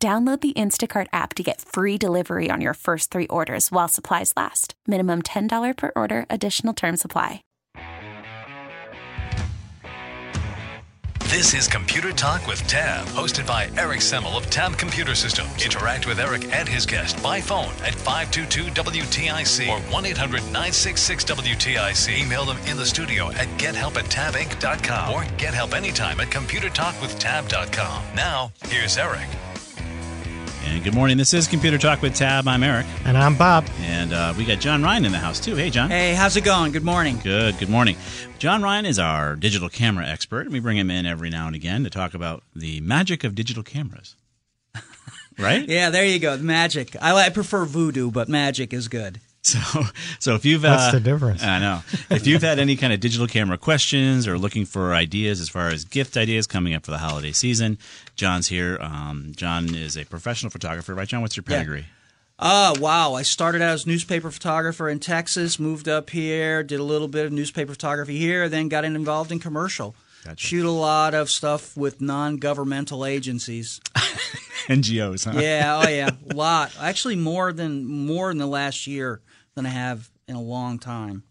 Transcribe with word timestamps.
Download 0.00 0.40
the 0.40 0.52
Instacart 0.52 1.08
app 1.12 1.34
to 1.34 1.42
get 1.42 1.60
free 1.60 1.98
delivery 1.98 2.52
on 2.52 2.60
your 2.60 2.74
first 2.74 3.10
three 3.10 3.26
orders 3.26 3.72
while 3.72 3.88
supplies 3.88 4.32
last. 4.36 4.74
Minimum 4.86 5.22
$10 5.22 5.76
per 5.76 5.90
order, 5.96 6.24
additional 6.30 6.72
term 6.72 6.96
supply. 6.96 7.42
This 11.24 11.52
is 11.52 11.66
Computer 11.66 12.12
Talk 12.12 12.46
with 12.46 12.64
Tab, 12.68 13.08
hosted 13.08 13.44
by 13.46 13.68
Eric 13.76 13.98
Semmel 13.98 14.38
of 14.38 14.48
Tab 14.50 14.78
Computer 14.78 15.16
Systems. 15.16 15.50
Interact 15.62 16.06
with 16.06 16.20
Eric 16.20 16.44
and 16.54 16.68
his 16.68 16.86
guest 16.86 17.20
by 17.20 17.40
phone 17.40 17.72
at 17.84 17.92
522-WTIC 17.92 19.68
or 19.68 19.80
1-800-966-WTIC. 19.92 22.24
Email 22.24 22.44
them 22.44 22.58
in 22.66 22.76
the 22.76 22.86
studio 22.86 23.32
at 23.32 23.48
gethelp 23.58 23.96
at 23.96 24.04
tabinc.com 24.06 25.12
or 25.12 25.24
get 25.36 25.54
help 25.54 25.74
anytime 25.74 26.20
at 26.20 26.28
computertalkwithtab.com. 26.28 28.04
Now, 28.14 28.52
here's 28.68 28.96
Eric. 28.96 29.26
And 30.68 30.84
good 30.84 30.94
morning. 30.94 31.16
This 31.16 31.32
is 31.32 31.48
Computer 31.48 31.78
Talk 31.78 32.02
with 32.02 32.14
Tab. 32.14 32.46
I'm 32.46 32.62
Eric. 32.62 32.84
And 33.06 33.16
I'm 33.16 33.36
Bob. 33.36 33.66
And 33.80 34.12
uh, 34.12 34.34
we 34.36 34.44
got 34.44 34.60
John 34.60 34.82
Ryan 34.82 35.06
in 35.06 35.12
the 35.12 35.18
house, 35.18 35.40
too. 35.40 35.56
Hey, 35.56 35.70
John. 35.70 35.88
Hey, 35.88 36.12
how's 36.14 36.36
it 36.36 36.44
going? 36.44 36.72
Good 36.72 36.84
morning. 36.84 37.18
Good, 37.24 37.58
good 37.58 37.70
morning. 37.70 37.96
John 38.38 38.62
Ryan 38.62 38.84
is 38.84 38.98
our 38.98 39.34
digital 39.34 39.70
camera 39.70 40.06
expert. 40.06 40.42
and 40.42 40.52
We 40.52 40.60
bring 40.60 40.76
him 40.76 40.90
in 40.90 41.06
every 41.06 41.30
now 41.30 41.46
and 41.46 41.56
again 41.56 41.84
to 41.84 41.90
talk 41.90 42.12
about 42.12 42.42
the 42.54 42.82
magic 42.82 43.24
of 43.24 43.34
digital 43.34 43.62
cameras. 43.62 44.14
right? 45.38 45.64
yeah, 45.68 45.88
there 45.88 46.04
you 46.04 46.18
go. 46.18 46.36
Magic. 46.36 46.94
I, 47.00 47.14
I 47.14 47.30
prefer 47.30 47.64
voodoo, 47.64 48.10
but 48.10 48.28
magic 48.28 48.74
is 48.74 48.88
good. 48.88 49.20
So, 49.58 49.82
so 50.18 50.34
if 50.34 50.44
you've 50.44 50.62
what's 50.62 50.88
uh, 50.88 50.92
the 50.92 51.00
difference? 51.00 51.42
I 51.42 51.58
know 51.58 51.82
if 52.10 52.26
you've 52.26 52.42
had 52.42 52.58
any 52.58 52.76
kind 52.76 52.92
of 52.92 53.00
digital 53.00 53.26
camera 53.26 53.56
questions 53.56 54.28
or 54.28 54.36
looking 54.36 54.66
for 54.66 54.92
ideas 54.92 55.40
as 55.40 55.48
far 55.48 55.68
as 55.68 55.84
gift 55.84 56.16
ideas 56.16 56.46
coming 56.46 56.74
up 56.74 56.84
for 56.84 56.90
the 56.90 56.98
holiday 56.98 57.32
season, 57.32 57.78
John's 58.14 58.48
here. 58.48 58.78
Um, 58.80 59.32
John 59.34 59.74
is 59.74 59.96
a 59.96 60.04
professional 60.04 60.50
photographer, 60.50 60.94
right? 60.94 61.08
John, 61.08 61.22
what's 61.22 61.36
your 61.36 61.44
pedigree? 61.44 61.86
Oh, 62.38 62.72
uh, 62.72 62.74
wow. 62.78 63.14
I 63.14 63.22
started 63.22 63.62
out 63.62 63.72
as 63.72 63.84
a 63.84 63.88
newspaper 63.88 64.30
photographer 64.30 64.88
in 64.88 65.00
Texas, 65.00 65.58
moved 65.58 65.88
up 65.88 66.10
here, 66.10 66.62
did 66.62 66.78
a 66.78 66.84
little 66.84 67.08
bit 67.08 67.26
of 67.26 67.32
newspaper 67.32 67.72
photography 67.72 68.18
here, 68.18 68.48
then 68.48 68.68
got 68.68 68.84
involved 68.84 69.32
in 69.32 69.40
commercial. 69.40 69.94
Gotcha. 70.24 70.46
Shoot 70.46 70.66
a 70.66 70.70
lot 70.70 71.14
of 71.14 71.30
stuff 71.30 71.76
with 71.76 72.00
non 72.00 72.36
governmental 72.36 73.06
agencies. 73.06 73.80
NGOs, 74.66 75.24
huh? 75.24 75.40
Yeah, 75.40 75.82
oh 75.84 75.88
yeah. 75.88 76.10
A 76.30 76.34
lot. 76.34 76.76
Actually 76.78 77.16
more 77.16 77.52
than 77.52 77.84
more 77.84 78.30
in 78.30 78.38
the 78.38 78.46
last 78.46 78.86
year 78.86 79.20
than 79.58 79.66
I 79.66 79.70
have 79.70 80.08
in 80.28 80.36
a 80.36 80.40
long 80.40 80.78
time. 80.78 81.24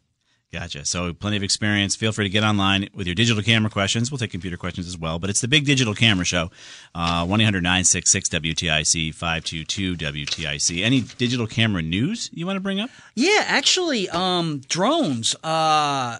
Gotcha. 0.51 0.85
So 0.85 1.13
plenty 1.13 1.37
of 1.37 1.43
experience. 1.43 1.95
Feel 1.95 2.11
free 2.11 2.25
to 2.25 2.29
get 2.29 2.43
online 2.43 2.89
with 2.93 3.07
your 3.07 3.15
digital 3.15 3.41
camera 3.41 3.69
questions. 3.69 4.11
We'll 4.11 4.17
take 4.17 4.31
computer 4.31 4.57
questions 4.57 4.87
as 4.87 4.97
well. 4.97 5.17
But 5.17 5.29
it's 5.29 5.41
the 5.41 5.47
big 5.47 5.65
digital 5.65 5.93
camera 5.93 6.25
show. 6.25 6.51
Uh, 6.95 7.25
one 7.25 7.39
966 7.39 8.29
WTIC 8.29 9.13
522 9.13 9.95
WTIC. 9.95 10.83
Any 10.83 11.01
digital 11.01 11.47
camera 11.47 11.81
news 11.81 12.29
you 12.33 12.45
want 12.45 12.57
to 12.57 12.61
bring 12.61 12.79
up? 12.79 12.89
Yeah, 13.15 13.43
actually, 13.45 14.09
um, 14.09 14.61
drones. 14.67 15.35
Uh, 15.43 16.19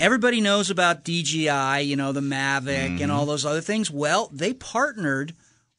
everybody 0.00 0.40
knows 0.40 0.70
about 0.70 1.04
DJI. 1.04 1.82
You 1.82 1.96
know 1.96 2.12
the 2.12 2.20
Mavic 2.20 2.66
mm-hmm. 2.66 3.02
and 3.02 3.12
all 3.12 3.26
those 3.26 3.44
other 3.44 3.60
things. 3.60 3.90
Well, 3.90 4.30
they 4.32 4.52
partnered 4.52 5.34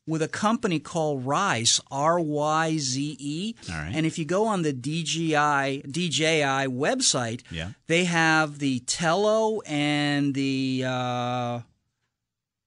with 0.09 0.21
a 0.23 0.27
company 0.27 0.79
called 0.79 1.23
Ryze, 1.25 1.79
R 1.91 2.19
Y 2.19 2.77
Z 2.77 3.15
E. 3.19 3.55
And 3.93 4.05
if 4.05 4.17
you 4.17 4.25
go 4.25 4.47
on 4.47 4.63
the 4.63 4.73
DJI 4.73 5.83
DJI 5.89 6.67
website, 6.67 7.43
yeah. 7.51 7.69
they 7.87 8.05
have 8.05 8.59
the 8.59 8.79
Tello 8.79 9.61
and 9.61 10.33
the 10.33 10.83
uh, 10.85 11.59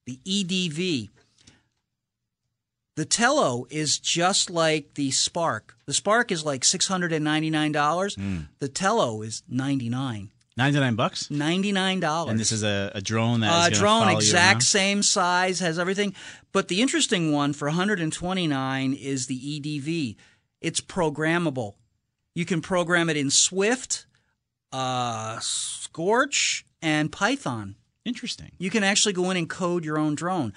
the 0.06 0.18
EDU. 0.24 1.08
The 2.94 3.04
Tello 3.06 3.66
is 3.70 3.98
just 3.98 4.50
like 4.50 4.94
the 4.94 5.10
Spark. 5.10 5.76
The 5.86 5.94
Spark 5.94 6.30
is 6.30 6.44
like 6.44 6.64
six 6.64 6.86
hundred 6.86 7.12
and 7.12 7.24
ninety 7.24 7.50
nine 7.50 7.72
dollars. 7.72 8.16
Mm. 8.16 8.48
The 8.60 8.68
Tello 8.68 9.22
is 9.22 9.42
ninety 9.48 9.88
nine. 9.88 10.30
Ninety 10.56 10.80
nine 10.80 10.94
bucks. 10.96 11.30
Ninety 11.30 11.72
nine 11.72 12.00
dollars. 12.00 12.30
And 12.30 12.38
this 12.38 12.52
is 12.52 12.62
a, 12.62 12.92
a 12.94 13.00
drone 13.00 13.40
that 13.40 13.50
uh, 13.50 13.68
is 13.70 13.78
drone 13.78 14.08
exact 14.10 14.62
same 14.62 15.02
size, 15.02 15.60
has 15.60 15.78
everything. 15.78 16.14
But 16.52 16.68
the 16.68 16.82
interesting 16.82 17.32
one 17.32 17.52
for 17.52 17.68
one 17.68 17.74
hundred 17.74 18.00
and 18.00 18.12
twenty 18.12 18.46
nine 18.46 18.92
is 18.92 19.26
the 19.26 19.38
EDU. 19.38 20.16
It's 20.60 20.80
programmable. 20.80 21.74
You 22.34 22.44
can 22.44 22.60
program 22.60 23.08
it 23.08 23.16
in 23.16 23.30
Swift, 23.30 24.06
uh, 24.72 25.38
Scratch, 25.40 26.64
and 26.80 27.10
Python. 27.10 27.76
Interesting. 28.04 28.52
You 28.58 28.70
can 28.70 28.84
actually 28.84 29.12
go 29.12 29.30
in 29.30 29.36
and 29.36 29.48
code 29.48 29.84
your 29.84 29.98
own 29.98 30.14
drone. 30.14 30.52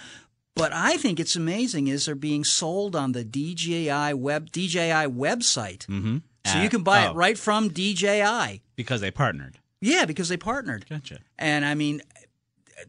But 0.55 0.71
I 0.73 0.97
think 0.97 1.19
it's 1.19 1.35
amazing 1.35 1.87
is 1.87 2.05
they're 2.05 2.15
being 2.15 2.43
sold 2.43 2.95
on 2.95 3.11
the 3.11 3.25
DJI 3.25 4.13
web 4.13 4.51
DJI 4.51 5.07
website. 5.07 5.85
Mm-hmm. 5.87 6.17
So 6.45 6.61
you 6.61 6.69
can 6.69 6.83
buy 6.83 7.07
oh. 7.07 7.11
it 7.11 7.15
right 7.15 7.37
from 7.37 7.69
DJI 7.69 8.61
because 8.75 9.01
they 9.01 9.11
partnered. 9.11 9.57
Yeah, 9.85 10.05
because 10.05 10.29
they 10.29 10.37
partnered. 10.37 10.87
Gotcha. 10.89 11.19
And 11.37 11.63
I 11.65 11.75
mean, 11.75 12.01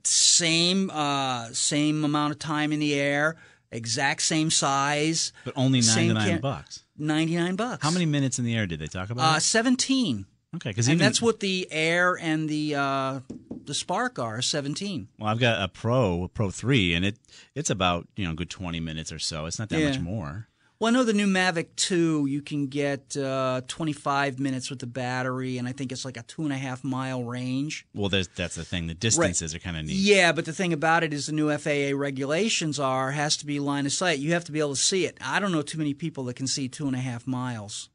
same 0.04 0.90
uh, 0.90 1.48
same 1.52 2.04
amount 2.04 2.32
of 2.32 2.38
time 2.38 2.72
in 2.72 2.80
the 2.80 2.94
air, 2.94 3.36
exact 3.70 4.22
same 4.22 4.50
size, 4.50 5.32
but 5.44 5.54
only 5.56 5.80
ninety 5.80 6.14
nine 6.14 6.40
bucks. 6.40 6.84
Ninety 6.98 7.36
nine 7.36 7.56
bucks. 7.56 7.82
How 7.82 7.90
many 7.90 8.06
minutes 8.06 8.38
in 8.38 8.44
the 8.44 8.56
air 8.56 8.66
did 8.66 8.78
they 8.78 8.86
talk 8.86 9.10
about? 9.10 9.36
Uh, 9.36 9.38
Seventeen. 9.38 10.26
Okay, 10.54 10.70
because 10.70 10.88
and 10.88 10.98
that's 10.98 11.20
what 11.20 11.40
the 11.40 11.68
Air 11.70 12.16
and 12.18 12.48
the 12.48 12.76
uh, 12.76 13.20
the 13.64 13.74
Spark 13.74 14.18
are 14.18 14.40
seventeen. 14.40 15.08
Well, 15.18 15.28
I've 15.28 15.40
got 15.40 15.60
a 15.60 15.68
Pro, 15.68 16.24
a 16.24 16.28
Pro 16.28 16.50
three, 16.50 16.94
and 16.94 17.04
it 17.04 17.18
it's 17.54 17.68
about 17.68 18.08
you 18.16 18.26
know 18.26 18.32
good 18.32 18.48
twenty 18.48 18.80
minutes 18.80 19.12
or 19.12 19.18
so. 19.18 19.44
It's 19.46 19.58
not 19.58 19.68
that 19.68 19.80
yeah. 19.80 19.90
much 19.90 20.00
more. 20.00 20.48
Well, 20.78 20.92
I 20.92 20.92
know 20.92 21.04
the 21.04 21.14
new 21.14 21.26
Mavic 21.26 21.68
2, 21.76 22.26
you 22.26 22.42
can 22.42 22.66
get 22.66 23.16
uh, 23.16 23.62
25 23.66 24.38
minutes 24.38 24.68
with 24.68 24.78
the 24.78 24.86
battery, 24.86 25.56
and 25.56 25.66
I 25.66 25.72
think 25.72 25.90
it's 25.90 26.04
like 26.04 26.18
a 26.18 26.22
two 26.22 26.42
and 26.42 26.52
a 26.52 26.56
half 26.56 26.84
mile 26.84 27.24
range. 27.24 27.86
Well, 27.94 28.10
that's 28.10 28.54
the 28.56 28.64
thing. 28.64 28.86
The 28.86 28.94
distances 28.94 29.54
right. 29.54 29.60
are 29.60 29.64
kind 29.64 29.78
of 29.78 29.86
neat. 29.86 29.96
Yeah, 29.96 30.32
but 30.32 30.44
the 30.44 30.52
thing 30.52 30.74
about 30.74 31.02
it 31.02 31.14
is 31.14 31.26
the 31.26 31.32
new 31.32 31.56
FAA 31.56 31.96
regulations 31.96 32.78
are 32.78 33.12
has 33.12 33.38
to 33.38 33.46
be 33.46 33.58
line 33.58 33.86
of 33.86 33.92
sight. 33.92 34.18
You 34.18 34.34
have 34.34 34.44
to 34.44 34.52
be 34.52 34.60
able 34.60 34.74
to 34.74 34.80
see 34.80 35.06
it. 35.06 35.16
I 35.20 35.40
don't 35.40 35.52
know 35.52 35.62
too 35.62 35.78
many 35.78 35.94
people 35.94 36.24
that 36.24 36.34
can 36.34 36.46
see 36.46 36.68
two 36.68 36.86
and 36.86 36.94
a 36.94 37.00
half 37.00 37.26
miles. 37.26 37.88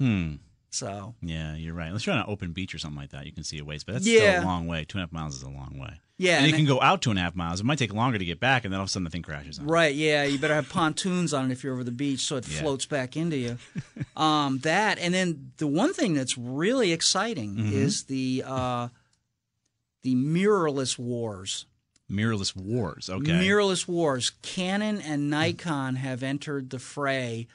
Hmm. 0.00 0.34
So 0.70 1.14
yeah, 1.22 1.54
you're 1.54 1.74
right. 1.74 1.86
Unless 1.86 2.06
you're 2.06 2.16
on 2.16 2.22
an 2.22 2.26
open 2.28 2.52
beach 2.52 2.74
or 2.74 2.78
something 2.78 3.00
like 3.00 3.10
that, 3.10 3.26
you 3.26 3.32
can 3.32 3.44
see 3.44 3.58
a 3.58 3.64
ways, 3.64 3.84
but 3.84 3.92
that's 3.92 4.06
yeah. 4.06 4.38
still 4.38 4.44
a 4.44 4.50
long 4.50 4.66
way. 4.66 4.84
Two 4.84 4.98
and 4.98 5.02
a 5.02 5.06
half 5.06 5.12
miles 5.12 5.36
is 5.36 5.42
a 5.42 5.50
long 5.50 5.78
way. 5.78 6.00
Yeah, 6.22 6.36
and, 6.36 6.46
and 6.46 6.54
it 6.54 6.56
can 6.56 6.66
go 6.66 6.80
out 6.80 7.02
two 7.02 7.10
and 7.10 7.18
a 7.18 7.22
half 7.22 7.34
miles. 7.34 7.58
It 7.58 7.64
might 7.64 7.78
take 7.78 7.92
longer 7.92 8.16
to 8.16 8.24
get 8.24 8.38
back, 8.38 8.64
and 8.64 8.72
then 8.72 8.78
all 8.78 8.84
of 8.84 8.88
a 8.88 8.92
sudden 8.92 9.02
the 9.02 9.10
thing 9.10 9.22
crashes. 9.22 9.60
right. 9.60 9.92
Yeah. 9.92 10.22
You 10.22 10.38
better 10.38 10.54
have 10.54 10.68
pontoons 10.68 11.34
on 11.34 11.50
it 11.50 11.52
if 11.52 11.64
you're 11.64 11.72
over 11.72 11.82
the 11.82 11.90
beach, 11.90 12.20
so 12.20 12.36
it 12.36 12.46
yeah. 12.46 12.60
floats 12.60 12.86
back 12.86 13.16
into 13.16 13.36
you. 13.36 13.58
um, 14.16 14.58
that, 14.58 15.00
and 15.00 15.12
then 15.12 15.50
the 15.56 15.66
one 15.66 15.92
thing 15.92 16.14
that's 16.14 16.38
really 16.38 16.92
exciting 16.92 17.56
mm-hmm. 17.56 17.72
is 17.72 18.04
the 18.04 18.44
uh, 18.46 18.88
the 20.02 20.14
mirrorless 20.14 20.96
wars. 20.96 21.66
Mirrorless 22.08 22.54
wars. 22.54 23.10
Okay. 23.10 23.32
Mirrorless 23.32 23.88
wars. 23.88 24.30
Canon 24.42 25.00
and 25.00 25.28
Nikon 25.28 25.96
have 25.96 26.22
entered 26.22 26.70
the 26.70 26.78
fray 26.78 27.48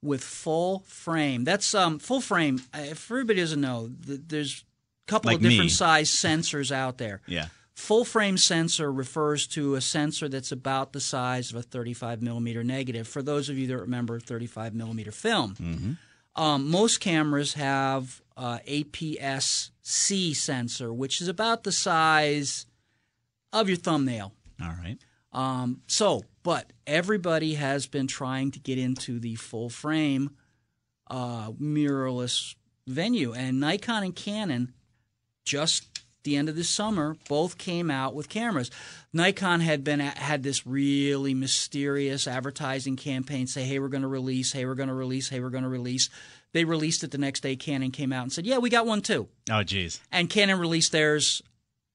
with 0.00 0.22
full 0.22 0.84
frame. 0.86 1.42
That's 1.42 1.74
um, 1.74 1.98
full 1.98 2.20
frame. 2.20 2.62
If 2.72 3.10
everybody 3.10 3.40
doesn't 3.40 3.60
know, 3.60 3.90
there's 3.90 4.64
a 5.08 5.10
couple 5.10 5.30
like 5.30 5.38
of 5.38 5.42
different 5.42 5.64
me. 5.64 5.68
size 5.70 6.08
sensors 6.08 6.70
out 6.70 6.98
there. 6.98 7.20
Yeah. 7.26 7.46
Full 7.74 8.04
frame 8.04 8.36
sensor 8.36 8.92
refers 8.92 9.46
to 9.48 9.74
a 9.74 9.80
sensor 9.80 10.28
that's 10.28 10.52
about 10.52 10.92
the 10.92 11.00
size 11.00 11.50
of 11.50 11.56
a 11.56 11.62
35 11.62 12.20
millimeter 12.20 12.62
negative. 12.62 13.08
For 13.08 13.22
those 13.22 13.48
of 13.48 13.56
you 13.56 13.66
that 13.68 13.78
remember 13.78 14.20
35 14.20 14.74
millimeter 14.74 15.10
film, 15.10 15.54
mm-hmm. 15.54 16.42
um, 16.42 16.70
most 16.70 17.00
cameras 17.00 17.54
have 17.54 18.20
uh, 18.36 18.58
APS-C 18.68 20.34
sensor, 20.34 20.92
which 20.92 21.22
is 21.22 21.28
about 21.28 21.64
the 21.64 21.72
size 21.72 22.66
of 23.52 23.68
your 23.68 23.78
thumbnail. 23.78 24.32
All 24.60 24.68
right. 24.68 24.98
Um, 25.32 25.80
so, 25.86 26.24
but 26.42 26.72
everybody 26.86 27.54
has 27.54 27.86
been 27.86 28.06
trying 28.06 28.50
to 28.50 28.58
get 28.60 28.78
into 28.78 29.18
the 29.18 29.36
full 29.36 29.70
frame 29.70 30.30
uh, 31.08 31.52
mirrorless 31.52 32.54
venue, 32.86 33.32
and 33.32 33.60
Nikon 33.60 34.02
and 34.02 34.16
Canon 34.16 34.74
just 35.44 35.91
the 36.24 36.36
end 36.36 36.48
of 36.48 36.56
this 36.56 36.68
summer, 36.68 37.16
both 37.28 37.58
came 37.58 37.90
out 37.90 38.14
with 38.14 38.28
cameras. 38.28 38.70
Nikon 39.12 39.60
had 39.60 39.84
been 39.84 40.00
had 40.00 40.42
this 40.42 40.66
really 40.66 41.34
mysterious 41.34 42.26
advertising 42.26 42.96
campaign 42.96 43.46
say, 43.46 43.64
"Hey, 43.64 43.78
we're 43.78 43.88
going 43.88 44.02
to 44.02 44.08
release. 44.08 44.52
Hey, 44.52 44.64
we're 44.64 44.74
going 44.74 44.88
to 44.88 44.94
release. 44.94 45.28
Hey, 45.28 45.40
we're 45.40 45.50
going 45.50 45.64
to 45.64 45.68
release." 45.68 46.08
They 46.52 46.64
released 46.64 47.02
it 47.02 47.10
the 47.10 47.18
next 47.18 47.40
day. 47.40 47.56
Canon 47.56 47.90
came 47.90 48.12
out 48.12 48.22
and 48.22 48.32
said, 48.32 48.46
"Yeah, 48.46 48.58
we 48.58 48.70
got 48.70 48.86
one 48.86 49.00
too." 49.00 49.28
Oh, 49.50 49.62
geez. 49.62 50.00
And 50.10 50.28
Canon 50.28 50.58
released 50.58 50.92
theirs 50.92 51.42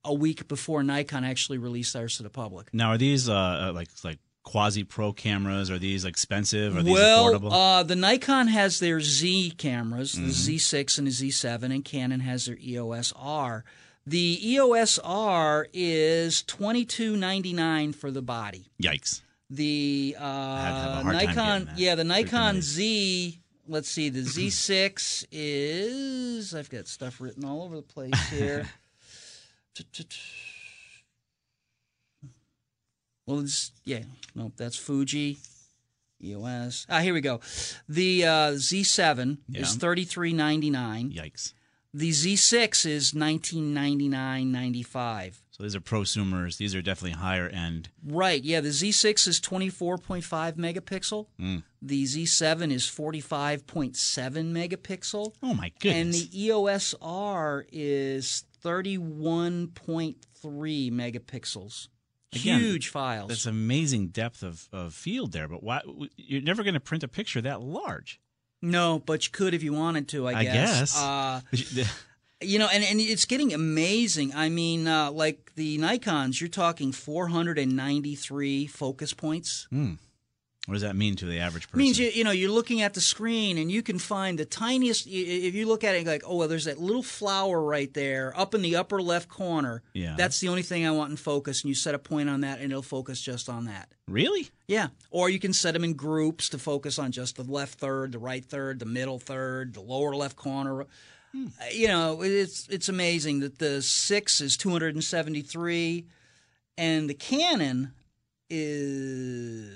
a 0.04 0.14
week 0.14 0.48
before 0.48 0.84
Nikon 0.84 1.24
actually 1.24 1.58
released 1.58 1.94
theirs 1.94 2.18
to 2.18 2.24
the 2.24 2.30
public. 2.30 2.74
Now, 2.74 2.92
are 2.92 2.98
these 2.98 3.30
uh, 3.30 3.72
like 3.74 3.90
like 4.04 4.20
quasi 4.44 4.84
pro 4.84 5.12
cameras? 5.12 5.70
Are 5.70 5.78
these 5.78 6.06
expensive? 6.06 6.76
Are 6.78 6.82
these 6.82 6.94
well, 6.94 7.34
affordable? 7.34 7.52
uh, 7.52 7.84
the 7.84 7.96
Nikon 7.96 8.48
has 8.48 8.80
their 8.80 9.02
Z 9.02 9.52
cameras, 9.58 10.14
the 10.14 10.30
Z6 10.30 10.98
and 10.98 11.08
the 11.08 11.12
Z7, 11.12 11.64
and 11.64 11.84
Canon 11.84 12.22
has 12.22 12.46
their 12.46 12.58
EOS 12.58 13.14
R. 13.16 13.66
The 14.10 14.40
EOS 14.54 15.00
R 15.04 15.68
is 15.74 16.42
twenty 16.42 16.86
two 16.86 17.18
ninety 17.18 17.52
nine 17.52 17.92
for 17.92 18.10
the 18.10 18.22
body. 18.22 18.70
Yikes. 18.82 19.22
The 19.50 20.16
uh, 20.18 21.04
Nikon, 21.06 21.70
yeah, 21.76 21.96
the 21.96 22.06
Nikon. 22.06 22.62
Z. 22.62 23.40
Let's 23.70 23.90
see, 23.90 24.08
the 24.08 24.22
Z6 24.22 25.26
is. 25.30 26.56
I've 26.56 26.70
got 26.70 26.88
stuff 26.88 27.20
written 27.20 27.44
all 27.44 27.64
over 27.64 27.76
the 27.76 27.82
place 27.82 28.30
here. 28.30 28.68
Well, 33.26 33.42
it's 33.42 33.74
yeah, 33.84 34.04
nope, 34.36 34.54
that's 34.56 34.78
Fuji, 34.78 35.38
EOS. 36.24 36.88
Ah, 36.90 37.00
here 37.00 37.14
we 37.14 37.20
go. 37.20 37.42
The 37.90 38.26
uh, 38.26 38.30
Z7 38.54 39.40
Yeah. 39.50 39.62
is 39.62 39.76
thirty 39.76 40.06
three 40.06 40.32
ninety 40.32 40.70
nine. 40.70 41.12
Yikes. 41.12 41.52
The 41.94 42.10
Z6 42.12 42.86
is 42.86 43.14
nineteen 43.16 43.74
ninety 43.74 44.08
nine 44.08 44.52
ninety 44.52 44.84
five. 44.84 45.42
So 45.52 45.64
these 45.64 45.76
are 45.76 45.82
prosumers. 45.82 46.58
These 46.58 46.76
are 46.76 46.84
definitely 46.84 47.18
higher 47.18 47.48
end. 47.48 47.90
Right. 48.06 48.44
Yeah. 48.44 48.62
The 48.62 48.70
Z6 48.70 49.28
is 49.28 49.40
24.5 49.42 50.54
megapixel. 50.54 51.26
Mm. 51.42 51.64
The 51.82 52.04
Z7 52.04 52.72
is 52.72 52.84
45.7 52.84 53.96
megapixel. 54.54 55.34
Oh 55.42 55.54
my 55.56 55.72
goodness. 55.80 56.00
And 56.00 56.14
the 56.14 56.44
EOS 56.44 56.94
R 57.02 57.66
is 57.72 58.44
31.3 58.64 60.16
megapixels. 60.92 61.88
Again, 62.34 62.60
Huge 62.60 62.90
files. 62.90 63.30
That's 63.30 63.46
amazing 63.46 64.10
depth 64.10 64.44
of, 64.44 64.68
of 64.72 64.94
field 64.94 65.32
there. 65.32 65.48
But 65.48 65.64
why? 65.64 65.82
You're 66.18 66.42
never 66.42 66.62
going 66.62 66.74
to 66.74 66.80
print 66.80 67.04
a 67.04 67.08
picture 67.08 67.42
that 67.42 67.62
large. 67.62 68.20
No, 68.62 69.02
but 69.06 69.26
you 69.26 69.32
could 69.32 69.54
if 69.54 69.64
you 69.64 69.74
wanted 69.74 70.08
to, 70.10 70.28
I 70.28 70.34
I 70.40 70.44
guess. 70.44 70.80
guess. 70.80 70.98
Uh, 71.02 71.42
you- 71.52 72.60
know, 72.60 72.68
and, 72.72 72.84
and 72.84 73.00
it's 73.00 73.26
getting 73.26 73.52
amazing. 73.54 74.32
I 74.36 74.50
mean, 74.50 74.88
uh, 74.88 75.10
like 75.12 75.54
the 75.56 75.80
Nikons, 75.80 76.40
you're 76.40 76.48
talking 76.50 76.92
493 76.92 78.68
focus 78.68 79.14
points. 79.14 79.68
What 80.68 80.74
does 80.74 80.84
that 80.84 80.98
mean 80.98 81.16
to 81.16 81.26
the 81.26 81.40
average 81.40 81.70
person? 81.70 81.80
means 81.82 81.98
you 81.98 82.08
you 82.10 82.24
know 82.26 82.32
you're 82.32 82.52
looking 82.52 82.82
at 82.82 82.94
the 82.94 83.00
screen 83.00 83.58
and 83.58 83.72
you 83.72 83.82
can 83.82 83.98
find 83.98 84.38
the 84.38 84.44
tiniest. 84.44 85.08
If 85.08 85.56
you 85.56 85.66
look 85.66 85.86
at 85.86 85.96
it 85.96 86.06
like, 86.06 86.24
oh 86.26 86.36
well, 86.36 86.48
there's 86.50 86.66
that 86.66 86.78
little 86.78 87.02
flower 87.02 87.62
right 87.62 87.94
there 87.94 88.34
up 88.38 88.54
in 88.54 88.62
the 88.62 88.76
upper 88.76 89.02
left 89.02 89.30
corner. 89.30 89.82
Yeah. 89.94 90.16
that's 90.18 90.42
the 90.42 90.50
only 90.50 90.64
thing 90.64 90.86
I 90.86 90.92
want 90.92 91.12
in 91.12 91.16
focus, 91.18 91.62
and 91.64 91.70
you 91.70 91.76
set 91.76 91.96
a 91.96 92.00
point 92.00 92.30
on 92.30 92.42
that, 92.42 92.60
and 92.60 92.70
it'll 92.72 92.82
focus 92.82 93.22
just 93.22 93.48
on 93.48 93.64
that. 93.66 93.88
really? 94.10 94.50
Yeah, 94.68 94.90
or 95.10 95.30
you 95.30 95.40
can 95.40 95.54
set 95.54 95.74
them 95.74 95.86
in 95.86 95.94
groups 95.94 96.50
to 96.50 96.58
focus 96.58 97.00
on 97.00 97.14
just 97.14 97.38
the 97.38 97.44
left 97.44 97.80
third, 97.80 98.12
the 98.12 98.20
right 98.20 98.44
third, 98.44 98.80
the 98.80 98.86
middle 98.86 99.20
third, 99.20 99.74
the 99.74 99.80
lower 99.82 100.14
left 100.14 100.36
corner. 100.36 100.82
Uh, 100.82 100.86
You 101.72 101.88
know, 101.88 102.22
it's 102.24 102.68
it's 102.68 102.90
amazing 102.90 103.40
that 103.40 103.60
the 103.60 103.82
six 103.82 104.42
is 104.42 104.58
273, 104.58 106.06
and 106.78 107.10
the 107.10 107.14
Canon 107.14 107.94
is 108.50 109.70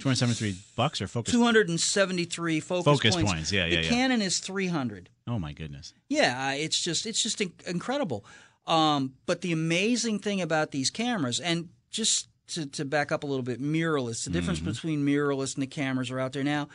273 0.00 0.56
bucks 0.76 1.00
or 1.00 1.06
focus? 1.06 1.32
273 1.32 2.60
focus, 2.60 2.84
Focus 2.84 3.14
points. 3.14 3.32
points, 3.32 3.52
yeah, 3.52 3.68
the 3.68 3.74
yeah, 3.76 3.80
yeah. 3.82 3.88
Canon 3.88 4.22
is 4.22 4.38
300. 4.40 5.08
Oh 5.26 5.38
my 5.38 5.52
goodness. 5.52 5.92
Yeah, 6.08 6.48
uh, 6.48 6.54
it's 6.56 6.80
just 6.80 7.06
it's 7.06 7.22
just 7.22 7.40
incredible. 7.66 8.24
Um, 8.66 9.14
but 9.26 9.40
the 9.40 9.52
amazing 9.52 10.18
thing 10.18 10.40
about 10.40 10.70
these 10.70 10.90
cameras, 10.90 11.40
and 11.40 11.68
just 11.90 12.28
to, 12.48 12.66
to 12.66 12.84
back 12.84 13.12
up 13.12 13.22
a 13.22 13.26
little 13.26 13.42
bit, 13.44 13.60
mirrorless. 13.60 14.24
The 14.24 14.30
difference 14.30 14.58
Mm-hmm. 14.60 14.70
between 14.70 15.06
mirrorless 15.06 15.54
and 15.54 15.62
the 15.62 15.66
cameras 15.68 16.10
are 16.10 16.18
out 16.20 16.32
there 16.32 16.44
now 16.44 16.68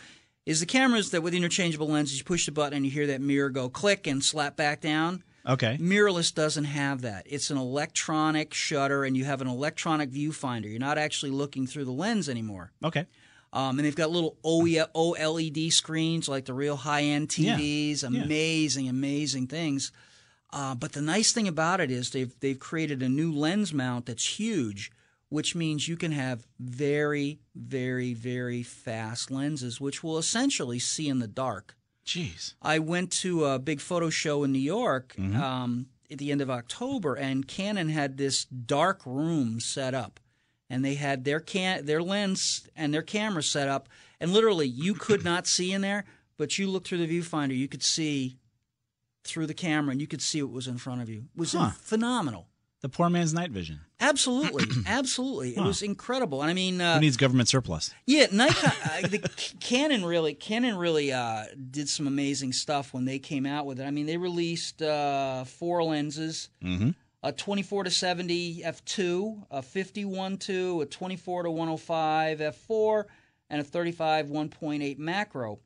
is 0.45 0.59
the 0.59 0.65
cameras 0.65 1.11
that 1.11 1.21
with 1.21 1.33
interchangeable 1.33 1.87
lenses, 1.87 2.17
you 2.19 2.23
push 2.23 2.45
the 2.45 2.51
button 2.51 2.73
and 2.77 2.85
you 2.85 2.91
hear 2.91 3.07
that 3.07 3.19
mirror 3.21 3.49
go 3.49 3.67
click 3.67 4.07
and 4.07 4.23
slap 4.23 4.55
back 4.55 4.79
down. 4.79 5.23
Okay. 5.47 5.77
Mirrorless 5.79 6.33
doesn't 6.33 6.65
have 6.65 7.01
that. 7.01 7.27
It's 7.29 7.51
an 7.51 7.57
electronic 7.57 8.53
shutter, 8.53 9.03
and 9.03 9.15
you 9.15 9.25
have 9.25 9.41
an 9.41 9.47
electronic 9.47 10.09
viewfinder. 10.11 10.69
You're 10.69 10.79
not 10.79 10.97
actually 10.97 11.31
looking 11.31 11.67
through 11.67 11.85
the 11.85 11.91
lens 11.91 12.29
anymore. 12.29 12.71
Okay. 12.83 13.05
Um, 13.53 13.79
and 13.79 13.85
they've 13.85 13.95
got 13.95 14.11
little 14.11 14.37
OLED 14.43 15.71
screens 15.71 16.27
like 16.27 16.45
the 16.45 16.53
real 16.53 16.75
high 16.75 17.03
end 17.03 17.29
TVs. 17.29 18.03
Yeah. 18.03 18.23
Amazing, 18.23 18.89
amazing 18.89 19.47
things. 19.47 19.91
Uh, 20.51 20.75
but 20.75 20.93
the 20.93 21.01
nice 21.01 21.31
thing 21.31 21.47
about 21.47 21.79
it 21.79 21.91
is 21.91 22.11
they've 22.11 22.37
they've 22.39 22.59
created 22.59 23.01
a 23.01 23.09
new 23.09 23.31
lens 23.33 23.73
mount 23.73 24.07
that's 24.07 24.39
huge, 24.39 24.91
which 25.29 25.55
means 25.55 25.87
you 25.87 25.95
can 25.95 26.11
have 26.11 26.45
very, 26.59 27.39
very, 27.55 28.13
very 28.13 28.63
fast 28.63 29.31
lenses, 29.31 29.79
which 29.79 30.03
will 30.03 30.17
essentially 30.17 30.79
see 30.79 31.07
in 31.07 31.19
the 31.19 31.27
dark. 31.27 31.75
Jeez. 32.05 32.53
I 32.61 32.79
went 32.79 33.11
to 33.23 33.45
a 33.45 33.59
big 33.59 33.81
photo 33.81 34.09
show 34.09 34.43
in 34.43 34.51
New 34.51 34.59
York 34.59 35.15
Mm-hmm. 35.17 35.41
um, 35.41 35.87
at 36.11 36.19
the 36.19 36.31
end 36.31 36.39
of 36.41 36.51
October, 36.51 37.15
and 37.15 37.47
Canon 37.47 37.89
had 37.89 38.17
this 38.17 38.45
dark 38.45 39.01
room 39.07 39.59
set 39.59 39.95
up, 39.95 40.19
and 40.69 40.85
they 40.85 40.93
had 40.95 41.23
their 41.25 41.39
can 41.39 41.85
their 41.85 42.01
lens 42.03 42.67
and 42.75 42.93
their 42.93 43.01
camera 43.01 43.41
set 43.41 43.67
up, 43.67 43.89
and 44.19 44.31
literally 44.31 44.67
you 44.67 44.93
could 44.93 45.23
not 45.23 45.47
see 45.55 45.71
in 45.73 45.81
there, 45.81 46.05
but 46.37 46.59
you 46.59 46.67
looked 46.69 46.87
through 46.87 47.05
the 47.05 47.19
viewfinder, 47.19 47.57
you 47.57 47.67
could 47.67 47.81
see 47.83 48.37
through 49.23 49.47
the 49.47 49.53
camera, 49.55 49.91
and 49.93 49.99
you 49.99 50.05
could 50.05 50.21
see 50.21 50.43
what 50.43 50.51
was 50.53 50.67
in 50.67 50.77
front 50.77 51.01
of 51.01 51.09
you. 51.09 51.25
It 51.35 51.39
was 51.39 51.53
Huh. 51.53 51.71
phenomenal. 51.71 52.47
The 52.81 52.89
poor 52.89 53.09
man's 53.09 53.33
night 53.33 53.49
vision. 53.51 53.81
Absolutely, 53.99 54.65
absolutely, 54.85 55.55
it 55.57 55.61
was 55.61 55.81
incredible. 55.81 56.41
And 56.41 56.51
I 56.51 56.53
mean, 56.53 56.79
uh, 56.81 56.95
Who 56.95 57.01
needs 57.01 57.17
government 57.17 57.47
surplus? 57.49 57.91
yeah, 58.05 58.27
Nikon, 58.31 58.71
uh, 59.03 59.07
the 59.07 59.19
Canon 59.59 60.05
really, 60.05 60.35
Canon 60.35 60.77
really 60.77 61.11
uh, 61.11 61.45
did 61.71 61.89
some 61.89 62.05
amazing 62.05 62.53
stuff 62.53 62.93
when 62.93 63.05
they 63.05 63.17
came 63.17 63.45
out 63.47 63.65
with 63.65 63.79
it. 63.79 63.85
I 63.85 63.91
mean, 63.91 64.05
they 64.05 64.17
released 64.17 64.81
uh, 64.83 65.45
four 65.45 65.83
lenses, 65.83 66.49
a 67.23 67.31
24 67.31 67.85
to 67.85 67.89
70 67.89 68.61
f2, 68.63 69.45
a 69.49 69.61
51 69.63 70.37
to, 70.37 70.81
a 70.81 70.85
24 70.85 71.43
to 71.43 71.49
105 71.51 72.39
f4, 72.39 73.03
and 73.49 73.61
a 73.61 73.63
35 73.63 74.27
1.8 74.27 74.99
macro. 74.99 75.59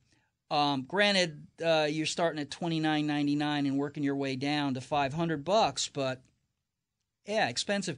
Um, 0.51 0.85
granted, 0.87 1.45
uh, 1.63 1.87
you're 1.89 2.05
starting 2.05 2.39
at 2.41 2.49
29.99 2.49 3.41
and 3.41 3.77
working 3.77 4.03
your 4.03 4.15
way 4.15 4.35
down 4.37 4.75
to 4.75 4.81
500 4.81 5.43
bucks, 5.43 5.89
but 5.93 6.21
yeah, 7.29 7.47
expensive. 7.47 7.97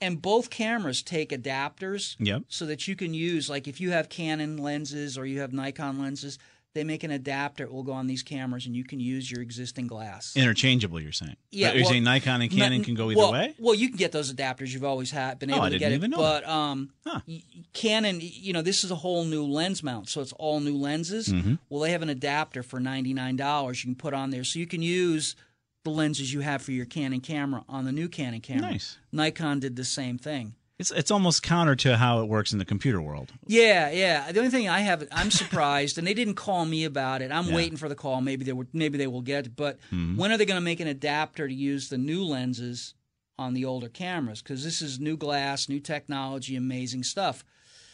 And 0.00 0.20
both 0.22 0.48
cameras 0.48 1.02
take 1.02 1.28
adapters 1.30 2.16
Yep. 2.18 2.44
so 2.48 2.64
that 2.66 2.88
you 2.88 2.96
can 2.96 3.12
use 3.12 3.50
like 3.50 3.68
if 3.68 3.80
you 3.80 3.90
have 3.90 4.08
Canon 4.08 4.56
lenses 4.56 5.18
or 5.18 5.26
you 5.26 5.40
have 5.40 5.52
Nikon 5.52 6.00
lenses, 6.00 6.38
they 6.72 6.84
make 6.84 7.02
an 7.02 7.10
adapter 7.10 7.64
that 7.66 7.72
will 7.72 7.82
go 7.82 7.92
on 7.92 8.06
these 8.06 8.22
cameras 8.22 8.64
and 8.64 8.74
you 8.76 8.84
can 8.84 9.00
use 9.00 9.28
your 9.30 9.42
existing 9.42 9.88
glass. 9.88 10.34
Interchangeable, 10.36 11.00
you're 11.00 11.10
saying? 11.12 11.36
Yeah, 11.50 11.72
Are 11.72 11.74
you 11.74 11.82
well, 11.82 11.90
saying 11.90 12.04
Nikon 12.04 12.40
and 12.42 12.50
Canon 12.50 12.84
can 12.84 12.94
go 12.94 13.10
either 13.10 13.18
well, 13.18 13.32
way? 13.32 13.54
Well, 13.58 13.74
you 13.74 13.88
can 13.88 13.96
get 13.98 14.12
those 14.12 14.32
adapters. 14.32 14.72
You've 14.72 14.84
always 14.84 15.10
had 15.10 15.38
been 15.40 15.50
Oh, 15.50 15.56
able 15.56 15.64
I 15.64 15.68
to 15.70 15.78
didn't 15.80 15.90
get 15.90 15.96
even 15.96 16.12
it. 16.12 16.16
know 16.16 16.22
but 16.22 16.48
um, 16.48 16.90
Huh. 17.04 17.20
Canon, 17.72 18.20
you 18.22 18.52
know, 18.52 18.62
this 18.62 18.84
is 18.84 18.90
a 18.90 18.94
whole 18.96 19.24
new 19.24 19.44
lens 19.44 19.82
mount, 19.82 20.08
so 20.08 20.20
it's 20.20 20.32
all 20.34 20.60
new 20.60 20.76
lenses. 20.76 21.28
Mm-hmm. 21.28 21.54
Well, 21.68 21.80
they 21.80 21.90
have 21.90 22.02
an 22.02 22.08
adapter 22.08 22.62
for 22.62 22.80
ninety 22.80 23.12
nine 23.14 23.36
dollars. 23.36 23.84
You 23.84 23.88
can 23.88 23.96
put 23.96 24.14
on 24.14 24.30
there, 24.30 24.44
so 24.44 24.58
you 24.58 24.66
can 24.66 24.80
use 24.82 25.34
the 25.84 25.90
lenses 25.90 26.32
you 26.32 26.40
have 26.40 26.62
for 26.62 26.72
your 26.72 26.86
Canon 26.86 27.20
camera 27.20 27.64
on 27.68 27.84
the 27.84 27.92
new 27.92 28.08
Canon 28.08 28.40
camera. 28.40 28.72
Nice. 28.72 28.98
Nikon 29.12 29.60
did 29.60 29.76
the 29.76 29.84
same 29.84 30.18
thing. 30.18 30.54
It's 30.78 30.90
it's 30.90 31.10
almost 31.10 31.42
counter 31.42 31.76
to 31.76 31.98
how 31.98 32.22
it 32.22 32.26
works 32.28 32.52
in 32.52 32.58
the 32.58 32.64
computer 32.64 33.02
world. 33.02 33.32
Yeah, 33.46 33.90
yeah. 33.90 34.32
The 34.32 34.38
only 34.38 34.50
thing 34.50 34.66
I 34.68 34.80
have, 34.80 35.06
I'm 35.12 35.30
surprised, 35.30 35.98
and 35.98 36.06
they 36.06 36.14
didn't 36.14 36.34
call 36.36 36.64
me 36.64 36.84
about 36.84 37.20
it. 37.20 37.30
I'm 37.30 37.48
Yeah. 37.48 37.54
waiting 37.54 37.76
for 37.76 37.88
the 37.88 37.94
call. 37.94 38.22
Maybe 38.22 38.44
they 38.46 38.52
would, 38.54 38.68
maybe 38.72 38.96
they 38.96 39.06
will 39.06 39.20
get 39.20 39.46
it. 39.46 39.56
But 39.56 39.78
Mm-hmm. 39.92 40.16
when 40.16 40.32
are 40.32 40.38
they 40.38 40.46
going 40.46 40.56
to 40.56 40.64
make 40.64 40.80
an 40.80 40.88
adapter 40.88 41.46
to 41.46 41.52
use 41.54 41.90
the 41.90 41.98
new 41.98 42.24
lenses 42.24 42.94
on 43.38 43.52
the 43.52 43.66
older 43.66 43.90
cameras? 43.90 44.40
Because 44.40 44.64
this 44.64 44.80
is 44.80 44.98
new 44.98 45.18
glass, 45.18 45.68
new 45.68 45.80
technology, 45.80 46.56
amazing 46.56 47.02
stuff. 47.02 47.44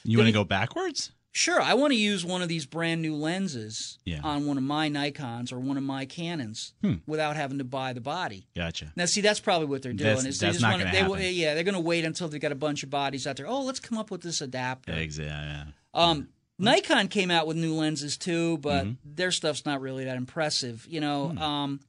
You 0.04 0.18
want 0.18 0.28
to 0.28 0.32
go 0.32 0.44
backwards? 0.44 1.10
Sure, 1.36 1.60
I 1.60 1.74
want 1.74 1.92
to 1.92 1.98
use 1.98 2.24
one 2.24 2.40
of 2.40 2.48
these 2.48 2.64
brand 2.64 3.02
new 3.02 3.14
lenses 3.14 3.98
Yeah. 4.06 4.20
on 4.22 4.46
one 4.46 4.56
of 4.56 4.62
my 4.64 4.88
Nikons 4.88 5.52
or 5.52 5.60
one 5.60 5.76
of 5.76 5.82
my 5.82 6.06
Canons 6.06 6.72
Hmm. 6.80 6.94
without 7.06 7.36
having 7.36 7.58
to 7.58 7.64
buy 7.64 7.92
the 7.92 8.00
body. 8.00 8.46
Gotcha. 8.56 8.90
Now, 8.96 9.04
see, 9.04 9.20
that's 9.20 9.38
probably 9.38 9.66
what 9.66 9.82
they're 9.82 9.92
doing. 9.92 10.08
That's- 10.16 10.24
is 10.24 10.38
they 10.38 10.46
that's 10.46 10.60
just 10.60 10.62
not 10.62 10.78
they 10.92 11.02
will- 11.02 11.12
happen. 11.16 11.34
Yeah, 11.34 11.52
they're 11.52 11.62
going 11.62 11.74
to 11.74 11.80
wait 11.80 12.06
until 12.06 12.28
they've 12.28 12.40
got 12.40 12.52
a 12.52 12.54
bunch 12.54 12.82
of 12.82 12.88
bodies 12.88 13.26
out 13.26 13.36
there. 13.36 13.46
Oh, 13.46 13.62
let's 13.64 13.80
come 13.80 13.98
up 13.98 14.10
with 14.10 14.22
this 14.22 14.40
adapter. 14.40 14.92
Eggs, 14.92 15.18
yeah. 15.18 15.64
Um, 15.92 16.28
Nikon 16.58 17.08
came 17.08 17.30
out 17.30 17.46
with 17.46 17.58
new 17.58 17.74
lenses 17.74 18.16
too, 18.16 18.56
but 18.56 18.86
Mm-hmm. 18.86 19.14
their 19.14 19.30
stuff's 19.30 19.66
not 19.66 19.82
really 19.82 20.04
that 20.04 20.16
impressive. 20.16 20.86
You 20.88 21.00
know, 21.02 21.28
Hmm. 21.28 21.38
um, 21.38 21.80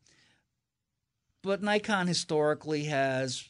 but 1.42 1.64
Nikon 1.64 2.08
historically 2.08 2.84
has 2.84 3.46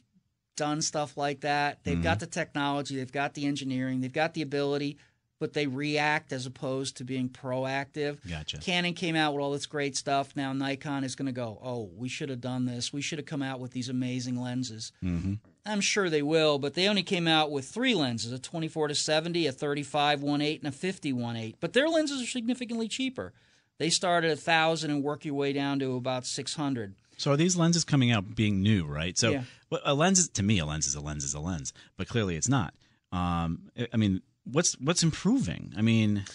done 0.55 0.83
stuff 0.83 1.17
like 1.17 1.39
that. 1.41 1.83
They've 1.83 2.03
got 2.03 2.19
the 2.19 2.27
technology, 2.27 2.95
they've 2.97 3.11
got 3.11 3.33
the 3.33 3.47
engineering, 3.47 4.01
they've 4.01 4.13
got 4.13 4.35
the 4.35 4.43
ability, 4.43 4.97
but 5.39 5.53
they 5.53 5.67
react 5.67 6.33
as 6.33 6.45
opposed 6.45 6.97
to 6.97 7.03
being 7.03 7.29
proactive. 7.29 8.17
Gotcha. 8.27 8.57
Canon 8.57 8.93
came 8.93 9.15
out 9.15 9.33
with 9.33 9.41
all 9.41 9.51
this 9.51 9.65
great 9.65 9.95
stuff. 9.95 10.35
Now 10.35 10.53
Nikon 10.53 11.03
is 11.03 11.15
going 11.15 11.27
to 11.27 11.31
go, 11.31 11.59
oh, 11.63 11.89
we 11.95 12.09
should 12.09 12.29
have 12.29 12.41
done 12.41 12.65
this. 12.65 12.91
We 12.91 13.01
should 13.01 13.19
have 13.19 13.25
come 13.25 13.43
out 13.43 13.59
with 13.59 13.71
these 13.71 13.89
amazing 13.89 14.41
lenses. 14.41 14.91
Mm-hmm. 15.03 15.33
I'm 15.65 15.81
sure 15.81 16.09
they 16.09 16.21
will, 16.21 16.59
but 16.59 16.75
they 16.75 16.87
only 16.87 17.03
came 17.03 17.27
out 17.27 17.51
with 17.51 17.65
three 17.65 17.93
lenses: 17.93 18.31
a 18.31 18.39
24 18.39 18.87
to 18.87 18.95
70, 18.95 19.47
a 19.47 19.51
35 19.51 20.21
1.8, 20.21 20.59
and 20.59 20.67
a 20.67 20.71
50 20.71 21.13
1.8. 21.13 21.55
But 21.59 21.73
their 21.73 21.89
lenses 21.89 22.21
are 22.21 22.25
significantly 22.25 22.87
cheaper. 22.87 23.33
They 23.77 23.89
start 23.89 24.23
at 24.23 24.31
a 24.31 24.35
thousand 24.37 24.91
and 24.91 25.03
work 25.03 25.25
your 25.25 25.35
way 25.35 25.53
down 25.53 25.79
to 25.79 25.95
about 25.97 26.25
600. 26.25 26.95
So 27.17 27.31
are 27.31 27.37
these 27.37 27.57
lenses 27.57 27.83
coming 27.83 28.11
out 28.11 28.33
being 28.35 28.61
new, 28.61 28.85
right? 28.85 29.17
So 29.17 29.31
Yeah. 29.31 29.43
a 29.83 29.93
lens 29.93 30.19
is 30.19 30.29
to 30.29 30.43
me, 30.43 30.57
a 30.59 30.65
lens 30.65 30.87
is 30.87 30.95
a 30.95 31.01
lens 31.01 31.23
is 31.23 31.33
a 31.33 31.39
lens, 31.39 31.73
but 31.97 32.07
clearly 32.07 32.35
it's 32.37 32.47
not. 32.49 32.73
Um, 33.11 33.69
I 33.93 33.97
mean, 33.97 34.21
what's 34.51 34.73
what's 34.79 35.03
improving? 35.03 35.73
I 35.77 35.81
mean, 35.81 36.25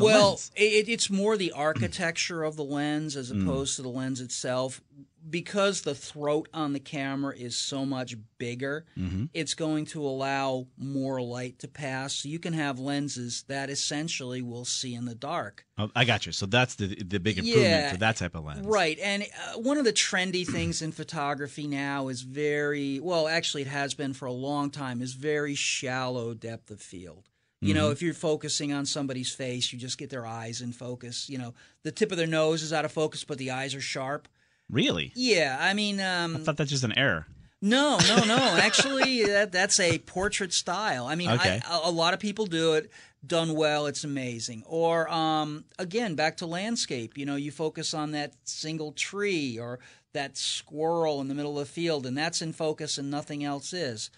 well, 0.00 0.40
it, 0.56 0.88
it's 0.88 1.08
more 1.10 1.36
the 1.36 1.52
architecture 1.52 2.42
of 2.42 2.56
the 2.56 2.64
lens 2.64 3.16
as 3.16 3.32
Mm. 3.32 3.42
opposed 3.42 3.76
to 3.76 3.82
the 3.82 3.88
lens 3.88 4.20
itself. 4.20 4.80
Because 5.28 5.82
the 5.82 5.94
throat 5.94 6.48
on 6.54 6.72
the 6.72 6.78
camera 6.80 7.34
is 7.36 7.56
so 7.56 7.84
much 7.84 8.14
bigger, 8.38 8.84
Mm-hmm. 8.96 9.24
it's 9.34 9.54
going 9.54 9.86
to 9.86 10.02
allow 10.04 10.66
more 10.78 11.20
light 11.20 11.58
to 11.60 11.68
pass. 11.68 12.14
So 12.14 12.28
you 12.28 12.38
can 12.38 12.52
have 12.52 12.78
lenses 12.78 13.44
that 13.48 13.68
essentially 13.70 14.42
will 14.42 14.64
see 14.64 14.94
in 14.94 15.04
the 15.04 15.14
dark. 15.14 15.66
Oh, 15.78 15.90
I 15.96 16.04
got 16.04 16.26
you. 16.26 16.32
So 16.32 16.46
that's 16.46 16.76
the 16.76 16.86
the 17.02 17.18
big 17.18 17.38
improvement 17.38 17.64
Yeah. 17.70 17.90
for 17.92 17.96
that 17.98 18.16
type 18.16 18.34
of 18.34 18.44
lens, 18.44 18.66
Right. 18.66 18.98
And 19.00 19.22
uh, 19.24 19.58
one 19.58 19.78
of 19.78 19.84
the 19.84 19.92
trendy 19.92 20.46
things 20.46 20.80
in 20.82 20.92
photography 20.92 21.66
now 21.66 22.08
is 22.08 22.22
very, 22.22 23.00
well, 23.00 23.26
actually, 23.28 23.62
it 23.62 23.68
has 23.68 23.94
been 23.94 24.12
for 24.14 24.26
a 24.26 24.32
long 24.32 24.70
time, 24.70 25.02
is 25.02 25.14
very 25.14 25.54
shallow 25.54 26.34
depth 26.34 26.70
of 26.70 26.80
field. 26.80 27.28
You 27.62 27.74
know, 27.74 27.90
if 27.90 28.00
you're 28.00 28.14
focusing 28.14 28.72
on 28.72 28.86
somebody's 28.86 29.32
face, 29.34 29.72
you 29.72 29.78
just 29.78 29.98
get 29.98 30.08
their 30.10 30.26
eyes 30.26 30.60
in 30.60 30.72
focus. 30.72 31.28
You 31.28 31.38
know, 31.38 31.54
the 31.82 31.90
tip 31.90 32.12
of 32.12 32.18
their 32.18 32.26
nose 32.28 32.62
is 32.62 32.72
out 32.72 32.84
of 32.84 32.92
focus, 32.92 33.24
but 33.24 33.38
the 33.38 33.50
eyes 33.50 33.74
are 33.74 33.80
sharp. 33.80 34.28
Really? 34.70 35.12
Yeah, 35.14 35.56
I 35.60 35.74
mean, 35.74 36.00
I 36.00 36.24
um, 36.24 36.36
thought 36.36 36.56
that's 36.56 36.70
just 36.70 36.84
an 36.84 36.96
error. 36.98 37.26
no, 37.62 37.98
no, 38.08 38.24
no. 38.24 38.36
Actually, 38.60 39.24
that 39.26 39.52
that's 39.52 39.78
a 39.80 39.98
portrait 39.98 40.52
style. 40.52 41.06
I 41.06 41.14
mean, 41.14 41.30
Okay. 41.30 41.60
I, 41.64 41.80
a 41.86 41.88
a 41.88 41.92
lot 41.92 42.14
of 42.14 42.20
people 42.20 42.46
do 42.46 42.74
it. 42.74 42.90
Done 43.26 43.54
well, 43.54 43.86
it's 43.86 44.04
amazing. 44.04 44.62
Or 44.66 45.10
um, 45.10 45.64
again, 45.78 46.14
back 46.14 46.36
to 46.38 46.46
landscape. 46.46 47.16
You 47.18 47.26
know, 47.26 47.36
you 47.36 47.50
focus 47.50 47.92
on 47.94 48.12
that 48.12 48.34
single 48.44 48.92
tree 48.92 49.58
or 49.58 49.78
that 50.12 50.36
squirrel 50.36 51.20
in 51.20 51.28
the 51.28 51.34
middle 51.34 51.58
of 51.58 51.66
the 51.66 51.72
field, 51.72 52.06
and 52.06 52.16
that's 52.16 52.40
in 52.42 52.52
focus, 52.52 52.98
and 52.98 53.10
nothing 53.10 53.42
else 53.44 53.72
is. 53.72 54.10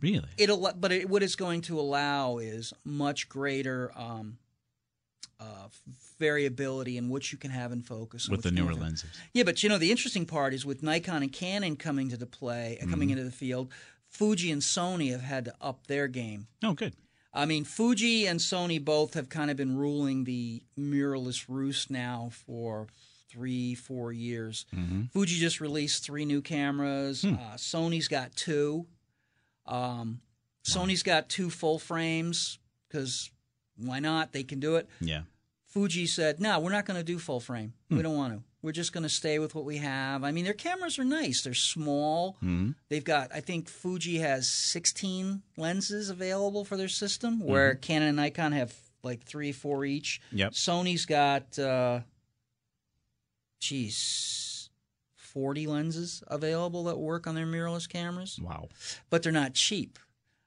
Really? 0.00 0.28
It'll, 0.36 0.72
but 0.78 0.92
it, 0.92 1.08
what 1.08 1.22
it's 1.22 1.36
going 1.36 1.60
to 1.62 1.78
allow 1.78 2.38
is 2.38 2.72
much 2.84 3.28
greater 3.28 3.92
um, 3.96 4.38
uh, 5.42 5.68
variability 6.18 6.96
in 6.96 7.08
what 7.08 7.32
you 7.32 7.38
can 7.38 7.50
have 7.50 7.72
in 7.72 7.82
focus 7.82 8.28
With 8.28 8.42
the 8.42 8.50
newer 8.50 8.74
lenses. 8.74 9.10
Yeah, 9.32 9.42
but 9.42 9.62
you 9.62 9.68
know 9.68 9.78
the 9.78 9.90
interesting 9.90 10.26
part 10.26 10.54
is 10.54 10.64
with 10.64 10.82
Nikon 10.82 11.22
and 11.22 11.32
Canon 11.32 11.76
coming 11.76 12.08
to 12.10 12.16
the 12.16 12.26
play, 12.26 12.78
uh, 12.82 12.86
coming 12.88 13.10
into 13.10 13.24
the 13.24 13.30
field, 13.30 13.70
Fuji 14.08 14.50
and 14.50 14.62
Sony 14.62 15.10
have 15.10 15.22
had 15.22 15.44
to 15.46 15.54
up 15.60 15.86
their 15.86 16.06
game. 16.08 16.46
Oh, 16.62 16.74
good. 16.74 16.94
I 17.34 17.46
mean, 17.46 17.64
Fuji 17.64 18.26
and 18.26 18.38
Sony 18.40 18.82
both 18.84 19.14
have 19.14 19.28
kind 19.30 19.50
of 19.50 19.56
been 19.56 19.76
ruling 19.76 20.24
the 20.24 20.62
mirrorless 20.78 21.46
roost 21.48 21.90
now 21.90 22.28
for 22.30 22.88
three, 23.30 23.74
four 23.74 24.12
years. 24.12 24.66
Fuji 25.12 25.36
just 25.36 25.58
released 25.60 26.04
three 26.04 26.26
new 26.26 26.42
cameras. 26.42 27.24
Uh, 27.24 27.54
Sony's 27.56 28.06
got 28.06 28.36
two. 28.36 28.86
Um, 29.66 30.20
Sony's 30.64 31.02
got 31.02 31.30
two 31.30 31.48
full 31.48 31.78
frames 31.78 32.58
because 32.88 33.30
why 33.78 33.98
not? 33.98 34.32
They 34.32 34.42
can 34.42 34.60
do 34.60 34.76
it. 34.76 34.86
Yeah. 35.00 35.22
Fuji 35.72 36.06
said, 36.06 36.40
"No, 36.40 36.60
we're 36.60 36.70
not 36.72 36.86
going 36.86 36.98
to 36.98 37.04
do 37.04 37.18
full 37.18 37.40
frame. 37.40 37.72
Hmm. 37.88 37.96
We 37.96 38.02
don't 38.02 38.16
want 38.16 38.34
to. 38.34 38.42
We're 38.62 38.72
just 38.72 38.92
going 38.92 39.02
to 39.02 39.08
stay 39.08 39.38
with 39.38 39.54
what 39.54 39.64
we 39.64 39.78
have." 39.78 40.22
I 40.22 40.30
mean, 40.30 40.44
their 40.44 40.52
cameras 40.54 40.98
are 40.98 41.04
nice. 41.04 41.42
They're 41.42 41.54
small. 41.54 42.34
Mm-hmm. 42.42 42.70
They've 42.90 43.02
got, 43.04 43.30
I 43.34 43.40
think, 43.40 43.68
Fuji 43.68 44.18
has 44.18 44.46
16 44.48 45.42
lenses 45.56 46.10
available 46.10 46.64
for 46.64 46.76
their 46.76 46.88
system, 46.88 47.40
where 47.40 47.74
Canon 47.74 48.08
and 48.08 48.16
Nikon 48.18 48.52
have 48.52 48.74
like 49.02 49.24
three, 49.24 49.50
four 49.52 49.84
each. 49.84 50.20
Mm-hmm. 50.28 50.38
Yep. 50.38 50.52
Sony's 50.52 51.06
got, 51.06 51.58
uh, 51.58 52.00
geez, 53.60 54.70
40 55.16 55.66
lenses 55.66 56.22
available 56.26 56.84
that 56.84 56.98
work 56.98 57.26
on 57.26 57.34
their 57.34 57.46
mirrorless 57.46 57.88
cameras 57.88 58.38
Wow. 58.42 58.68
but 59.10 59.22
they're 59.22 59.32
not 59.32 59.54
cheap. 59.54 59.98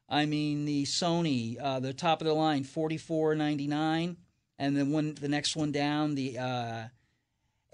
I 0.07 0.25
mean, 0.27 0.65
the 0.65 0.83
Sony, 0.83 1.57
uh, 1.59 1.79
the 1.79 1.93
top 1.93 2.21
of 2.21 2.27
the 2.27 2.33
line, 2.33 2.63
forty 2.63 2.97
four 2.97 3.33
ninety 3.33 3.65
nine, 3.65 4.17
and 4.57 4.75
then 4.77 4.91
one, 4.91 5.15
the 5.15 5.27
next 5.29 5.55
one 5.55 5.71
down, 5.71 6.15
the 6.15 6.37
uh, 6.37 6.83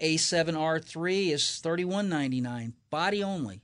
A7R3 0.00 1.28
is 1.32 1.58
thirty 1.58 1.84
one 1.84 2.08
ninety 2.08 2.40
nine, 2.40 2.74
body 2.90 3.22
only. 3.22 3.62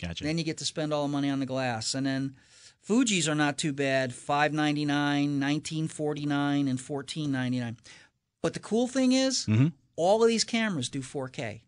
Gotcha. 0.00 0.24
Then 0.24 0.38
you 0.38 0.44
get 0.44 0.58
to 0.58 0.64
spend 0.64 0.92
all 0.92 1.02
the 1.02 1.12
money 1.12 1.28
on 1.30 1.40
the 1.40 1.46
glass, 1.46 1.94
and 1.94 2.06
then 2.06 2.36
Fuji's 2.80 3.28
are 3.28 3.34
not 3.34 3.58
too 3.58 3.72
bad, 3.72 4.14
five 4.14 4.52
ninety 4.52 4.84
nine, 4.84 5.38
nineteen 5.38 5.88
forty 5.88 6.26
nine, 6.26 6.68
and 6.68 6.80
fourteen 6.80 7.32
ninety 7.32 7.60
nine. 7.60 7.76
But 8.42 8.54
the 8.54 8.60
cool 8.60 8.88
thing 8.88 9.12
is, 9.12 9.44
Mhm. 9.46 9.72
all 9.96 10.22
of 10.22 10.28
these 10.28 10.44
cameras 10.44 10.88
do 10.88 11.02
four 11.02 11.28
K. 11.28 11.64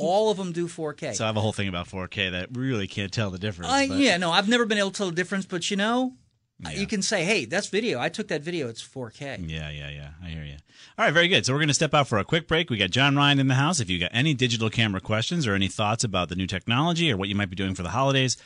All 0.00 0.30
of 0.30 0.36
them 0.36 0.52
do 0.52 0.68
4K. 0.68 1.12
so 1.16 1.24
I 1.24 1.26
have 1.26 1.36
a 1.36 1.40
whole 1.40 1.52
thing 1.52 1.66
about 1.66 1.88
4K 1.88 2.30
that 2.30 2.56
really 2.56 2.86
can't 2.86 3.10
tell 3.12 3.30
the 3.32 3.38
difference. 3.38 3.72
Uh, 3.72 3.94
yeah, 3.96 4.16
no, 4.16 4.30
I've 4.30 4.48
never 4.48 4.64
been 4.64 4.78
able 4.78 4.92
to 4.92 4.96
tell 4.96 5.10
the 5.10 5.16
difference, 5.16 5.44
but 5.44 5.72
you 5.72 5.76
know, 5.76 6.14
Yeah. 6.60 6.70
you 6.70 6.86
can 6.86 7.02
say, 7.02 7.24
"Hey, 7.24 7.44
that's 7.44 7.68
video. 7.68 8.00
I 8.00 8.08
took 8.08 8.28
that 8.28 8.42
video. 8.42 8.68
It's 8.68 8.82
4K." 8.82 9.48
Yeah, 9.48 9.70
yeah, 9.70 9.90
yeah. 9.90 10.10
I 10.22 10.28
hear 10.28 10.44
you. 10.44 10.56
All 10.98 11.04
right, 11.04 11.14
very 11.14 11.28
good. 11.28 11.46
So 11.46 11.52
we're 11.52 11.60
going 11.60 11.68
to 11.68 11.74
step 11.74 11.94
out 11.94 12.08
for 12.08 12.18
a 12.18 12.24
quick 12.24 12.48
break. 12.48 12.68
We 12.70 12.76
got 12.76 12.90
John 12.90 13.14
Ryan 13.14 13.38
in 13.38 13.46
the 13.46 13.54
house. 13.54 13.78
If 13.78 13.88
you 13.88 14.00
got 14.00 14.10
any 14.12 14.34
digital 14.34 14.68
camera 14.68 15.00
questions 15.00 15.46
or 15.46 15.54
any 15.54 15.68
thoughts 15.68 16.02
about 16.02 16.28
the 16.28 16.34
new 16.34 16.46
technology 16.48 17.12
or 17.12 17.16
what 17.16 17.28
you 17.28 17.36
might 17.36 17.50
be 17.50 17.56
doing 17.56 17.74
for 17.76 17.84
the 17.84 17.90
holidays, 17.90 18.36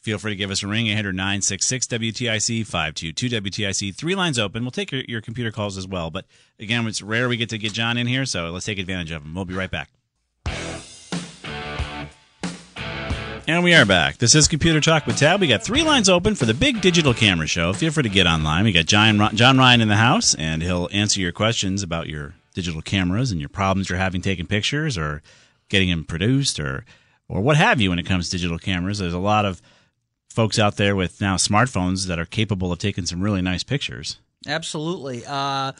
feel 0.00 0.18
free 0.18 0.32
to 0.32 0.36
give 0.36 0.50
us 0.50 0.62
a 0.62 0.66
ring. 0.66 0.88
800 0.88 1.14
966 1.14 1.86
WTIC 1.86 2.66
522 2.66 3.28
WTIC. 3.40 3.94
Three 3.94 4.14
lines 4.14 4.38
open. 4.38 4.62
We'll 4.62 4.70
take 4.70 4.92
your, 4.92 5.02
your 5.08 5.20
computer 5.22 5.50
calls 5.50 5.78
as 5.78 5.88
well. 5.88 6.10
But 6.10 6.26
again, 6.60 6.86
it's 6.86 7.00
rare 7.00 7.28
we 7.30 7.38
get 7.38 7.48
to 7.50 7.58
get 7.58 7.72
John 7.72 7.96
in 7.96 8.06
here, 8.06 8.26
so 8.26 8.50
let's 8.50 8.66
take 8.66 8.78
advantage 8.78 9.10
of 9.10 9.22
him. 9.24 9.34
We'll 9.34 9.46
be 9.46 9.54
right 9.54 9.70
back. 9.70 9.88
And 13.48 13.64
we 13.64 13.72
are 13.72 13.86
back. 13.86 14.18
This 14.18 14.34
is 14.34 14.46
Computer 14.46 14.78
Talk 14.78 15.06
with 15.06 15.16
Tab. 15.16 15.40
We 15.40 15.46
got 15.46 15.64
three 15.64 15.82
lines 15.82 16.10
open 16.10 16.34
for 16.34 16.44
the 16.44 16.52
big 16.52 16.82
digital 16.82 17.14
camera 17.14 17.46
show. 17.46 17.72
Feel 17.72 17.90
free 17.90 18.02
to 18.02 18.10
get 18.10 18.26
online. 18.26 18.64
We 18.64 18.72
got 18.72 18.84
John, 18.84 19.34
John 19.34 19.56
Ryan 19.56 19.80
in 19.80 19.88
the 19.88 19.96
house, 19.96 20.34
and 20.34 20.62
he'll 20.62 20.86
answer 20.92 21.18
your 21.18 21.32
questions 21.32 21.82
about 21.82 22.08
your 22.08 22.34
digital 22.52 22.82
cameras 22.82 23.32
and 23.32 23.40
your 23.40 23.48
problems 23.48 23.88
you're 23.88 23.98
having 23.98 24.20
taking 24.20 24.44
pictures 24.44 24.98
or 24.98 25.22
getting 25.70 25.88
them 25.88 26.04
produced 26.04 26.60
or 26.60 26.84
or 27.26 27.40
what 27.40 27.56
have 27.56 27.80
you 27.80 27.88
when 27.88 27.98
it 27.98 28.04
comes 28.04 28.28
to 28.28 28.36
digital 28.36 28.58
cameras. 28.58 28.98
There's 28.98 29.14
a 29.14 29.18
lot 29.18 29.46
of 29.46 29.62
folks 30.28 30.58
out 30.58 30.76
there 30.76 30.94
with 30.94 31.18
now 31.18 31.36
smartphones 31.36 32.06
that 32.06 32.18
are 32.18 32.26
capable 32.26 32.70
of 32.70 32.78
taking 32.78 33.06
some 33.06 33.22
really 33.22 33.40
nice 33.40 33.62
pictures. 33.62 34.18
Absolutely. 34.46 35.24
Uh, 35.26 35.72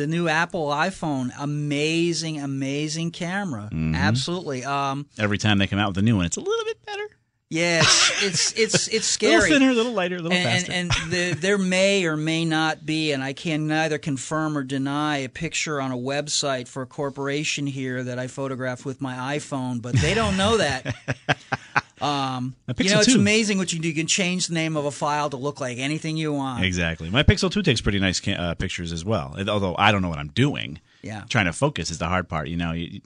the 0.00 0.06
new 0.06 0.28
Apple 0.28 0.68
iPhone, 0.68 1.30
amazing, 1.38 2.40
amazing 2.40 3.10
camera. 3.10 3.68
Mm-hmm. 3.72 3.94
Absolutely. 3.94 4.64
Um, 4.64 5.06
Every 5.18 5.38
time 5.38 5.58
they 5.58 5.66
come 5.66 5.78
out 5.78 5.88
with 5.88 5.98
a 5.98 6.02
new 6.02 6.16
one, 6.16 6.24
it's 6.26 6.36
a 6.38 6.40
little 6.40 6.64
bit 6.64 6.84
better. 6.86 7.06
yeah, 7.50 7.80
it's 7.80 8.22
it's 8.56 8.86
it's, 8.86 8.88
it's 8.88 9.16
A 9.22 9.26
little 9.26 9.40
thinner, 9.42 9.70
a 9.70 9.74
little 9.74 9.92
lighter, 9.92 10.16
a 10.16 10.20
little 10.20 10.32
and, 10.36 10.44
faster. 10.66 10.72
and, 10.72 10.90
and 11.02 11.12
the, 11.12 11.34
there 11.34 11.58
may 11.58 12.04
or 12.06 12.16
may 12.16 12.44
not 12.44 12.86
be, 12.86 13.12
and 13.12 13.22
I 13.22 13.32
can 13.34 13.66
neither 13.66 13.98
confirm 13.98 14.56
or 14.56 14.62
deny 14.64 15.18
a 15.18 15.28
picture 15.28 15.80
on 15.80 15.92
a 15.92 15.96
website 15.96 16.66
for 16.68 16.82
a 16.82 16.86
corporation 16.86 17.66
here 17.66 18.02
that 18.04 18.18
I 18.18 18.26
photographed 18.26 18.84
with 18.86 19.00
my 19.00 19.36
iPhone, 19.36 19.82
but 19.82 19.94
they 19.96 20.14
don't 20.14 20.36
know 20.36 20.56
that. 20.56 20.94
Um, 22.00 22.54
you 22.78 22.90
know, 22.90 22.98
it's 23.00 23.12
2. 23.12 23.18
amazing 23.18 23.58
what 23.58 23.72
you 23.72 23.76
can 23.78 23.82
do. 23.82 23.88
You 23.88 23.94
can 23.94 24.06
change 24.06 24.46
the 24.46 24.54
name 24.54 24.76
of 24.76 24.84
a 24.86 24.90
file 24.90 25.28
to 25.30 25.36
look 25.36 25.60
like 25.60 25.78
anything 25.78 26.16
you 26.16 26.32
want. 26.32 26.64
Exactly. 26.64 27.10
My 27.10 27.22
Pixel 27.22 27.50
2 27.50 27.62
takes 27.62 27.80
pretty 27.80 27.98
nice 28.00 28.26
uh, 28.26 28.54
pictures 28.54 28.92
as 28.92 29.04
well. 29.04 29.34
It- 29.38 29.48
Although 29.48 29.74
I 29.78 29.92
don't 29.92 30.00
know 30.02 30.08
what 30.08 30.18
I'm 30.18 30.28
doing. 30.28 30.80
Yeah. 31.02 31.24
Trying 31.28 31.46
to 31.46 31.52
focus 31.52 31.90
is 31.90 31.98
the 31.98 32.08
hard 32.08 32.28
part. 32.28 32.48
You 32.48 32.56
know, 32.56 32.72
you, 32.72 33.00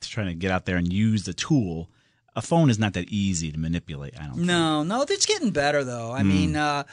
trying 0.00 0.28
to 0.28 0.34
get 0.34 0.50
out 0.50 0.64
there 0.66 0.76
and 0.76 0.92
use 0.92 1.24
the 1.24 1.32
tool. 1.34 1.88
A 2.36 2.42
phone 2.42 2.70
is 2.70 2.78
not 2.78 2.92
that 2.94 3.08
easy 3.08 3.50
to 3.52 3.58
manipulate. 3.58 4.14
I 4.18 4.24
don't. 4.26 4.34
think. 4.34 4.46
No, 4.46 4.82
no, 4.84 5.02
it's 5.02 5.26
getting 5.26 5.50
better 5.50 5.82
though. 5.84 6.12
I 6.12 6.22
mean, 6.22 6.54
uh, 6.56 6.84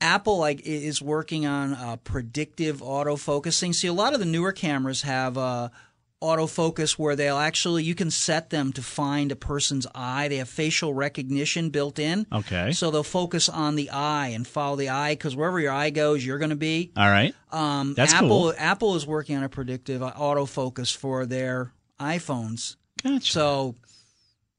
Apple 0.00 0.38
like 0.38 0.60
is 0.66 1.00
working 1.02 1.46
on 1.46 1.74
uh, 1.74 1.96
predictive 1.96 2.80
autofocusing. 2.80 3.74
See, 3.74 3.86
a 3.86 3.92
lot 3.92 4.12
of 4.14 4.18
the 4.18 4.26
newer 4.26 4.52
cameras 4.52 5.02
have 5.02 5.36
uh, 5.38 5.68
autofocus 6.22 6.92
where 6.98 7.16
they'll 7.16 7.38
actually 7.38 7.82
you 7.82 7.94
can 7.94 8.10
set 8.10 8.50
them 8.50 8.72
to 8.74 8.82
find 8.82 9.32
a 9.32 9.36
person's 9.36 9.86
eye. 9.94 10.28
They 10.28 10.36
have 10.36 10.48
facial 10.48 10.92
recognition 10.94 11.70
built 11.70 11.98
in. 11.98 12.26
Okay. 12.32 12.72
So 12.72 12.90
they'll 12.90 13.02
focus 13.02 13.48
on 13.48 13.76
the 13.76 13.90
eye 13.90 14.28
and 14.28 14.46
follow 14.46 14.76
the 14.76 14.90
eye 14.90 15.12
because 15.12 15.34
wherever 15.34 15.58
your 15.58 15.72
eye 15.72 15.90
goes, 15.90 16.24
you're 16.24 16.38
going 16.38 16.50
to 16.50 16.56
be. 16.56 16.92
All 16.96 17.08
right. 17.08 17.34
Um, 17.50 17.94
That's 17.94 18.12
Apple 18.12 18.28
cool. 18.28 18.54
Apple 18.58 18.96
is 18.96 19.06
working 19.06 19.36
on 19.36 19.42
a 19.44 19.48
predictive 19.48 20.02
uh, 20.02 20.12
autofocus 20.12 20.94
for 20.96 21.24
their 21.26 21.72
iPhones. 21.98 22.76
Gotcha. 23.02 23.32
So 23.32 23.74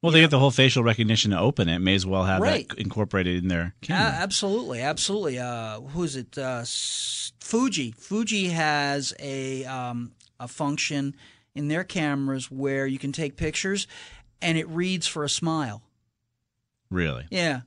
well, 0.01 0.11
they 0.11 0.21
get 0.21 0.31
the 0.31 0.39
whole 0.39 0.49
facial 0.49 0.81
recognition 0.83 1.29
to 1.29 1.39
open 1.39 1.69
it. 1.69 1.77
May 1.77 1.93
as 1.93 2.07
well 2.07 2.23
have 2.23 2.41
Right. 2.41 2.67
that 2.69 2.79
incorporated 2.79 3.43
in 3.43 3.49
their 3.49 3.75
camera. 3.81 4.09
absolutely, 4.17 4.81
absolutely. 4.81 5.37
Uh, 5.37 5.79
who 5.81 6.01
is 6.03 6.15
it? 6.15 6.35
Uh, 6.39 6.61
S- 6.61 7.33
Fuji. 7.39 7.91
Fuji 7.91 8.49
has 8.49 9.13
a 9.19 9.63
um, 9.65 10.13
a 10.39 10.47
function 10.47 11.15
in 11.55 11.67
their 11.67 11.83
cameras 11.83 12.49
where 12.49 12.85
you 12.87 12.97
can 12.99 13.11
take 13.11 13.35
pictures, 13.37 13.87
and 14.41 14.57
it 14.57 14.67
reads 14.69 15.07
for 15.07 15.23
a 15.23 15.29
smile. 15.29 15.83
really. 16.89 17.25
Yeah, 17.29 17.61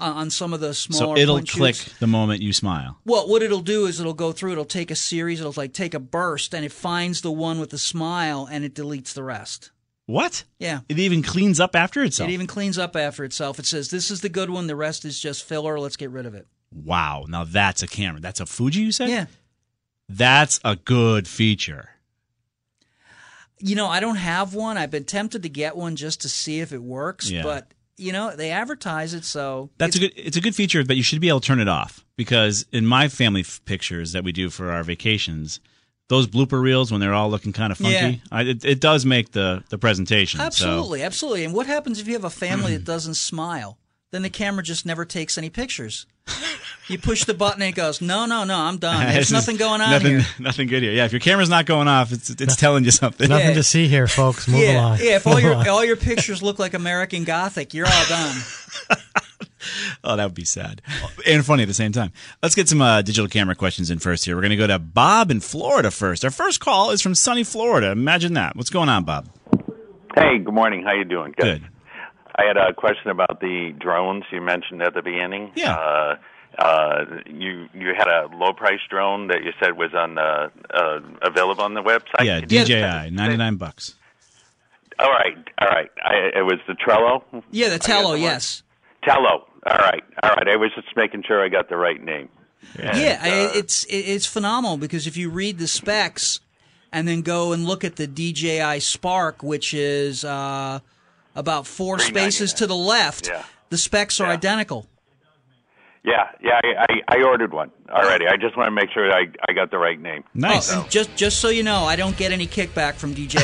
uh, 0.00 0.12
on 0.16 0.30
some 0.30 0.52
of 0.52 0.60
the 0.60 0.74
So 0.74 1.16
it'll 1.16 1.40
click 1.42 1.74
shoots. 1.76 1.98
the 1.98 2.06
moment 2.06 2.42
you 2.42 2.52
smile. 2.52 2.98
Well, 3.04 3.28
what 3.28 3.42
it'll 3.42 3.60
do 3.60 3.86
is 3.86 4.00
it'll 4.00 4.14
go 4.14 4.32
through. 4.32 4.52
It'll 4.52 4.64
take 4.64 4.90
a 4.90 4.96
series. 4.96 5.40
It'll 5.40 5.54
like 5.56 5.72
take 5.72 5.94
a 5.94 6.00
burst, 6.00 6.54
and 6.54 6.64
it 6.64 6.72
finds 6.72 7.20
the 7.20 7.30
one 7.32 7.60
with 7.60 7.70
the 7.70 7.78
smile, 7.78 8.48
and 8.50 8.64
it 8.64 8.74
deletes 8.74 9.12
the 9.14 9.22
rest. 9.22 9.70
What? 10.06 10.44
Yeah. 10.58 10.80
It 10.88 10.98
even 10.98 11.22
cleans 11.22 11.58
up 11.60 11.74
after 11.74 12.02
itself. 12.02 12.28
It 12.28 12.32
even 12.34 12.46
cleans 12.46 12.76
up 12.76 12.94
after 12.94 13.24
itself. 13.24 13.58
It 13.58 13.64
says, 13.66 13.88
"This 13.90 14.10
is 14.10 14.20
the 14.20 14.28
good 14.28 14.50
one. 14.50 14.66
The 14.66 14.76
rest 14.76 15.04
is 15.04 15.18
just 15.18 15.44
filler. 15.44 15.78
Let's 15.80 15.96
get 15.96 16.10
rid 16.10 16.26
of 16.26 16.34
it." 16.34 16.46
wow. 16.72 17.24
Now 17.28 17.44
that's 17.44 17.82
a 17.82 17.86
camera. 17.86 18.20
That's 18.20 18.40
a 18.40 18.46
Fuji, 18.46 18.80
you 18.80 18.92
said? 18.92 19.08
Yeah. 19.08 19.26
That's 20.08 20.58
a 20.64 20.74
good 20.76 21.26
feature. 21.28 21.90
You 23.66 23.76
know, 23.76 23.86
I 23.86 23.98
don't 24.00 24.16
have 24.16 24.52
one. 24.54 24.76
I've 24.76 24.90
been 24.90 25.04
tempted 25.04 25.42
to 25.42 25.48
get 25.48 25.74
one 25.76 25.96
just 25.96 26.20
to 26.22 26.28
see 26.28 26.60
if 26.60 26.72
it 26.72 26.82
works, 26.82 27.30
Yeah. 27.30 27.42
but 27.42 27.72
you 27.96 28.12
know, 28.12 28.34
they 28.36 28.50
advertise 28.50 29.14
it, 29.14 29.24
so 29.24 29.70
That's 29.78 29.94
a 29.96 30.00
good. 30.00 30.12
It's 30.16 30.36
a 30.36 30.40
good 30.40 30.54
feature, 30.54 30.84
but 30.84 30.96
you 30.96 31.02
should 31.02 31.20
be 31.20 31.28
able 31.28 31.40
to 31.40 31.46
turn 31.46 31.60
it 31.60 31.68
off 31.68 32.04
because 32.16 32.66
in 32.72 32.84
my 32.86 33.08
family 33.08 33.40
f- 33.42 33.60
pictures 33.64 34.12
that 34.12 34.24
we 34.24 34.32
do 34.32 34.50
for 34.50 34.70
our 34.72 34.82
vacations, 34.82 35.60
those 36.08 36.26
blooper 36.26 36.60
reels 36.60 36.90
when 36.92 37.00
they're 37.00 37.14
all 37.14 37.30
looking 37.30 37.52
kind 37.52 37.70
of 37.72 37.78
funky, 37.78 37.92
Yeah. 37.94 38.14
I, 38.32 38.42
it, 38.42 38.64
it 38.64 38.80
does 38.80 39.06
make 39.06 39.30
the 39.32 39.62
the 39.70 39.78
presentation. 39.78 40.40
so- 40.40 40.44
absolutely, 40.46 41.02
absolutely. 41.02 41.44
And 41.44 41.54
what 41.54 41.66
happens 41.66 42.00
if 42.00 42.06
you 42.08 42.12
have 42.14 42.24
a 42.24 42.30
family 42.30 42.76
that 42.76 42.84
doesn't 42.94 43.14
smile? 43.14 43.78
Then 44.10 44.22
the 44.22 44.30
camera 44.30 44.62
just 44.62 44.84
never 44.84 45.04
takes 45.04 45.38
any 45.38 45.48
pictures. 45.50 46.06
You 46.88 46.98
push 46.98 47.24
the 47.24 47.34
button 47.34 47.62
and 47.62 47.70
it 47.70 47.74
goes, 47.74 48.00
"No, 48.00 48.26
no, 48.26 48.44
no, 48.44 48.58
I'm 48.58 48.76
done. 48.76 49.06
There's 49.12 49.26
is 49.26 49.32
nothing 49.32 49.56
going 49.56 49.80
on 49.80 49.90
nothing, 49.90 50.18
here." 50.18 50.26
Nothing 50.38 50.68
good 50.68 50.82
here. 50.82 50.92
Yeah, 50.92 51.06
if 51.06 51.12
your 51.12 51.20
camera's 51.20 51.48
not 51.48 51.66
going 51.66 51.88
off, 51.88 52.12
it's 52.12 52.30
it's 52.30 52.56
telling 52.56 52.84
you 52.84 52.90
something. 52.90 53.30
Yeah. 53.30 53.38
Nothing 53.38 53.54
to 53.54 53.62
see 53.62 53.88
here, 53.88 54.06
folks. 54.06 54.46
Move 54.46 54.60
yeah, 54.60 54.80
along. 54.80 54.98
yeah. 55.00 55.16
If 55.16 55.26
all 55.26 55.34
Move 55.34 55.42
your 55.44 55.52
along. 55.52 55.68
all 55.68 55.84
your 55.84 55.96
pictures 56.10 56.42
look 56.42 56.58
like 56.58 56.74
American 56.74 57.24
Gothic, 57.24 57.72
you're 57.74 57.86
all 57.86 58.04
done. 58.08 58.36
Oh, 60.02 60.16
that 60.16 60.24
would 60.24 60.34
be 60.34 60.44
sad 60.44 60.82
and 61.26 61.44
funny 61.44 61.62
at 61.62 61.68
the 61.68 61.74
same 61.74 61.92
time. 61.92 62.12
Let's 62.42 62.54
get 62.54 62.68
some 62.68 62.82
uh, 62.82 63.00
digital 63.00 63.28
camera 63.28 63.54
questions 63.54 63.90
in 63.90 63.98
first 63.98 64.26
here. 64.26 64.34
We're 64.36 64.42
going 64.42 64.50
to 64.50 64.56
go 64.56 64.66
to 64.66 64.78
Bob 64.78 65.30
in 65.30 65.40
Florida 65.40 65.90
first. 65.90 66.22
Our 66.22 66.30
first 66.30 66.60
call 66.60 66.90
is 66.90 67.00
from 67.00 67.14
sunny 67.14 67.44
Florida. 67.44 67.90
Imagine 67.90 68.34
that. 68.34 68.56
What's 68.56 68.68
going 68.68 68.90
on, 68.90 69.04
Bob? 69.04 69.26
Hey, 70.14 70.38
good 70.38 70.52
morning. 70.52 70.82
How 70.84 70.92
you 70.92 71.04
doing? 71.04 71.34
Good. 71.36 71.64
I 72.36 72.44
had 72.44 72.56
a 72.58 72.74
question 72.74 73.10
about 73.10 73.40
the 73.40 73.74
drones 73.78 74.24
you 74.30 74.40
mentioned 74.42 74.82
at 74.82 74.92
the 74.92 75.02
beginning. 75.02 75.52
Yeah. 75.54 75.74
Uh, 75.74 76.16
uh, 76.58 77.04
you 77.26 77.68
you 77.74 77.94
had 77.96 78.08
a 78.08 78.28
low 78.36 78.52
price 78.52 78.80
drone 78.88 79.28
that 79.28 79.42
you 79.44 79.52
said 79.60 79.76
was 79.76 79.92
on 79.94 80.18
uh, 80.18 80.48
uh, 80.72 81.00
available 81.22 81.62
on 81.62 81.74
the 81.74 81.82
website. 81.82 82.24
Yeah, 82.24 82.40
DJI, 82.40 83.10
ninety 83.10 83.36
nine 83.36 83.56
bucks. 83.56 83.94
All 84.98 85.10
right, 85.10 85.36
all 85.60 85.68
right. 85.68 85.90
I, 86.04 86.38
it 86.38 86.42
was 86.42 86.60
the 86.68 86.74
Trello. 86.74 87.24
Yeah, 87.50 87.68
the 87.68 87.74
I 87.74 87.78
got 87.78 87.84
Tello, 87.86 88.12
the 88.12 88.20
yes. 88.20 88.62
Tello. 89.02 89.46
All 89.66 89.78
right, 89.78 90.04
all 90.22 90.30
right. 90.30 90.48
I 90.48 90.56
was 90.56 90.70
just 90.74 90.88
making 90.96 91.24
sure 91.26 91.42
I 91.44 91.48
got 91.48 91.68
the 91.68 91.76
right 91.76 92.02
name. 92.02 92.28
Yeah, 92.78 93.18
I- 93.22 93.30
uh, 93.46 93.50
it's 93.54 93.84
it's 93.88 94.26
phenomenal 94.26 94.76
because 94.76 95.06
if 95.06 95.16
you 95.16 95.30
read 95.30 95.58
the 95.58 95.66
specs 95.66 96.40
and 96.92 97.08
then 97.08 97.22
go 97.22 97.52
and 97.52 97.64
look 97.66 97.82
at 97.84 97.96
the 97.96 98.06
DJI 98.06 98.80
Spark, 98.80 99.42
which 99.42 99.74
is 99.74 100.24
uh, 100.24 100.78
about 101.34 101.66
four 101.66 101.98
spaces 101.98 102.52
to 102.54 102.66
the 102.68 102.76
left, 102.76 103.26
Yeah. 103.28 103.42
the 103.70 103.78
specs 103.78 104.20
are 104.20 104.28
Yeah. 104.28 104.34
identical. 104.34 104.86
Yeah, 106.04 106.28
yeah. 106.42 106.60
I, 106.62 106.84
I, 106.92 107.16
I 107.16 107.22
ordered 107.22 107.54
one 107.54 107.70
already. 107.88 108.26
I 108.26 108.36
just 108.36 108.56
want 108.58 108.66
to 108.66 108.70
make 108.72 108.90
sure 108.90 109.10
I 109.10 109.26
I 109.48 109.54
got 109.54 109.70
the 109.70 109.78
right 109.78 109.98
name. 109.98 110.22
Nice. 110.34 110.70
Oh, 110.70 110.82
and 110.82 110.90
just 110.90 111.16
just 111.16 111.38
so 111.40 111.48
you 111.48 111.62
know, 111.62 111.84
I 111.84 111.96
don't 111.96 112.16
get 112.16 112.30
any 112.30 112.46
kickback 112.46 112.94
from 112.94 113.14
DJI. 113.14 113.38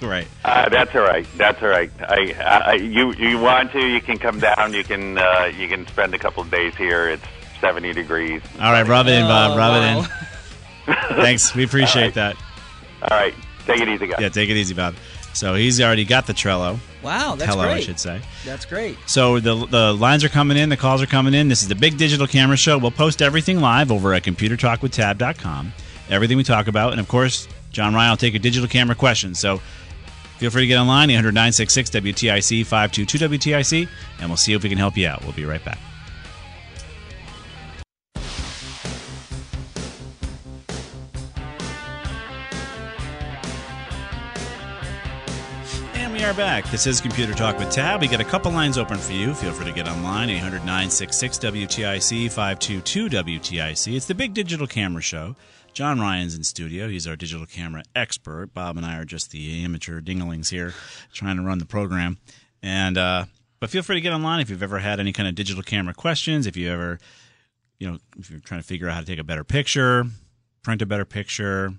right. 0.06 0.26
Uh, 0.42 0.70
that's 0.70 0.94
all 0.94 1.02
right. 1.02 1.26
That's 1.36 1.62
all 1.62 1.68
right. 1.68 1.90
I, 2.00 2.34
I, 2.40 2.72
you, 2.74 3.12
you 3.14 3.38
want 3.38 3.72
to? 3.72 3.86
You 3.86 4.00
can 4.00 4.18
come 4.18 4.40
down. 4.40 4.72
You 4.72 4.84
can, 4.84 5.18
uh, 5.18 5.52
you 5.54 5.68
can 5.68 5.86
spend 5.86 6.14
a 6.14 6.18
couple 6.18 6.42
of 6.42 6.50
days 6.50 6.74
here. 6.76 7.10
It's 7.10 7.24
seventy 7.60 7.92
degrees. 7.92 8.40
All 8.58 8.72
right, 8.72 8.86
rub 8.86 9.06
it 9.06 9.12
in, 9.12 9.22
Bob. 9.26 9.52
Oh, 9.52 9.56
Rub 9.58 9.72
wow. 9.72 10.00
it 10.00 10.08
in. 10.88 11.16
Thanks. 11.16 11.54
We 11.54 11.64
appreciate 11.64 12.14
that. 12.14 12.36
All 13.02 13.18
right, 13.18 13.34
take 13.66 13.80
it 13.80 13.88
easy, 13.88 14.06
guys. 14.06 14.20
Yeah, 14.20 14.30
take 14.30 14.48
it 14.48 14.56
easy, 14.56 14.74
Bob. 14.74 14.94
So 15.34 15.54
he's 15.54 15.80
already 15.80 16.04
got 16.04 16.26
the 16.26 16.32
Trello. 16.32 16.78
Wow, 17.02 17.34
that's 17.34 17.50
Tello, 17.50 17.64
I 17.64 17.80
should 17.80 17.98
say. 17.98 18.20
That's 18.44 18.64
great. 18.64 18.96
So 19.06 19.40
the 19.40 19.66
the 19.66 19.92
lines 19.92 20.24
are 20.24 20.28
coming 20.28 20.56
in, 20.56 20.68
the 20.68 20.76
calls 20.76 21.02
are 21.02 21.06
coming 21.06 21.34
in. 21.34 21.48
This 21.48 21.62
is 21.62 21.68
the 21.68 21.74
Big 21.74 21.96
Digital 21.96 22.26
Camera 22.26 22.56
Show. 22.56 22.78
We'll 22.78 22.90
post 22.90 23.22
everything 23.22 23.60
live 23.60 23.90
over 23.90 24.14
at 24.14 24.22
computertalkwithtab.com. 24.22 25.72
Everything 26.10 26.36
we 26.36 26.44
talk 26.44 26.66
about, 26.66 26.92
and 26.92 27.00
of 27.00 27.08
course, 27.08 27.48
John 27.70 27.94
Ryan 27.94 28.10
will 28.10 28.16
take 28.16 28.34
your 28.34 28.40
digital 28.40 28.68
camera 28.68 28.94
questions. 28.94 29.38
So 29.38 29.60
feel 30.38 30.50
free 30.50 30.62
to 30.62 30.66
get 30.66 30.78
online 30.78 31.10
800 31.10 31.32
966 31.32 31.90
WTIC 31.90 32.66
522 32.66 33.18
WTIC, 33.28 33.88
and 34.20 34.28
we'll 34.28 34.36
see 34.36 34.52
if 34.52 34.62
we 34.62 34.68
can 34.68 34.78
help 34.78 34.96
you 34.96 35.08
out. 35.08 35.22
We'll 35.22 35.32
be 35.32 35.44
right 35.44 35.64
back. 35.64 35.78
Are 46.32 46.36
back. 46.36 46.70
This 46.70 46.86
is 46.86 46.98
Computer 46.98 47.34
Talk 47.34 47.58
with 47.58 47.70
Tab. 47.70 48.00
We 48.00 48.08
got 48.08 48.20
a 48.20 48.24
couple 48.24 48.50
lines 48.52 48.78
open 48.78 48.96
for 48.96 49.12
you. 49.12 49.34
Feel 49.34 49.52
free 49.52 49.66
to 49.66 49.72
get 49.72 49.86
online 49.86 50.30
800 50.30 50.60
966 50.60 51.38
WTIC 51.38 52.32
522 52.32 53.08
WTIC. 53.10 53.94
It's 53.94 54.06
the 54.06 54.14
big 54.14 54.32
digital 54.32 54.66
camera 54.66 55.02
show. 55.02 55.36
John 55.74 56.00
Ryan's 56.00 56.34
in 56.34 56.42
studio. 56.42 56.88
He's 56.88 57.06
our 57.06 57.16
digital 57.16 57.44
camera 57.44 57.82
expert. 57.94 58.54
Bob 58.54 58.78
and 58.78 58.86
I 58.86 58.98
are 58.98 59.04
just 59.04 59.30
the 59.30 59.62
amateur 59.62 60.00
dinglings 60.00 60.48
here 60.48 60.72
trying 61.12 61.36
to 61.36 61.42
run 61.42 61.58
the 61.58 61.66
program. 61.66 62.16
And 62.62 62.96
uh, 62.96 63.26
but 63.60 63.68
feel 63.68 63.82
free 63.82 63.96
to 63.96 64.00
get 64.00 64.14
online 64.14 64.40
if 64.40 64.48
you've 64.48 64.62
ever 64.62 64.78
had 64.78 65.00
any 65.00 65.12
kind 65.12 65.28
of 65.28 65.34
digital 65.34 65.62
camera 65.62 65.92
questions. 65.92 66.46
If 66.46 66.56
you 66.56 66.70
ever, 66.70 66.98
you 67.78 67.90
know, 67.90 67.98
if 68.18 68.30
you're 68.30 68.40
trying 68.40 68.60
to 68.60 68.66
figure 68.66 68.88
out 68.88 68.94
how 68.94 69.00
to 69.00 69.06
take 69.06 69.18
a 69.18 69.24
better 69.24 69.44
picture, 69.44 70.06
print 70.62 70.80
a 70.80 70.86
better 70.86 71.04
picture, 71.04 71.74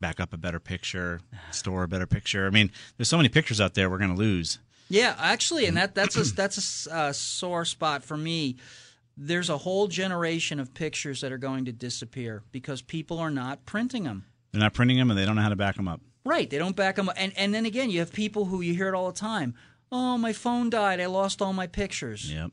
back 0.00 0.20
up 0.20 0.32
a 0.32 0.36
better 0.36 0.60
picture, 0.60 1.20
store 1.50 1.84
a 1.84 1.88
better 1.88 2.06
picture. 2.06 2.46
I 2.46 2.50
mean, 2.50 2.70
there's 2.96 3.08
so 3.08 3.16
many 3.16 3.28
pictures 3.28 3.60
out 3.60 3.74
there 3.74 3.88
we're 3.90 3.98
going 3.98 4.14
to 4.14 4.16
lose. 4.16 4.58
Yeah, 4.88 5.16
actually, 5.18 5.66
and 5.66 5.76
that 5.76 5.94
that's 5.94 6.16
a 6.16 6.34
that's 6.34 6.86
a 6.86 6.94
uh, 6.94 7.12
sore 7.12 7.64
spot 7.64 8.04
for 8.04 8.16
me. 8.16 8.56
There's 9.16 9.50
a 9.50 9.58
whole 9.58 9.88
generation 9.88 10.60
of 10.60 10.74
pictures 10.74 11.22
that 11.22 11.32
are 11.32 11.38
going 11.38 11.64
to 11.64 11.72
disappear 11.72 12.42
because 12.52 12.82
people 12.82 13.18
are 13.18 13.30
not 13.30 13.64
printing 13.64 14.04
them. 14.04 14.26
They're 14.52 14.60
not 14.60 14.74
printing 14.74 14.98
them 14.98 15.10
and 15.10 15.18
they 15.18 15.24
don't 15.24 15.36
know 15.36 15.42
how 15.42 15.48
to 15.48 15.56
back 15.56 15.76
them 15.76 15.88
up. 15.88 16.02
Right, 16.24 16.48
they 16.48 16.58
don't 16.58 16.76
back 16.76 16.96
them 16.96 17.08
up. 17.08 17.16
And 17.18 17.32
and 17.36 17.52
then 17.52 17.66
again, 17.66 17.90
you 17.90 17.98
have 18.00 18.12
people 18.12 18.44
who 18.44 18.60
you 18.60 18.74
hear 18.74 18.88
it 18.88 18.94
all 18.94 19.10
the 19.10 19.18
time. 19.18 19.54
Oh, 19.90 20.18
my 20.18 20.32
phone 20.32 20.70
died. 20.70 21.00
I 21.00 21.06
lost 21.06 21.40
all 21.40 21.52
my 21.52 21.66
pictures. 21.66 22.32
Yep. 22.32 22.50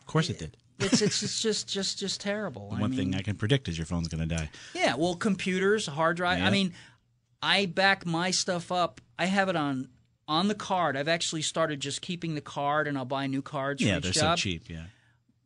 Of 0.00 0.06
course 0.06 0.30
it 0.30 0.38
did. 0.38 0.56
It's, 0.78 1.00
it's 1.02 1.22
it's 1.22 1.40
just 1.42 1.68
just 1.68 1.98
just 1.98 2.20
terrible. 2.20 2.70
The 2.70 2.76
I 2.76 2.80
one 2.80 2.90
mean, 2.90 2.98
thing 2.98 3.14
I 3.14 3.22
can 3.22 3.36
predict 3.36 3.68
is 3.68 3.78
your 3.78 3.86
phone's 3.86 4.08
going 4.08 4.26
to 4.28 4.34
die. 4.34 4.50
Yeah, 4.74 4.94
well, 4.96 5.14
computers, 5.14 5.86
hard 5.86 6.16
drive. 6.16 6.42
I 6.42 6.50
mean, 6.50 6.72
I 7.42 7.66
back 7.66 8.04
my 8.06 8.30
stuff 8.30 8.72
up. 8.72 9.00
I 9.18 9.26
have 9.26 9.48
it 9.48 9.56
on 9.56 9.88
on 10.28 10.48
the 10.48 10.54
card. 10.54 10.96
I've 10.96 11.08
actually 11.08 11.42
started 11.42 11.80
just 11.80 12.00
keeping 12.02 12.34
the 12.34 12.40
card, 12.40 12.88
and 12.88 12.96
I'll 12.98 13.04
buy 13.04 13.26
new 13.26 13.42
cards 13.42 13.82
Yeah, 13.82 13.96
for 13.96 14.00
they're 14.00 14.10
each 14.10 14.18
so 14.18 14.34
cheap. 14.36 14.68
Yeah. 14.68 14.84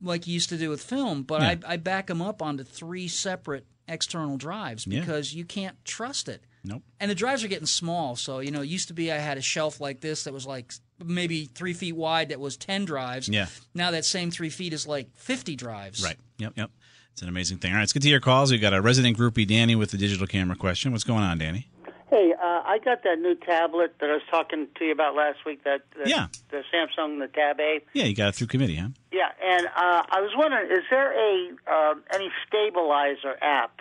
like 0.02 0.26
you 0.26 0.34
used 0.34 0.48
to 0.50 0.58
do 0.58 0.70
with 0.70 0.82
film. 0.82 1.22
But 1.22 1.42
Yeah. 1.42 1.48
I, 1.68 1.74
I 1.74 1.76
back 1.78 2.06
them 2.06 2.22
up 2.22 2.40
onto 2.42 2.62
three 2.64 3.08
separate 3.08 3.66
external 3.88 4.36
drives 4.36 4.86
Yeah. 4.86 5.00
because 5.00 5.34
you 5.34 5.44
can't 5.44 5.76
trust 5.84 6.28
it. 6.28 6.44
Nope. 6.64 6.82
And 7.00 7.10
the 7.10 7.14
drives 7.14 7.42
are 7.44 7.48
getting 7.48 7.66
small. 7.66 8.16
So, 8.16 8.40
you 8.40 8.50
know, 8.50 8.60
it 8.62 8.66
used 8.68 8.88
to 8.88 8.94
be 8.94 9.10
I 9.12 9.16
had 9.18 9.38
a 9.38 9.42
shelf 9.42 9.80
like 9.80 10.00
this 10.00 10.24
that 10.24 10.32
was 10.34 10.46
like 10.46 10.72
maybe 11.04 11.44
three 11.46 11.72
feet 11.72 11.94
wide 11.96 12.28
that 12.30 12.40
was 12.40 12.56
10 12.56 12.84
drives. 12.84 13.28
Yeah. 13.28 13.46
Now 13.74 13.90
that 13.90 14.04
same 14.04 14.30
three 14.30 14.50
feet 14.50 14.72
is 14.72 14.86
like 14.86 15.08
50 15.16 15.56
drives. 15.56 16.02
Right. 16.02 16.16
Yep. 16.38 16.54
Yep. 16.56 16.70
It's 17.12 17.22
an 17.22 17.28
amazing 17.28 17.58
thing. 17.58 17.70
All 17.72 17.76
right, 17.76 17.82
let's 17.82 17.92
get 17.94 18.02
to 18.02 18.08
your 18.10 18.20
calls. 18.20 18.50
We've 18.52 18.60
got 18.60 18.74
a 18.74 18.82
resident 18.82 19.16
groupie, 19.16 19.46
Danny, 19.46 19.74
with 19.74 19.90
the 19.90 19.96
digital 19.96 20.26
camera 20.26 20.54
question. 20.56 20.92
What's 20.92 21.04
going 21.04 21.22
on, 21.22 21.38
Danny? 21.38 21.68
Hey, 22.10 22.32
uh, 22.34 22.62
I 22.64 22.78
got 22.84 23.02
that 23.04 23.18
new 23.18 23.34
tablet 23.34 23.94
that 24.00 24.10
I 24.10 24.12
was 24.12 24.22
talking 24.30 24.68
to 24.76 24.84
you 24.84 24.92
about 24.92 25.14
last 25.16 25.38
week. 25.46 25.64
That, 25.64 25.80
that 25.96 26.06
Yeah. 26.08 26.26
the 26.50 26.62
Samsung 26.72 27.18
the 27.18 27.26
Tab 27.28 27.58
A. 27.58 27.80
Yeah, 27.94 28.04
you 28.04 28.14
got 28.14 28.28
it 28.28 28.34
through 28.34 28.46
committee, 28.48 28.76
huh? 28.76 28.88
Yeah, 29.10 29.28
and 29.42 29.66
uh, 29.66 30.02
I 30.10 30.20
was 30.20 30.30
wondering, 30.36 30.70
is 30.70 30.84
there 30.90 31.12
a 31.12 31.50
uh, 31.66 31.94
any 32.14 32.28
stabilizer 32.46 33.36
app 33.42 33.80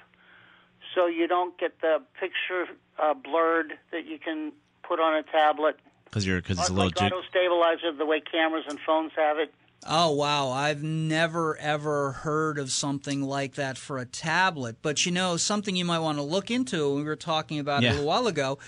so 0.95 1.08
you 1.08 1.28
don't 1.28 1.58
get 1.60 1.82
the 1.82 2.01
picture 2.19 2.67
uh, 2.97 3.13
blurred 3.13 3.73
that 3.91 4.06
you 4.08 4.17
can 4.17 4.54
put 4.82 4.99
on 4.99 5.15
a 5.17 5.23
tablet? 5.23 5.78
Because 6.15 6.25
you're 6.25 6.41
because 6.41 6.60
it's 6.60 6.69
a 6.69 6.73
like 6.73 6.95
little. 6.95 7.10
Jig- 7.10 7.13
auto 7.13 7.28
stabilizer, 7.28 7.91
the 7.91 8.06
way 8.06 8.21
cameras 8.21 8.63
and 8.69 8.80
phones 8.80 9.12
have 9.17 9.38
it. 9.38 9.54
Oh 9.86 10.12
wow, 10.12 10.49
I've 10.49 10.82
never 10.82 11.58
ever 11.58 12.13
heard 12.13 12.58
of 12.58 12.71
something 12.71 13.21
like 13.21 13.56
that 13.56 13.78
for 13.78 13.97
a 13.97 14.06
tablet. 14.06 14.78
But 14.82 15.06
you 15.06 15.12
know, 15.12 15.36
something 15.36 15.75
you 15.75 15.84
might 15.84 15.99
want 15.99 16.17
to 16.17 16.21
look 16.21 16.49
into. 16.49 16.95
We 16.95 17.04
were 17.04 17.17
talking 17.17 17.60
about 17.60 17.84
it 17.84 17.88
a 17.88 17.89
little 17.91 18.06
while 18.06 18.28
ago. 18.28 18.60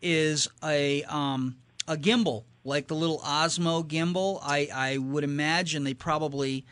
Is 0.00 0.48
a 0.62 1.02
um, 1.02 1.56
a 1.86 1.98
gimbal 1.98 2.44
like 2.64 2.86
the 2.86 2.94
little 2.94 3.18
Osmo 3.18 3.86
gimbal? 3.86 4.40
I 4.42 4.70
I 4.74 4.96
would 4.96 5.24
imagine 5.24 5.84
they 5.84 5.92
probably 5.92 6.64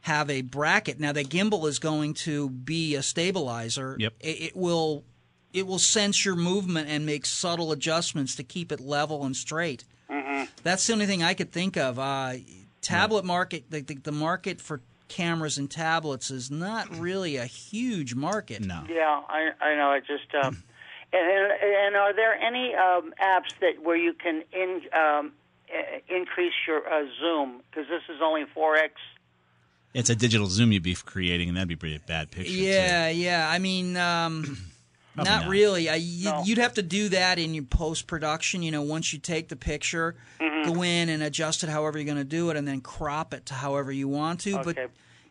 have 0.00 0.30
a 0.30 0.40
bracket. 0.40 0.98
Now 0.98 1.12
the 1.12 1.24
gimbal 1.24 1.68
is 1.68 1.78
going 1.78 2.14
to 2.14 2.48
be 2.48 2.94
a 2.94 3.02
stabilizer. 3.02 3.96
Yep. 3.98 4.14
It, 4.20 4.40
it 4.40 4.56
will 4.56 5.04
it 5.54 5.66
will 5.66 5.78
sense 5.78 6.24
your 6.24 6.34
movement 6.34 6.88
and 6.90 7.06
make 7.06 7.24
subtle 7.24 7.72
adjustments 7.72 8.34
to 8.36 8.42
keep 8.42 8.70
it 8.70 8.80
level 8.80 9.24
and 9.24 9.34
straight. 9.34 9.84
That's 10.62 10.86
the 10.86 10.92
only 10.92 11.06
thing 11.06 11.22
I 11.22 11.34
could 11.34 11.52
think 11.52 11.76
of. 11.76 11.98
Uh, 11.98 12.34
tablet 12.80 13.24
market, 13.24 13.70
the, 13.70 13.80
the, 13.80 13.94
the 13.94 14.12
market 14.12 14.60
for 14.60 14.80
cameras 15.08 15.58
and 15.58 15.70
tablets 15.70 16.30
is 16.30 16.50
not 16.50 16.98
really 16.98 17.36
a 17.36 17.44
huge 17.44 18.14
market. 18.14 18.62
No. 18.62 18.82
Yeah, 18.88 19.20
I 19.28 19.50
I 19.60 19.74
know. 19.76 19.92
It 19.92 20.04
just 20.06 20.34
um, 20.34 20.62
and, 21.12 21.28
and 21.28 21.52
and 21.62 21.96
are 21.96 22.14
there 22.14 22.34
any 22.34 22.74
um, 22.74 23.12
apps 23.22 23.58
that 23.60 23.82
where 23.82 23.96
you 23.96 24.14
can 24.14 24.42
in 24.52 24.80
um, 24.92 25.32
uh, 25.72 25.98
increase 26.08 26.54
your 26.66 26.86
uh, 26.86 27.04
zoom 27.20 27.60
because 27.70 27.88
this 27.88 28.02
is 28.14 28.20
only 28.22 28.44
four 28.52 28.76
x. 28.76 28.94
It's 29.92 30.10
a 30.10 30.16
digital 30.16 30.48
zoom 30.48 30.72
you'd 30.72 30.82
be 30.82 30.94
creating, 30.94 31.48
and 31.48 31.56
that'd 31.56 31.68
be 31.68 31.76
pretty 31.76 31.98
bad 31.98 32.30
picture. 32.32 32.50
too. 32.50 32.58
Yeah, 32.58 33.08
yeah. 33.10 33.48
I 33.48 33.60
mean, 33.60 33.96
um, 33.96 34.58
Probably 35.14 35.30
not, 35.32 35.42
not. 35.42 35.50
really. 35.50 35.88
I, 35.88 35.94
you, 35.96 36.24
No. 36.30 36.42
You'd 36.44 36.58
have 36.58 36.74
to 36.74 36.82
do 36.82 37.08
that 37.10 37.38
in 37.38 37.54
your 37.54 37.64
post 37.64 38.06
production. 38.06 38.62
You 38.62 38.70
know, 38.72 38.82
once 38.82 39.12
you 39.12 39.18
take 39.18 39.48
the 39.48 39.56
picture, 39.56 40.14
Mm-hmm. 40.40 40.72
go 40.72 40.82
in 40.82 41.08
and 41.08 41.22
adjust 41.22 41.62
it 41.62 41.68
however 41.70 41.98
you're 41.98 42.04
going 42.06 42.16
to 42.18 42.24
do 42.24 42.50
it, 42.50 42.56
and 42.56 42.66
then 42.66 42.80
crop 42.80 43.32
it 43.34 43.46
to 43.46 43.54
however 43.54 43.92
you 43.92 44.08
want 44.08 44.40
to. 44.40 44.54
Okay. 44.60 44.62
But 44.64 44.76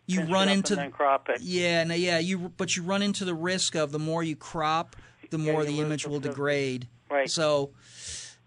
you 0.06 0.19
Pinch 0.19 0.30
it 0.30 0.34
run 0.34 0.48
up 0.50 0.56
into 0.56 0.74
and 0.74 0.82
then 0.84 0.91
crop 0.91 1.30
it. 1.30 1.41
yeah, 1.41 1.84
no, 1.86 1.96
yeah. 1.96 2.19
You 2.19 2.52
but 2.58 2.76
you 2.76 2.84
run 2.84 3.02
into 3.02 3.26
the 3.26 3.34
risk 3.34 3.76
of 3.76 3.91
the 3.91 4.00
more 4.00 4.22
you 4.24 4.36
crop, 4.36 4.96
the 5.30 5.38
more 5.38 5.62
you 5.63 5.67
the 5.72 5.80
image 5.82 6.06
will 6.06 6.15
filter. 6.15 6.30
degrade. 6.30 6.88
Right. 7.10 7.30
So 7.30 7.72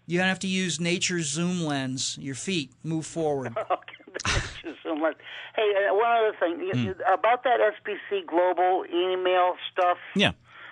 you 0.05 0.19
have 0.21 0.39
to 0.39 0.47
use 0.47 0.79
nature's 0.79 1.25
zoom 1.27 1.63
lens. 1.63 2.17
Your 2.21 2.35
feet 2.35 2.71
move 2.83 3.05
forward. 3.05 3.55
Just 4.25 4.77
so 4.83 4.95
much. 4.95 5.15
Hey, 5.55 5.71
uh, 5.89 5.93
one 5.95 6.05
other 6.17 6.35
thing 6.39 6.59
You- 6.61 6.79
you- 6.89 6.95
about 7.11 7.43
that 7.43 7.59
SBC 7.59 8.21
Global 8.27 8.85
email 8.91 9.55
stuff. 9.71 9.97
Yeah. 10.15 10.31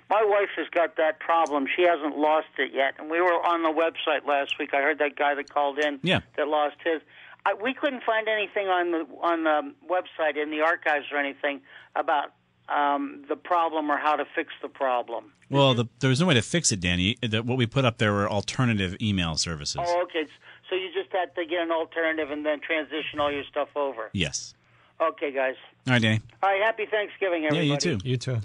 My 0.09 0.23
wife 0.23 0.49
has 0.57 0.67
got 0.69 0.97
that 0.97 1.19
problem. 1.19 1.65
She 1.75 1.81
hasn't 1.83 2.17
lost 2.17 2.47
it 2.59 2.71
yet. 2.73 2.93
And 2.99 3.09
we 3.09 3.19
were 3.21 3.33
on 3.45 3.63
the 3.63 3.69
website 3.69 4.27
last 4.27 4.59
week. 4.59 4.73
I 4.73 4.81
heard 4.81 4.99
that 4.99 5.15
guy 5.15 5.33
that 5.35 5.49
called 5.49 5.79
in 5.79 5.99
Yeah. 6.03 6.19
that 6.37 6.47
lost 6.47 6.75
his. 6.83 7.01
I, 7.45 7.53
we 7.55 7.73
couldn't 7.73 8.03
find 8.03 8.27
anything 8.27 8.67
on 8.67 8.91
the 8.91 9.05
on 9.21 9.43
the 9.43 9.73
website 9.89 10.41
in 10.41 10.49
the 10.51 10.61
archives 10.61 11.05
or 11.11 11.17
anything 11.17 11.61
about 11.95 12.33
um, 12.69 13.23
the 13.29 13.35
problem 13.35 13.91
or 13.91 13.97
how 13.97 14.15
to 14.15 14.25
fix 14.35 14.51
the 14.61 14.67
problem. 14.69 15.31
Well, 15.49 15.75
the, 15.75 15.85
there 15.99 16.09
was 16.09 16.19
no 16.19 16.25
way 16.25 16.33
to 16.33 16.41
fix 16.41 16.71
it, 16.71 16.79
Danny. 16.79 17.17
The, 17.21 17.43
what 17.43 17.57
we 17.57 17.67
put 17.67 17.85
up 17.85 17.99
there 17.99 18.11
were 18.13 18.27
alternative 18.29 18.95
email 18.99 19.37
services. 19.37 19.79
Oh, 19.83 20.03
okay. 20.03 20.25
So 20.69 20.75
you 20.75 20.89
just 20.91 21.11
had 21.11 21.35
to 21.35 21.45
get 21.45 21.61
an 21.61 21.71
alternative 21.71 22.31
and 22.31 22.43
then 22.43 22.59
transition 22.61 23.19
all 23.19 23.31
your 23.31 23.43
stuff 23.43 23.69
over. 23.75 24.09
Yes. 24.13 24.55
Okay, 24.99 25.31
guys. 25.31 25.53
All 25.87 25.93
right, 25.93 26.01
Danny. 26.01 26.21
All 26.41 26.49
right. 26.49 26.61
Happy 26.63 26.87
Thanksgiving, 26.89 27.45
everybody. 27.45 27.67
Yeah, 27.67 27.73
you 27.73 27.77
too. 27.77 27.99
You 28.03 28.17
too. 28.17 28.39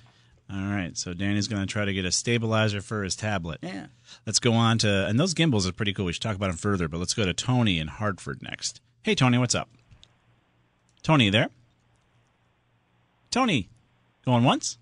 All 0.53 0.59
right. 0.73 0.97
So 0.97 1.15
Danny's 1.15 1.47
going 1.49 1.61
to 1.65 1.73
try 1.73 1.85
to 1.85 1.93
get 1.93 2.05
a 2.05 2.11
stabilizer 2.13 2.81
for 2.81 3.03
his 3.05 3.15
tablet. 3.15 3.61
Yeah. 3.63 3.87
Let's 4.27 4.39
go 4.41 4.53
on 4.53 4.79
to, 4.79 5.07
and 5.07 5.19
those 5.21 5.35
gimbals 5.35 5.67
are 5.67 5.73
pretty 5.73 5.93
cool. 5.93 6.07
We 6.07 6.13
should 6.13 6.23
talk 6.23 6.37
about 6.37 6.49
them 6.49 6.57
further, 6.57 6.89
but 6.89 6.99
let's 6.99 7.15
go 7.15 7.25
to 7.25 7.33
Tony 7.33 7.79
in 7.79 7.87
Hartford 7.89 8.43
next. 8.43 8.81
Hey, 9.03 9.15
Tony, 9.15 9.39
what's 9.39 9.55
up? 9.55 9.69
Tony, 11.03 11.27
you 11.27 11.31
there? 11.31 11.49
Tony, 13.31 13.69
going 14.25 14.45
once? 14.45 14.79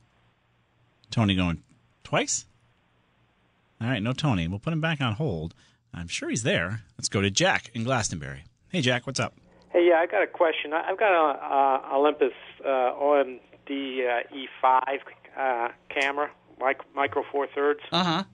Tony 1.11 1.35
going 1.35 1.63
twice? 2.03 2.47
All 3.81 3.89
right, 3.89 4.03
no 4.03 4.13
Tony. 4.13 4.49
We'll 4.49 4.59
put 4.59 4.73
him 4.73 4.81
back 4.81 5.01
on 5.01 5.15
hold. 5.15 5.55
I'm 5.95 6.09
sure 6.09 6.29
he's 6.31 6.43
there. 6.43 6.83
Let's 6.97 7.09
go 7.09 7.21
to 7.21 7.31
Jack 7.31 7.71
in 7.75 7.85
Glastonbury. 7.85 8.45
Hey, 8.71 8.81
Jack, 8.81 9.07
what's 9.07 9.21
up? 9.21 9.35
Hey, 9.71 9.87
yeah, 9.89 9.97
I 10.01 10.07
got 10.07 10.23
a 10.23 10.27
question. 10.27 10.73
I- 10.73 10.89
I've 10.91 10.99
got 10.99 11.13
a 11.13 11.93
uh, 11.93 11.97
Olympus 11.97 12.33
uh, 12.65 12.69
OMD 12.69 13.39
uh, 13.69 14.35
E5 14.35 14.99
uh, 15.39 15.69
camera, 15.89 16.31
mic- 16.61 16.95
micro 16.95 17.23
four 17.31 17.47
thirds, 17.55 17.81
Uh 17.93 18.05
huh. 18.05 18.25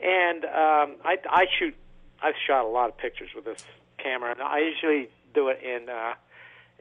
and 0.00 0.44
um, 0.44 0.96
I, 1.04 1.16
I 1.28 1.46
shoot. 1.58 1.74
I've 2.22 2.34
shot 2.46 2.64
a 2.64 2.68
lot 2.68 2.88
of 2.88 2.96
pictures 2.98 3.30
with 3.34 3.44
this 3.44 3.64
camera, 3.98 4.30
and 4.32 4.40
I 4.42 4.58
usually 4.60 5.08
do 5.34 5.48
it 5.48 5.60
in 5.62 5.88
uh, 5.88 6.14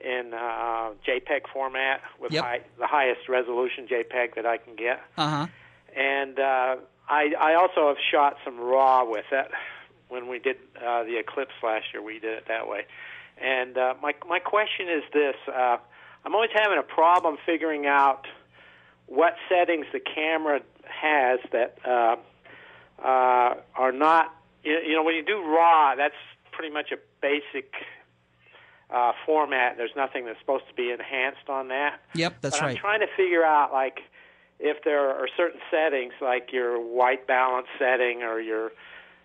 in 0.04 0.34
uh, 0.34 0.92
JPEG 1.08 1.42
format 1.54 2.02
with 2.20 2.32
Yep. 2.32 2.44
high, 2.44 2.62
the 2.78 2.88
highest 2.88 3.28
resolution 3.30 3.88
JPEG 3.88 4.36
that 4.36 4.46
I 4.46 4.58
can 4.58 4.76
get. 4.76 5.02
Uh 5.18 5.30
huh. 5.30 5.48
And 5.96 6.40
uh, 6.40 6.76
I, 7.10 7.34
I 7.40 7.56
also 7.56 7.88
have 7.90 7.98
shot 8.12 8.38
some 8.46 8.60
raw 8.60 9.04
with 9.04 9.26
it 9.32 9.52
when 10.10 10.28
we 10.28 10.40
did 10.40 10.58
uh, 10.78 11.04
the 11.04 11.18
Eclipse 11.20 11.54
last 11.64 11.86
year. 11.94 12.02
We 12.02 12.20
did 12.20 12.38
it 12.38 12.46
that 12.48 12.68
way. 12.68 12.86
And 13.38 13.78
uh, 13.78 13.96
my 14.02 14.14
my 14.28 14.40
question 14.40 14.88
is 14.90 15.04
this: 15.14 15.36
uh, 15.48 15.78
I'm 16.24 16.36
always 16.36 16.52
having 16.54 16.78
a 16.78 16.84
problem 16.84 17.38
figuring 17.46 17.88
out 17.88 18.26
what 19.08 19.36
settings 19.50 19.86
the 19.92 20.00
camera 20.00 20.62
has 20.86 21.40
that 21.52 21.78
uh, 21.86 22.16
uh, 23.04 23.56
are 23.76 23.92
not. 23.92 24.34
You 24.64 24.80
you 24.86 24.96
know, 24.96 25.04
when 25.04 25.16
you 25.16 25.24
do 25.24 25.42
raw, 25.44 25.96
that's 25.96 26.16
pretty 26.52 26.74
much 26.74 26.92
a 26.92 26.98
basic 27.22 27.74
uh, 28.90 29.14
format. 29.26 29.78
There's 29.78 29.96
nothing 29.96 30.26
that's 30.26 30.40
supposed 30.40 30.68
to 30.68 30.74
be 30.74 30.92
enhanced 30.92 31.50
on 31.50 31.70
that. 31.70 32.00
Yep, 32.16 32.38
that's 32.42 32.58
but 32.58 32.66
right. 32.66 32.72
I'm 32.72 32.78
trying 32.78 33.00
to 33.00 33.08
figure 33.16 33.44
out 33.44 33.72
like 33.72 34.02
if 34.60 34.84
there 34.84 35.10
are 35.10 35.28
certain 35.36 35.60
settings 35.72 36.14
like 36.22 36.52
your 36.52 36.80
white 36.80 37.26
balance 37.28 37.68
setting 37.80 38.22
or 38.22 38.40
your 38.40 38.72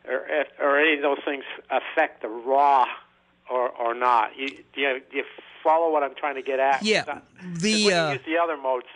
or, 0.09 0.27
if, 0.29 0.49
or 0.61 0.79
any 0.79 0.97
of 0.97 1.03
those 1.03 1.19
things 1.25 1.45
affect 1.71 2.23
the 2.23 2.29
raw 2.29 2.87
or 3.51 3.69
or 3.71 3.95
not. 3.95 4.37
You 4.37 4.49
do 4.49 4.81
you, 4.81 5.01
do 5.11 5.17
you 5.19 5.25
follow 5.63 5.91
what 5.93 6.03
I'm 6.03 6.15
trying 6.15 6.37
to 6.37 6.43
get 6.43 6.61
at? 6.61 6.83
Yeah, 6.83 7.21
the, 7.43 7.93
uh, 7.93 8.13
use 8.13 8.21
the 8.27 8.39
other 8.39 8.57
modes, 8.57 8.87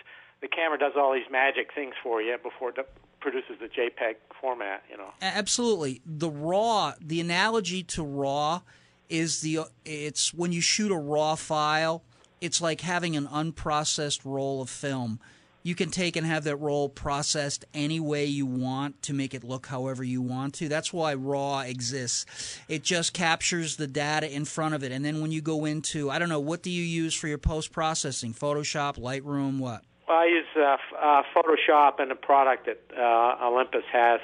the 0.41 0.49
camera 0.49 0.79
does 0.79 0.93
all 0.97 1.13
these 1.13 1.31
magic 1.31 1.71
things 1.75 1.95
for 2.03 2.23
you 2.23 2.37
before 2.43 2.71
it 2.71 2.89
produces 3.21 3.57
the 3.61 3.69
JPEG 3.69 4.17
format. 4.41 4.83
You 4.91 4.97
know. 4.97 5.11
Absolutely. 5.21 6.01
The 6.05 6.31
raw, 6.31 6.95
the 7.01 7.21
analogy 7.21 7.83
to 7.85 8.03
raw 8.03 8.63
is 9.09 9.41
the 9.41 9.61
it's 9.85 10.33
when 10.33 10.53
you 10.53 10.61
shoot 10.61 10.91
a 10.93 10.97
raw 10.97 11.35
file, 11.35 12.03
it's 12.41 12.61
like 12.61 12.81
having 12.81 13.17
an 13.17 13.27
unprocessed 13.27 14.21
roll 14.25 14.63
of 14.63 14.71
film. 14.71 15.21
You 15.63 15.75
can 15.75 15.91
take 15.91 16.17
and 16.17 16.27
have 16.27 16.45
that 16.45 16.57
roll 16.57 16.89
processed 16.89 17.67
any 17.75 18.01
way 18.01 18.25
you 18.25 18.47
want 18.47 19.03
to 19.03 19.13
make 19.13 19.35
it 19.35 19.45
look 19.45 19.67
however 19.67 20.03
you 20.03 20.23
want 20.23 20.55
to. 20.55 20.71
That's 20.71 20.91
why 20.91 21.13
raw 21.13 21.61
exists. 21.61 22.59
It 22.67 22.83
just 22.83 23.13
captures 23.13 23.77
the 23.77 23.87
data 23.87 24.33
in 24.33 24.47
front 24.47 24.75
of 24.75 24.83
it 24.83 24.91
and 24.91 25.05
then 25.05 25.21
when 25.21 25.33
you 25.33 25.43
go 25.43 25.67
into 25.67 26.11
I 26.11 26.19
don't 26.19 26.31
know 26.31 26.41
what 26.41 26.63
do 26.63 26.71
you 26.71 26.83
use 26.83 27.15
for 27.15 27.29
your 27.29 27.37
post 27.37 27.73
processing? 27.73 28.33
Photoshop, 28.33 28.97
Lightroom, 28.97 29.59
what? 29.59 29.83
I 30.11 30.27
use 30.27 30.47
uh, 30.57 30.77
uh, 30.99 31.23
Photoshop 31.35 32.01
and 32.01 32.11
a 32.11 32.17
product 32.17 32.67
that 32.67 32.81
uh, 32.97 33.47
Olympus 33.47 33.85
has. 33.93 34.21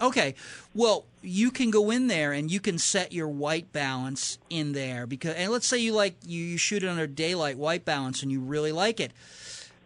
Okay. 0.00 0.34
Well, 0.74 1.04
you 1.22 1.50
can 1.50 1.70
go 1.70 1.90
in 1.90 2.06
there 2.06 2.32
and 2.32 2.50
you 2.50 2.58
can 2.58 2.78
set 2.78 3.12
your 3.12 3.28
white 3.28 3.72
balance 3.72 4.38
in 4.48 4.72
there 4.72 5.06
because 5.06 5.34
and 5.34 5.52
let's 5.52 5.66
say 5.66 5.78
you 5.78 5.92
like 5.92 6.16
you, 6.24 6.42
you 6.42 6.56
shoot 6.56 6.82
it 6.82 6.88
under 6.88 7.06
daylight 7.06 7.58
white 7.58 7.84
balance 7.84 8.22
and 8.22 8.32
you 8.32 8.40
really 8.40 8.72
like 8.72 8.98
it. 8.98 9.12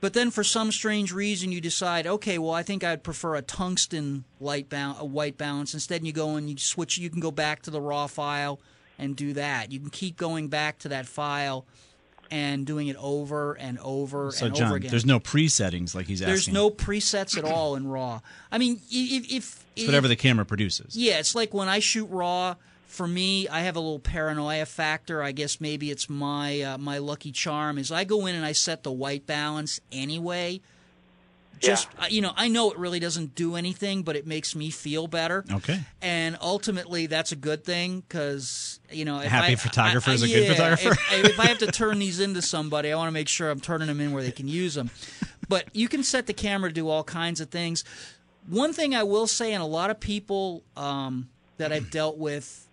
But 0.01 0.13
then 0.13 0.31
for 0.31 0.45
some 0.45 0.71
strange 0.71 1.13
reason 1.13 1.51
you 1.51 1.61
decide, 1.61 2.07
okay, 2.07 2.39
well 2.39 2.53
I 2.53 2.63
think 2.63 2.85
I'd 2.85 3.03
prefer 3.03 3.35
a 3.35 3.43
tungsten 3.43 4.25
light 4.41 4.69
ba- 4.69 4.97
a 4.99 5.05
white 5.05 5.37
balance 5.37 5.75
instead 5.75 5.97
and 5.97 6.07
you 6.07 6.13
go 6.13 6.37
and 6.37 6.49
you 6.49 6.57
switch 6.59 6.97
you 6.97 7.11
can 7.11 7.21
go 7.21 7.33
back 7.33 7.63
to 7.63 7.71
the 7.71 7.81
raw 7.81 8.07
file 8.07 8.61
and 8.99 9.17
do 9.17 9.33
that. 9.33 9.73
You 9.73 9.81
can 9.81 9.91
keep 9.91 10.17
going 10.17 10.47
back 10.47 10.79
to 10.81 10.89
that 10.91 11.07
file 11.07 11.65
and 12.35 12.67
doing 12.67 12.89
it 12.89 12.97
over 12.99 13.55
and 13.55 13.79
over 13.79 14.33
So, 14.33 14.47
and 14.47 14.55
John, 14.57 14.67
over 14.67 14.77
again. 14.77 14.91
there's 14.91 15.07
no 15.07 15.21
presettings 15.21 15.95
like 15.95 16.07
he's 16.07 16.19
There's 16.19 16.41
asking. 16.41 16.55
no 16.55 16.69
presets 16.71 17.39
at 17.39 17.45
all 17.45 17.77
in 17.77 17.87
raw. 17.87 18.21
I 18.51 18.59
mean, 18.59 18.81
if, 18.91 19.31
if 19.33 19.65
It's 19.77 19.87
whatever 19.87 20.09
the 20.09 20.17
camera 20.17 20.45
produces. 20.45 20.97
yeah, 20.97 21.19
it's 21.21 21.35
like 21.37 21.55
when 21.55 21.69
I 21.69 21.79
shoot 21.79 22.07
raw. 22.11 22.57
For 22.87 23.09
me, 23.09 23.49
I 23.49 23.61
have 23.63 23.75
a 23.75 23.81
little 23.81 23.99
paranoia 23.99 24.67
factor. 24.67 25.21
I 25.21 25.33
guess 25.33 25.61
maybe 25.61 25.91
it's 25.91 26.09
my 26.09 26.61
uh, 26.63 26.79
my 26.79 26.99
lucky 26.99 27.33
charm 27.33 27.77
is 27.77 27.91
I 27.91 28.05
go 28.05 28.27
in 28.27 28.37
and 28.37 28.45
I 28.45 28.53
set 28.53 28.85
the 28.85 28.93
white 28.93 29.27
balance 29.27 29.81
anyway. 29.91 30.61
Just 31.65 31.89
uh, 31.99 32.07
you 32.09 32.21
know, 32.21 32.33
I 32.37 32.49
know 32.49 32.71
it 32.71 32.79
really 32.79 33.01
doesn't 33.01 33.35
do 33.35 33.57
anything, 33.57 34.03
but 34.03 34.17
it 34.17 34.27
makes 34.27 34.55
me 34.55 34.71
feel 34.71 35.07
better. 35.07 35.45
Okay. 35.51 35.81
And 36.03 36.37
ultimately, 36.41 37.07
that's 37.07 37.33
a 37.33 37.37
good 37.37 37.65
thing 37.65 38.01
because 38.01 38.81
you 38.91 39.05
know, 39.05 39.21
if 39.21 39.31
happy 39.31 39.53
I- 39.53 39.57
photographer 39.57 40.11
I- 40.11 40.15
is 40.15 40.23
a 40.23 40.29
good 40.29 40.49
photographer. 40.49 40.91
If, 40.91 41.25
if 41.33 41.41
I 41.41 41.47
have 41.47 41.59
to 41.59 41.67
turn 41.67 41.99
these 41.99 42.21
into 42.21 42.43
somebody, 42.43 42.93
I 42.93 42.97
want 42.97 43.09
to 43.09 43.13
make 43.13 43.29
sure 43.29 43.51
I'm 43.51 43.61
turning 43.61 43.89
them 43.89 44.01
in 44.01 44.13
where 44.13 44.23
they 44.23 44.33
can 44.33 44.49
use 44.49 44.75
them. 44.75 44.91
But 45.49 45.67
you 45.75 45.89
can 45.89 46.03
set 46.03 46.27
the 46.27 46.33
camera 46.33 46.71
to 46.71 46.75
do 46.75 46.89
all 46.89 47.05
kinds 47.05 47.41
of 47.41 47.51
things. 47.51 47.85
One 48.49 48.73
thing 48.73 48.95
I 48.95 49.03
will 49.03 49.27
say, 49.27 49.53
and 49.53 49.63
a 49.63 49.67
lot 49.67 49.91
of 49.91 50.01
people 50.01 50.63
um, 50.77 51.29
that 51.57 51.73
I've 51.73 51.91
dealt 51.91 52.19
with 52.19 52.64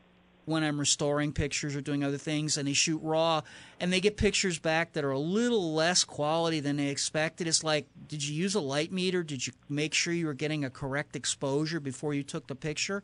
when 0.51 0.63
I'm 0.63 0.79
restoring 0.79 1.33
pictures 1.33 1.75
or 1.75 1.81
doing 1.81 2.03
other 2.03 2.17
things, 2.19 2.57
and 2.57 2.67
they 2.67 2.73
shoot 2.73 2.99
raw, 3.01 3.41
and 3.79 3.91
they 3.91 3.99
get 3.99 4.17
pictures 4.17 4.59
back 4.59 4.93
that 4.93 5.03
are 5.03 5.09
a 5.11 5.17
little 5.19 5.73
less 5.73 6.03
quality 6.03 6.59
than 6.59 6.77
they 6.77 6.89
expected. 6.89 7.47
It's 7.47 7.63
like, 7.63 7.87
did 8.07 8.23
you 8.27 8.35
use 8.35 8.53
a 8.53 8.59
light 8.59 8.91
meter? 8.91 9.23
Did 9.23 9.47
you 9.47 9.53
make 9.67 9.95
sure 9.95 10.13
you 10.13 10.27
were 10.27 10.35
getting 10.35 10.63
a 10.63 10.69
correct 10.69 11.15
exposure 11.15 11.79
before 11.79 12.13
you 12.13 12.21
took 12.21 12.45
the 12.45 12.55
picture? 12.55 13.01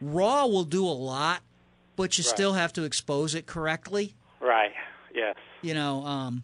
Raw 0.00 0.46
will 0.46 0.64
do 0.64 0.86
a 0.86 0.88
lot, 0.96 1.42
but 1.96 2.16
you 2.18 2.22
Right. 2.24 2.34
still 2.34 2.52
have 2.54 2.72
to 2.74 2.84
expose 2.84 3.34
it 3.34 3.46
correctly. 3.46 4.14
Right. 4.40 4.72
Yes. 5.14 5.36
You 5.62 5.74
know, 5.74 6.04
um, 6.04 6.42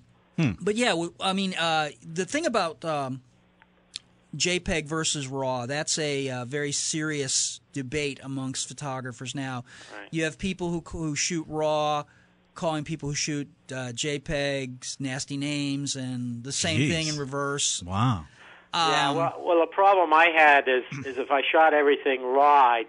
but 0.61 0.77
yeah, 0.77 0.95
I 1.21 1.33
mean, 1.33 1.55
uh, 1.55 1.91
the 2.03 2.25
thing 2.25 2.47
about 2.47 2.85
um, 2.85 3.21
JPEG 4.37 4.87
versus 4.87 5.27
RAW, 5.27 5.67
that's 5.67 5.99
a 5.99 6.29
uh, 6.31 6.45
very 6.45 6.73
serious 6.73 7.61
debate 7.73 8.21
amongst 8.23 8.69
photographers 8.69 9.35
now. 9.35 9.65
Right. 9.93 10.09
You 10.11 10.25
have 10.25 10.39
people 10.39 10.71
who, 10.71 10.83
who 10.87 11.15
shoot 11.17 11.47
RAW 11.49 12.05
calling 12.55 12.85
people 12.85 13.09
who 13.09 13.15
shoot 13.15 13.49
uh, 13.71 13.93
JPEGs 13.95 15.01
nasty 15.01 15.37
names, 15.37 15.97
and 15.97 16.45
the 16.45 16.53
same 16.53 16.81
Jeez. 16.81 16.91
thing 16.91 17.07
in 17.09 17.17
reverse. 17.17 17.83
Wow. 17.83 18.27
yeah. 18.75 19.11
Um, 19.11 19.17
Well, 19.17 19.43
well, 19.45 19.61
the 19.61 19.67
problem 19.67 20.13
I 20.13 20.29
had 20.35 20.69
is 20.69 20.85
is 21.07 21.19
if 21.19 21.31
I 21.31 21.43
shot 21.51 21.75
everything 21.75 22.23
raw, 22.23 22.63
I, 22.63 22.85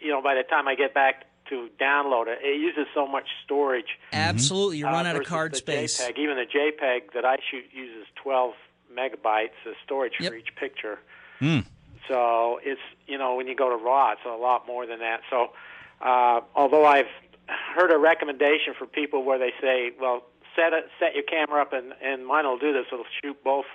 you 0.00 0.10
know, 0.10 0.22
by 0.22 0.34
the 0.34 0.44
time 0.44 0.68
I 0.68 0.74
get 0.74 0.94
back 0.94 1.24
to 1.50 1.68
download 1.80 2.28
it, 2.28 2.38
it 2.42 2.60
uses 2.60 2.86
so 2.94 3.06
much 3.06 3.26
storage. 3.44 3.98
Absolutely, 4.12 4.78
you 4.78 4.86
uh, 4.86 4.92
run 4.92 5.06
out 5.06 5.16
of 5.16 5.24
card 5.24 5.52
the 5.52 5.56
space. 5.56 6.00
JPEG. 6.00 6.18
Even 6.18 6.36
the 6.36 6.46
JPEG 6.46 7.12
that 7.14 7.24
I 7.24 7.36
shoot 7.50 7.64
uses 7.72 8.06
12 8.22 8.54
megabytes 8.98 9.58
of 9.66 9.74
storage 9.84 10.14
Yep. 10.20 10.30
for 10.32 10.36
each 10.36 10.52
picture. 10.56 10.98
So 12.08 12.58
it's 12.62 12.80
you 13.06 13.18
know 13.18 13.34
when 13.36 13.46
you 13.46 13.54
go 13.54 13.68
to 13.68 13.76
RAW, 13.76 14.12
it's 14.12 14.20
a 14.26 14.30
lot 14.30 14.66
more 14.66 14.86
than 14.86 14.98
that. 15.00 15.20
So 15.30 15.38
uh, 16.00 16.40
although 16.54 16.86
I've 16.86 17.12
heard 17.74 17.90
a 17.92 17.98
recommendation 17.98 18.74
for 18.78 18.86
people 18.86 19.24
where 19.24 19.38
they 19.38 19.52
say, 19.60 19.92
well, 20.00 20.24
set 20.56 20.72
it, 20.72 20.84
set 20.98 21.14
your 21.14 21.24
camera 21.24 21.60
up 21.62 21.72
and 21.72 21.92
and 22.02 22.26
mine 22.26 22.44
will 22.46 22.58
do 22.58 22.72
this. 22.72 22.86
It'll 22.92 23.04
shoot 23.22 23.36
both 23.44 23.66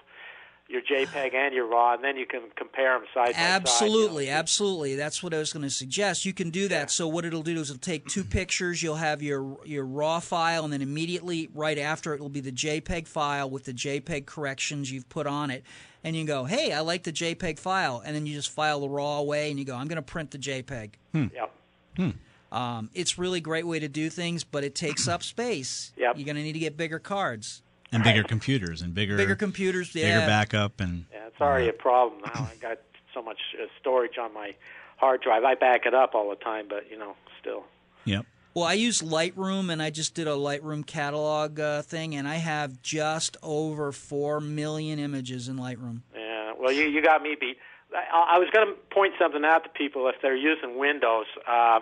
your 0.69 0.82
JPEG 0.82 1.34
and 1.34 1.54
your 1.54 1.67
RAW, 1.67 1.95
and 1.95 2.04
then 2.04 2.17
you 2.17 2.26
can 2.26 2.41
compare 2.56 2.97
them 2.97 3.08
side 3.13 3.28
by 3.28 3.32
side. 3.34 3.41
Absolutely, 3.41 4.26
you 4.26 4.32
know. 4.32 4.38
absolutely. 4.38 4.95
That's 4.95 5.21
what 5.21 5.34
I 5.34 5.38
was 5.38 5.52
going 5.52 5.63
to 5.63 5.69
suggest. 5.69 6.26
You 6.26 6.34
can 6.34 6.49
do 6.49 6.67
that. 6.69 6.89
So 6.89 7.08
what 7.08 7.26
it'll 7.26 7.43
do 7.43 7.60
is 7.60 7.69
it'll 7.69 7.80
take 7.80 8.08
two 8.08 8.23
pictures. 8.23 8.82
You'll 8.82 8.95
have 8.95 9.21
your 9.21 9.58
your 9.65 9.86
raw 9.86 10.19
file, 10.19 10.63
and 10.63 10.71
then 10.71 10.82
immediately 10.82 11.49
right 11.54 11.78
after 11.78 12.13
it 12.13 12.21
will 12.21 12.30
be 12.30 12.39
the 12.39 12.52
JPEG 12.52 13.08
file 13.08 13.49
with 13.49 13.65
the 13.65 13.73
JPEG 13.73 14.26
corrections 14.26 14.91
you've 14.91 15.10
put 15.10 15.28
on 15.28 15.52
it. 15.52 15.63
And 16.06 16.15
you 16.17 16.26
go, 16.26 16.43
hey, 16.43 16.73
I 16.73 16.82
like 16.82 17.04
the 17.04 17.13
JPEG 17.13 17.60
file, 17.60 18.02
and 18.06 18.13
then 18.13 18.26
you 18.26 18.34
just 18.34 18.49
file 18.49 18.82
the 18.82 18.89
raw 18.89 19.19
away, 19.19 19.49
and 19.49 19.58
you 19.58 19.65
go, 19.65 19.76
I'm 19.76 19.88
going 19.88 19.95
to 19.95 20.02
print 20.02 20.32
the 20.32 20.38
JPEG. 20.38 20.91
Yep. 21.13 22.15
Um, 22.52 22.91
it's 22.93 23.17
really 23.17 23.41
great 23.41 23.65
way 23.65 23.80
to 23.80 23.88
do 23.88 24.12
things, 24.12 24.43
but 24.43 24.63
it 24.63 24.76
takes 24.76 25.08
up 25.08 25.23
space. 25.23 25.91
Yep. 25.97 26.17
You're 26.17 26.26
going 26.26 26.36
to 26.36 26.43
need 26.43 26.54
to 26.54 26.60
get 26.60 26.78
bigger 26.78 26.99
cards, 26.99 27.62
And 27.93 28.03
bigger 28.03 28.23
computers 28.23 28.82
and 28.82 28.93
bigger 28.93 29.17
bigger 29.17 29.36
computers. 29.36 29.91
bigger 29.93 30.25
backup 30.25 30.79
and 30.79 31.06
Yeah, 31.12 31.27
it's 31.27 31.39
already 31.39 31.69
a 31.69 31.73
problem 31.73 32.21
now. 32.21 32.49
I 32.51 32.56
got 32.62 32.79
so 33.13 33.21
much 33.21 33.38
uh, 33.62 33.65
storage 33.79 34.17
on 34.17 34.34
my 34.34 34.56
hard 34.97 35.21
drive. 35.21 35.43
I 35.43 35.56
back 35.56 35.86
it 35.86 35.93
up 35.93 36.15
all 36.15 36.29
the 36.29 36.36
time, 36.36 36.67
but 36.69 36.89
you 36.89 36.97
know, 36.97 37.15
still. 37.39 37.65
yep. 38.06 38.25
Well, 38.56 38.65
I 38.65 38.73
use 38.73 39.01
Lightroom, 39.01 39.71
and 39.71 39.82
I 39.82 39.89
just 39.89 40.13
did 40.13 40.27
a 40.27 40.32
Lightroom 40.36 40.86
catalog 40.86 41.60
uh, 41.60 41.82
thing, 41.82 42.13
and 42.13 42.27
I 42.27 42.36
have 42.36 42.84
just 42.84 43.36
over 43.41 43.91
four 43.91 44.39
million 44.39 44.99
images 44.99 45.47
in 45.47 45.58
Lightroom. 45.58 46.01
Yeah, 46.15 46.53
well, 46.60 46.71
you 46.71 46.86
you 46.86 47.01
got 47.01 47.21
me 47.23 47.36
beat. 47.39 47.58
I, 47.95 48.36
I 48.36 48.39
was 48.39 48.49
going 48.53 48.67
to 48.67 48.73
point 48.93 49.13
something 49.19 49.43
out 49.43 49.63
to 49.63 49.69
people 49.69 50.08
if 50.08 50.15
they're 50.21 50.36
using 50.36 50.77
Windows. 50.77 51.25
Uh, 51.47 51.79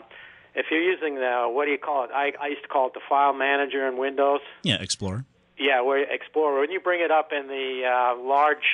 if 0.55 0.67
you're 0.71 0.81
using 0.81 1.15
the 1.15 1.49
what 1.49 1.65
do 1.65 1.71
you 1.71 1.77
call 1.77 2.03
it? 2.05 2.09
I, 2.13 2.33
I 2.41 2.47
used 2.47 2.63
to 2.63 2.67
call 2.67 2.87
it 2.87 2.93
the 2.93 3.01
File 3.07 3.33
Manager 3.33 3.87
in 3.87 3.97
Windows. 3.97 4.41
Yeah, 4.63 4.81
Explorer. 4.81 5.25
Yeah, 5.57 5.81
where 5.81 5.99
Explorer. 5.99 6.59
When 6.59 6.71
you 6.71 6.79
bring 6.79 7.01
it 7.01 7.11
up 7.11 7.31
in 7.31 7.47
the 7.47 7.83
uh, 7.85 8.21
large 8.21 8.65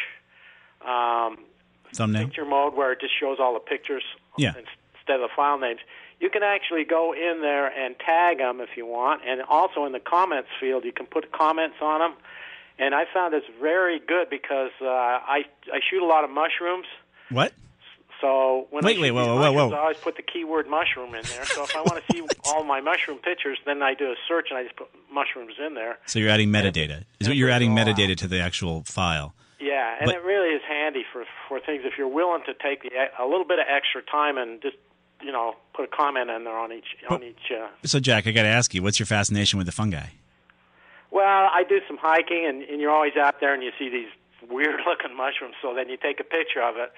um, 0.85 1.39
Thumbnail. 1.93 2.25
picture 2.25 2.45
mode, 2.45 2.75
where 2.75 2.91
it 2.91 3.01
just 3.01 3.17
shows 3.19 3.37
all 3.39 3.53
the 3.53 3.59
pictures 3.59 4.03
Yeah. 4.37 4.49
instead 4.49 5.15
of 5.15 5.21
the 5.21 5.29
file 5.35 5.57
names, 5.57 5.79
you 6.19 6.29
can 6.29 6.43
actually 6.43 6.83
go 6.85 7.13
in 7.13 7.41
there 7.41 7.67
and 7.67 7.97
tag 7.99 8.39
them 8.39 8.61
if 8.61 8.69
you 8.75 8.85
want, 8.85 9.21
and 9.25 9.41
also 9.41 9.85
in 9.85 9.91
the 9.91 9.99
comments 9.99 10.49
field, 10.59 10.83
you 10.85 10.91
can 10.91 11.05
put 11.05 11.31
comments 11.31 11.75
on 11.81 11.99
them. 11.99 12.13
And 12.79 12.93
I 12.93 13.05
found 13.11 13.33
this 13.33 13.43
very 13.59 13.99
good 13.99 14.29
because 14.29 14.71
uh, 14.81 14.85
I 14.85 15.45
I 15.73 15.79
shoot 15.89 16.01
a 16.03 16.05
lot 16.05 16.23
of 16.23 16.29
mushrooms. 16.29 16.85
What? 17.29 17.53
So 18.21 18.67
when 18.71 18.83
Wait, 18.83 18.97
I 18.97 19.01
wait, 19.01 19.11
whoa, 19.11 19.35
whoa, 19.35 19.51
whoa. 19.51 19.71
I 19.75 19.79
always 19.79 19.97
put 19.97 20.15
the 20.15 20.23
keyword 20.23 20.67
mushroom 20.67 21.13
in 21.13 21.23
there. 21.23 21.45
So 21.45 21.63
if 21.63 21.75
I 21.75 21.81
want 21.81 22.03
to 22.03 22.13
see 22.13 22.23
all 22.45 22.63
my 22.63 22.81
mushroom 22.81 23.19
pictures, 23.19 23.59
then 23.65 23.83
I 23.83 23.93
do 23.93 24.05
a 24.05 24.15
search 24.27 24.47
and 24.49 24.57
I 24.57 24.63
just 24.63 24.75
put 24.75 24.87
mushrooms 25.11 25.53
in 25.65 25.75
there. 25.75 25.97
So 26.07 26.17
you're 26.19 26.29
adding 26.29 26.49
metadata. 26.49 27.03
Is 27.19 27.27
what 27.27 27.37
you're 27.37 27.49
adding 27.51 27.71
metadata 27.71 28.15
to 28.17 28.27
the 28.27 28.39
actual 28.39 28.83
file. 28.85 29.33
Yeah, 29.59 29.95
and 29.99 30.05
But- 30.07 30.15
it 30.15 30.23
really 30.23 30.49
is 30.55 30.61
handy 30.67 31.03
for 31.11 31.25
for 31.47 31.59
things 31.59 31.81
if 31.85 31.97
you're 31.97 32.07
willing 32.07 32.43
to 32.45 32.53
take 32.53 32.83
the, 32.83 32.89
a 33.19 33.25
little 33.25 33.45
bit 33.45 33.59
of 33.59 33.65
extra 33.69 34.01
time 34.03 34.37
and 34.37 34.61
just 34.61 34.77
you 35.21 35.31
know 35.31 35.55
put 35.75 35.83
a 35.85 35.87
comment 35.87 36.29
in 36.29 36.43
there 36.43 36.57
on 36.57 36.71
each 36.71 36.95
on 37.09 37.23
each. 37.23 37.51
Uh, 37.51 37.67
So 37.83 37.99
Jack, 37.99 38.27
I 38.27 38.31
got 38.31 38.43
to 38.43 38.49
ask 38.49 38.73
you, 38.73 38.81
what's 38.83 38.99
your 38.99 39.07
fascination 39.07 39.57
with 39.57 39.65
the 39.67 39.73
fungi? 39.73 40.07
well, 41.09 41.49
I 41.53 41.63
do 41.67 41.79
some 41.87 41.97
hiking, 41.97 42.45
and, 42.45 42.61
and 42.63 42.81
you're 42.81 42.91
always 42.91 43.15
out 43.15 43.39
there, 43.39 43.53
and 43.53 43.63
you 43.63 43.71
see 43.79 43.89
these 43.89 44.09
weird 44.49 44.79
looking 44.87 45.15
mushrooms. 45.15 45.55
So 45.61 45.73
then 45.73 45.89
you 45.89 45.97
take 45.97 46.19
a 46.19 46.23
picture 46.23 46.61
of 46.61 46.75
it, 46.77 46.91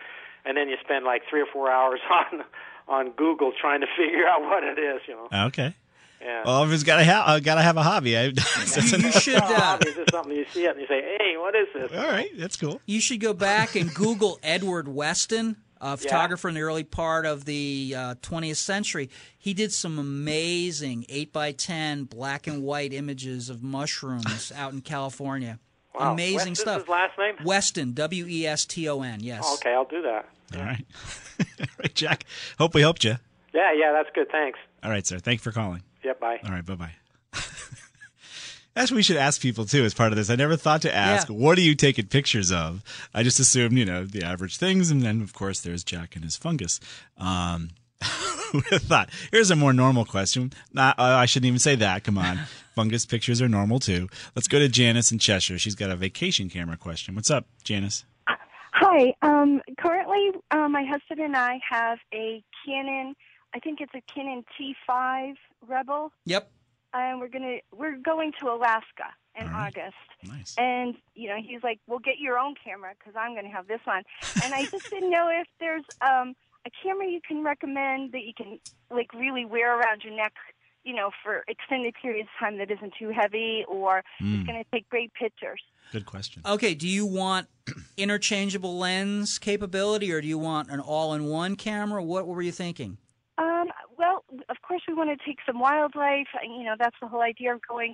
and 0.46 0.56
then 0.58 0.70
you 0.70 0.78
spend 0.84 1.06
like 1.06 1.24
three 1.30 1.42
or 1.42 1.48
four 1.52 1.72
hours 1.72 2.00
on 2.12 2.44
on 2.88 3.12
Google 3.12 3.52
trying 3.60 3.82
to 3.82 3.88
figure 3.98 4.28
out 4.28 4.42
what 4.42 4.64
it 4.64 4.80
is. 4.80 5.02
You 5.08 5.16
know. 5.16 5.46
Okay. 5.48 5.76
Yeah. 6.22 6.44
Well, 6.46 6.66
if 6.66 6.72
it's 6.74 6.84
got 6.84 6.98
to 6.98 7.04
have, 7.06 7.24
uh, 7.30 7.40
got 7.40 7.56
to 7.56 7.62
have 7.62 7.78
a 7.78 7.84
hobby. 7.84 8.18
I, 8.18 8.32
that's 8.36 8.76
You, 8.92 8.98
you 8.98 9.04
enough. 9.06 9.22
should 9.22 9.36
uh, 9.42 9.78
Is 9.88 9.96
this 9.96 10.08
something 10.12 10.36
you 10.36 10.46
see 10.52 10.66
it 10.66 10.72
and 10.72 10.82
you 10.82 10.88
say, 10.88 11.02
"Hey, 11.18 11.38
what 11.38 11.56
is 11.56 11.68
this?" 11.74 11.92
All 11.98 12.12
right, 12.12 12.30
that's 12.38 12.58
cool. 12.58 12.82
you 12.86 13.00
should 13.00 13.22
go 13.22 13.34
back 13.34 13.76
and 13.76 13.94
Google 13.94 14.38
Edward 14.44 14.90
Weston, 14.90 15.56
a 15.80 15.96
photographer 15.96 16.50
in 16.50 16.56
the 16.56 16.62
early 16.62 16.84
part 16.84 17.26
of 17.26 17.46
the 17.46 17.94
uh, 17.96 18.16
20th 18.16 18.58
century. 18.58 19.10
He 19.38 19.54
did 19.54 19.72
some 19.72 19.98
amazing 19.98 21.06
eight 21.08 21.32
by 21.32 21.54
ten 21.54 22.04
black 22.04 22.48
and 22.48 22.64
white 22.64 22.92
images 22.92 23.50
of 23.50 23.64
mushrooms 23.64 24.52
out 24.58 24.74
in 24.74 24.82
California. 24.82 25.58
Wow. 25.98 26.14
Amazing 26.14 26.36
Weston's 26.36 26.60
stuff. 26.60 26.82
His 26.82 26.90
last 26.90 27.18
name? 27.18 27.36
Weston, 27.44 27.94
W 27.94 28.26
E 28.28 28.46
S 28.48 28.66
T 28.66 28.88
O 28.90 29.02
N. 29.02 29.20
Yes. 29.22 29.46
Okay, 29.56 29.74
I'll 29.74 29.86
do 29.86 30.02
that. 30.04 30.26
All 30.58 30.64
right. 30.64 30.86
All 31.60 31.66
right, 31.80 31.94
Jack. 31.96 32.26
Hope 32.58 32.74
we 32.74 32.82
helped 32.82 33.04
you. 33.04 33.16
Yeah, 33.54 33.74
yeah, 33.74 33.92
that's 33.92 34.10
good. 34.14 34.30
Thanks. 34.32 34.60
All 34.84 34.92
right, 34.92 35.06
sir. 35.06 35.20
Thank 35.20 35.40
you 35.40 35.44
for 35.44 35.52
calling. 35.52 35.84
Yep, 36.04 36.20
bye. 36.20 36.40
All 36.46 36.52
right, 36.52 36.66
bye 36.66 36.76
bye. 36.76 36.92
That's 38.76 38.92
what 38.92 38.98
we 38.98 39.04
should 39.04 39.18
ask 39.18 39.42
people 39.42 39.66
too 39.66 39.84
as 39.84 39.94
part 39.94 40.14
of 40.14 40.18
this. 40.18 40.30
I 40.30 40.36
never 40.36 40.56
thought 40.56 40.84
to 40.84 40.96
ask, 40.96 41.28
Yeah. 41.28 41.36
what 41.36 41.58
are 41.58 41.62
you 41.62 41.76
taking 41.76 42.06
pictures 42.06 42.52
of? 42.52 42.82
I 43.14 43.24
just 43.24 43.40
assumed, 43.40 43.78
you 43.78 43.84
know, 43.84 44.06
the 44.06 44.24
average 44.24 44.58
things. 44.58 44.90
And 44.90 45.02
then, 45.02 45.22
of 45.22 45.34
course, 45.34 45.60
there's 45.60 45.84
Jack 45.84 46.16
and 46.16 46.24
his 46.24 46.38
fungus. 46.38 46.80
Um, 47.18 47.72
who 48.52 48.60
would 48.60 48.66
have 48.68 48.84
thought? 48.84 49.10
Here's 49.32 49.52
a 49.52 49.56
more 49.56 49.74
normal 49.74 50.06
question. 50.06 50.54
Not, 50.72 50.98
uh, 50.98 51.04
I 51.04 51.26
shouldn't 51.26 51.48
even 51.48 51.60
say 51.60 51.76
that. 51.76 52.04
Come 52.06 52.18
on. 52.18 52.40
Fungus 52.80 53.06
pictures 53.06 53.42
are 53.42 53.50
normal 53.50 53.78
too. 53.78 54.08
Let's 54.38 54.48
go 54.48 54.58
to 54.58 54.70
Janice 54.70 55.12
in 55.12 55.20
Cheshire. 55.20 55.60
She's 55.60 55.76
got 55.76 55.90
a 55.90 55.98
vacation 55.98 56.48
camera 56.50 56.78
question. 56.78 57.14
What's 57.14 57.30
up, 57.30 57.46
Janice? 57.66 58.06
Hi. 58.72 59.14
Um, 59.22 59.62
currently, 59.78 60.30
uh, 60.52 60.70
my 60.70 60.86
husband 60.86 61.20
and 61.20 61.36
I 61.36 61.60
have 61.70 61.98
a 62.14 62.42
Canon. 62.66 63.16
I 63.54 63.60
think 63.60 63.82
it's 63.82 63.94
a 63.94 64.00
Canon 64.14 64.46
T5 64.58 65.36
Rebel, 65.68 66.14
Yep. 66.24 66.50
and 66.94 67.20
we're 67.20 67.28
gonna 67.28 67.58
we're 67.76 67.98
going 67.98 68.32
to 68.40 68.46
Alaska 68.48 69.10
in 69.38 69.48
All 69.48 69.52
right. 69.52 69.68
August. 69.78 69.98
Nice. 70.24 70.56
And 70.58 70.96
you 71.16 71.28
know, 71.28 71.36
he's 71.46 71.62
like, 71.64 71.82
"Well, 71.86 72.00
get 72.00 72.18
your 72.20 72.40
own 72.40 72.56
camera 72.64 72.94
because 72.98 73.14
I'm 73.20 73.34
going 73.34 73.44
to 73.46 73.52
have 73.52 73.68
this 73.68 73.82
one." 73.84 74.04
And 74.42 74.54
I 74.54 74.64
just 74.68 74.90
didn't 74.90 75.10
know 75.10 75.28
if 75.30 75.48
there's 75.60 75.84
um, 76.00 76.34
a 76.66 76.70
camera 76.82 77.08
you 77.10 77.20
can 77.28 77.44
recommend 77.44 78.14
that 78.14 78.24
you 78.24 78.32
can 78.34 78.58
like 78.90 79.14
really 79.14 79.44
wear 79.44 79.78
around 79.78 80.06
your 80.06 80.16
neck, 80.16 80.34
you 80.90 80.96
know, 80.96 81.12
for 81.24 81.44
extended 81.48 81.94
periods 82.02 82.28
of 82.36 82.40
time 82.48 82.58
that 82.58 82.72
isn't 82.72 82.94
too 82.98 83.10
heavy 83.12 83.64
or 83.68 84.04
Hmm. 84.18 84.34
is 84.42 84.48
going 84.48 84.64
to 84.64 84.70
take 84.74 84.90
great 84.90 85.14
pictures. 85.14 85.62
Good 85.92 86.08
question. 86.08 86.42
Okay, 86.46 86.74
do 86.74 86.88
you 86.88 87.06
want 87.06 87.48
interchangeable 87.98 88.76
lens 88.78 89.38
capability 89.38 90.12
or 90.12 90.20
do 90.20 90.28
you 90.28 90.40
want 90.40 90.70
an 90.72 90.80
all 90.80 91.14
in 91.14 91.26
one 91.26 91.56
camera? 91.56 92.04
What 92.04 92.26
were 92.28 92.42
you 92.42 92.52
thinking? 92.52 92.98
Um, 93.38 93.68
well, 94.00 94.24
of 94.50 94.58
course, 94.68 94.82
we 94.88 94.94
want 94.96 95.10
to 95.18 95.26
take 95.26 95.38
some 95.46 95.60
wildlife. 95.60 96.28
You 96.44 96.64
know, 96.64 96.76
that's 96.78 96.96
the 97.02 97.08
whole 97.08 97.22
idea 97.22 97.54
of 97.54 97.62
going. 97.68 97.94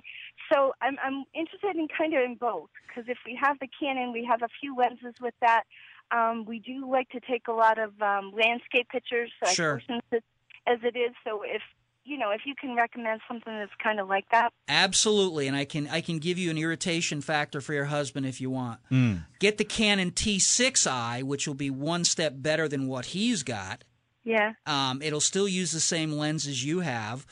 So 0.50 0.72
I'm, 0.80 0.96
I'm 1.04 1.24
interested 1.34 1.76
in 1.76 1.86
kind 1.88 2.14
of 2.14 2.22
in 2.24 2.36
both 2.36 2.70
because 2.88 3.04
if 3.08 3.18
we 3.26 3.38
have 3.40 3.58
the 3.60 3.68
Canon, 3.78 4.10
we 4.12 4.24
have 4.24 4.40
a 4.42 4.48
few 4.60 4.74
lenses 4.74 5.14
with 5.20 5.34
that. 5.42 5.64
Um, 6.10 6.44
we 6.46 6.60
do 6.60 6.90
like 6.90 7.10
to 7.10 7.20
take 7.20 7.46
a 7.48 7.52
lot 7.52 7.78
of 7.78 7.90
um, 8.00 8.32
landscape 8.34 8.88
pictures, 8.88 9.30
like 9.42 9.54
Sure. 9.54 9.82
as- 10.12 10.22
as 10.68 10.78
it 10.82 10.96
is. 10.96 11.12
So 11.24 11.42
if 11.44 11.62
you 12.06 12.16
know, 12.16 12.30
if 12.30 12.42
you 12.46 12.54
can 12.54 12.76
recommend 12.76 13.20
something 13.26 13.52
that's 13.52 13.72
kind 13.82 13.98
of 13.98 14.08
like 14.08 14.24
that, 14.30 14.52
Absolutely, 14.68 15.48
and 15.48 15.56
I 15.56 15.64
can 15.64 15.88
I 15.88 16.00
can 16.00 16.18
give 16.18 16.38
you 16.38 16.50
an 16.50 16.58
irritation 16.58 17.20
factor 17.20 17.60
for 17.60 17.74
your 17.74 17.86
husband 17.86 18.26
if 18.26 18.40
you 18.40 18.48
want. 18.48 18.80
Mm. 18.90 19.26
Get 19.40 19.58
the 19.58 19.64
Canon 19.64 20.12
T6i, 20.12 21.22
which 21.24 21.46
will 21.46 21.54
be 21.54 21.70
one 21.70 22.04
step 22.04 22.34
better 22.36 22.68
than 22.68 22.86
what 22.86 23.06
he's 23.06 23.42
got. 23.42 23.84
Yeah. 24.24 24.54
Um, 24.66 25.02
it'll 25.02 25.20
still 25.20 25.48
use 25.48 25.72
the 25.72 25.80
same 25.80 26.12
lens 26.12 26.46
as 26.46 26.64
you 26.64 26.80
have. 26.80 27.26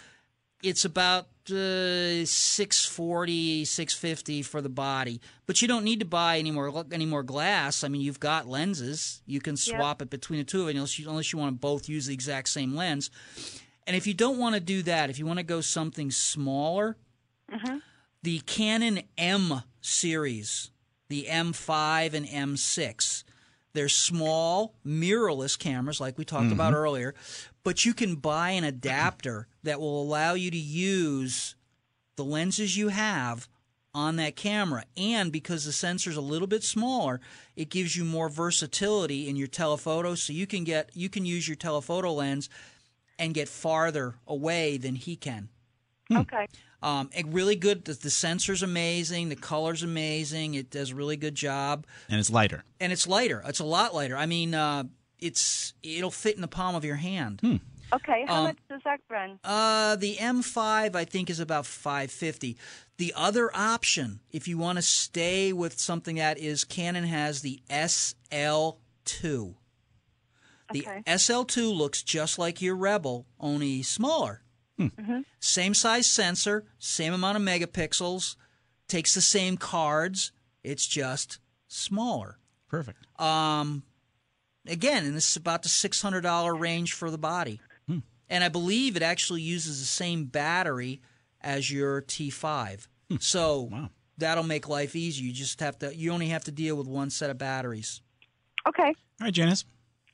It's 0.62 0.84
about 0.84 1.26
uh, 1.50 2.24
640, 2.24 3.64
650 3.64 4.42
for 4.42 4.62
the 4.62 4.68
body, 4.68 5.20
but 5.46 5.60
you 5.60 5.68
don't 5.68 5.84
need 5.84 6.00
to 6.00 6.06
buy 6.06 6.38
any 6.38 6.50
more 6.50 6.84
any 6.90 7.06
more 7.06 7.22
glass. 7.22 7.84
I 7.84 7.88
mean, 7.88 8.00
you've 8.00 8.20
got 8.20 8.48
lenses. 8.48 9.22
You 9.26 9.40
can 9.40 9.56
swap 9.56 10.02
it 10.02 10.10
between 10.10 10.38
the 10.38 10.44
two 10.44 10.62
of 10.62 10.68
it 10.68 10.76
unless 10.76 10.98
you, 10.98 11.08
unless 11.08 11.32
you 11.32 11.38
want 11.38 11.54
to 11.54 11.58
both 11.60 11.88
use 11.88 12.06
the 12.06 12.14
exact 12.14 12.48
same 12.48 12.74
lens. 12.74 13.10
And 13.86 13.96
if 13.96 14.06
you 14.06 14.14
don't 14.14 14.38
want 14.38 14.54
to 14.54 14.60
do 14.60 14.82
that, 14.82 15.10
if 15.10 15.18
you 15.18 15.26
want 15.26 15.38
to 15.38 15.44
go 15.44 15.60
something 15.60 16.10
smaller, 16.10 16.96
mm-hmm. 17.52 17.78
the 18.22 18.40
Canon 18.40 19.02
M 19.18 19.62
series, 19.80 20.70
the 21.08 21.26
M5 21.28 22.14
and 22.14 22.26
M6, 22.26 23.24
they're 23.74 23.88
small, 23.88 24.74
mirrorless 24.86 25.58
cameras, 25.58 26.00
like 26.00 26.16
we 26.16 26.24
talked 26.24 26.52
about 26.52 26.72
mm-hmm. 26.72 26.82
earlier, 26.82 27.14
but 27.64 27.84
you 27.84 27.92
can 27.92 28.14
buy 28.16 28.50
an 28.50 28.64
adapter 28.64 29.48
that 29.64 29.80
will 29.80 30.00
allow 30.00 30.34
you 30.34 30.50
to 30.50 30.56
use 30.56 31.56
the 32.16 32.24
lenses 32.24 32.76
you 32.76 32.88
have 32.88 33.48
on 33.94 34.16
that 34.16 34.36
camera. 34.36 34.84
And 34.96 35.32
because 35.32 35.64
the 35.64 35.72
sensor's 35.72 36.16
a 36.16 36.22
little 36.22 36.48
bit 36.48 36.62
smaller, 36.62 37.20
it 37.56 37.68
gives 37.68 37.96
you 37.96 38.04
more 38.04 38.28
versatility 38.28 39.28
in 39.28 39.36
your 39.36 39.46
telephoto. 39.46 40.14
So 40.14 40.32
you 40.32 40.46
can 40.46 40.64
get 40.64 40.90
you 40.94 41.08
can 41.08 41.24
use 41.24 41.48
your 41.48 41.56
telephoto 41.56 42.12
lens 42.12 42.48
and 43.18 43.34
get 43.34 43.48
farther 43.48 44.16
away 44.26 44.76
than 44.76 44.94
he 44.94 45.16
can. 45.16 45.48
Okay. 46.12 46.46
Um, 46.82 47.08
it 47.16 47.26
really 47.28 47.56
good. 47.56 47.84
The, 47.86 47.94
the 47.94 48.10
sensor's 48.10 48.62
amazing. 48.62 49.30
The 49.30 49.36
color's 49.36 49.82
amazing. 49.82 50.54
It 50.54 50.70
does 50.70 50.90
a 50.90 50.94
really 50.94 51.16
good 51.16 51.34
job, 51.34 51.86
And 52.10 52.20
it's 52.20 52.28
lighter. 52.30 52.64
and 52.78 52.92
it's 52.92 53.06
lighter. 53.08 53.42
It's 53.46 53.60
a 53.60 53.64
lot 53.64 53.94
lighter. 53.94 54.16
I 54.16 54.26
mean, 54.26 54.54
uh, 54.54 54.84
it's 55.18 55.72
it'll 55.82 56.10
fit 56.10 56.34
in 56.34 56.42
the 56.42 56.48
palm 56.48 56.74
of 56.74 56.84
your 56.84 56.96
hand. 56.96 57.40
Hmm. 57.40 57.56
Okay. 57.92 58.24
How 58.28 58.38
Um, 58.38 58.44
much 58.44 58.58
does 58.68 58.80
that 58.84 59.00
run? 59.08 59.38
Uh, 59.44 59.96
the 59.96 60.16
M5 60.16 60.94
I 60.94 61.04
think 61.04 61.30
is 61.30 61.38
about 61.40 61.64
550. 61.64 62.56
The 62.98 63.12
other 63.16 63.50
option, 63.56 64.20
if 64.30 64.46
you 64.46 64.58
want 64.58 64.76
to 64.76 64.82
stay 64.82 65.52
with 65.52 65.78
something 65.80 66.16
that 66.16 66.36
is 66.38 66.64
Canon 66.64 67.04
has 67.04 67.40
the 67.42 67.62
SL2. 67.70 69.54
The 70.74 70.86
Okay. 70.86 71.02
SL2 71.06 71.74
looks 71.74 72.02
just 72.02 72.38
like 72.38 72.60
your 72.60 72.76
Rebel, 72.76 73.26
only 73.40 73.82
smaller. 73.82 74.42
Hmm. 74.76 74.86
Mm-hmm. 74.88 75.20
Same 75.40 75.72
size 75.72 76.06
sensor, 76.06 76.64
same 76.78 77.12
amount 77.14 77.36
of 77.36 77.42
megapixels, 77.42 78.36
takes 78.88 79.14
the 79.14 79.20
same 79.20 79.56
cards. 79.56 80.32
It's 80.64 80.86
just 80.86 81.38
smaller. 81.68 82.38
Perfect. 82.68 83.06
Um, 83.20 83.84
again, 84.66 85.04
and 85.04 85.14
this 85.16 85.30
is 85.30 85.36
about 85.36 85.62
the 85.62 85.68
six 85.68 86.02
hundred 86.02 86.22
dollar 86.22 86.54
range 86.54 86.92
for 86.92 87.10
the 87.10 87.18
body, 87.18 87.60
hmm. 87.86 87.98
and 88.28 88.42
I 88.42 88.48
believe 88.48 88.96
it 88.96 89.02
actually 89.02 89.42
uses 89.42 89.78
the 89.80 89.86
same 89.86 90.24
battery 90.26 91.00
as 91.40 91.70
your 91.70 92.02
T5. 92.02 92.88
Hmm. 93.10 93.16
So 93.20 93.62
Wow. 93.70 93.90
that'll 94.18 94.42
make 94.44 94.68
life 94.68 94.96
easy. 94.96 95.22
You 95.24 95.32
just 95.32 95.60
have 95.60 95.78
to. 95.80 95.94
You 95.94 96.10
only 96.12 96.28
have 96.28 96.44
to 96.44 96.50
deal 96.52 96.74
with 96.76 96.88
one 96.88 97.10
set 97.10 97.30
of 97.30 97.38
batteries. 97.38 98.00
Okay. 98.66 98.88
All 98.88 98.94
right, 99.26 99.32
Janice. 99.32 99.64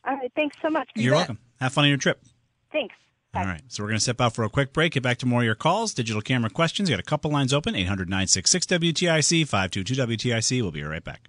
All 0.04 0.14
right. 0.16 0.32
Thanks 0.34 0.56
so 0.62 0.70
much. 0.70 0.88
You're 0.94 1.14
welcome. 1.14 1.38
Have 1.60 1.72
fun 1.72 1.84
on 1.84 1.88
your 1.88 1.98
trip. 1.98 2.22
Thanks. 2.72 2.94
All 3.34 3.44
right. 3.44 3.62
So 3.68 3.82
we're 3.82 3.88
going 3.88 3.98
to 3.98 4.02
step 4.02 4.20
out 4.20 4.34
for 4.34 4.44
a 4.44 4.48
quick 4.48 4.72
break, 4.72 4.94
get 4.94 5.02
back 5.02 5.18
to 5.18 5.26
more 5.26 5.40
of 5.40 5.46
your 5.46 5.54
calls, 5.54 5.94
digital 5.94 6.20
camera 6.20 6.50
questions. 6.50 6.88
You 6.88 6.96
got 6.96 7.00
a 7.00 7.04
couple 7.04 7.30
lines 7.30 7.52
open 7.52 7.76
800 7.76 8.08
966 8.08 8.66
WTIC, 8.66 9.46
522 9.46 9.94
WTIC. 9.94 10.62
We'll 10.62 10.72
be 10.72 10.82
right 10.82 11.04
back. 11.04 11.28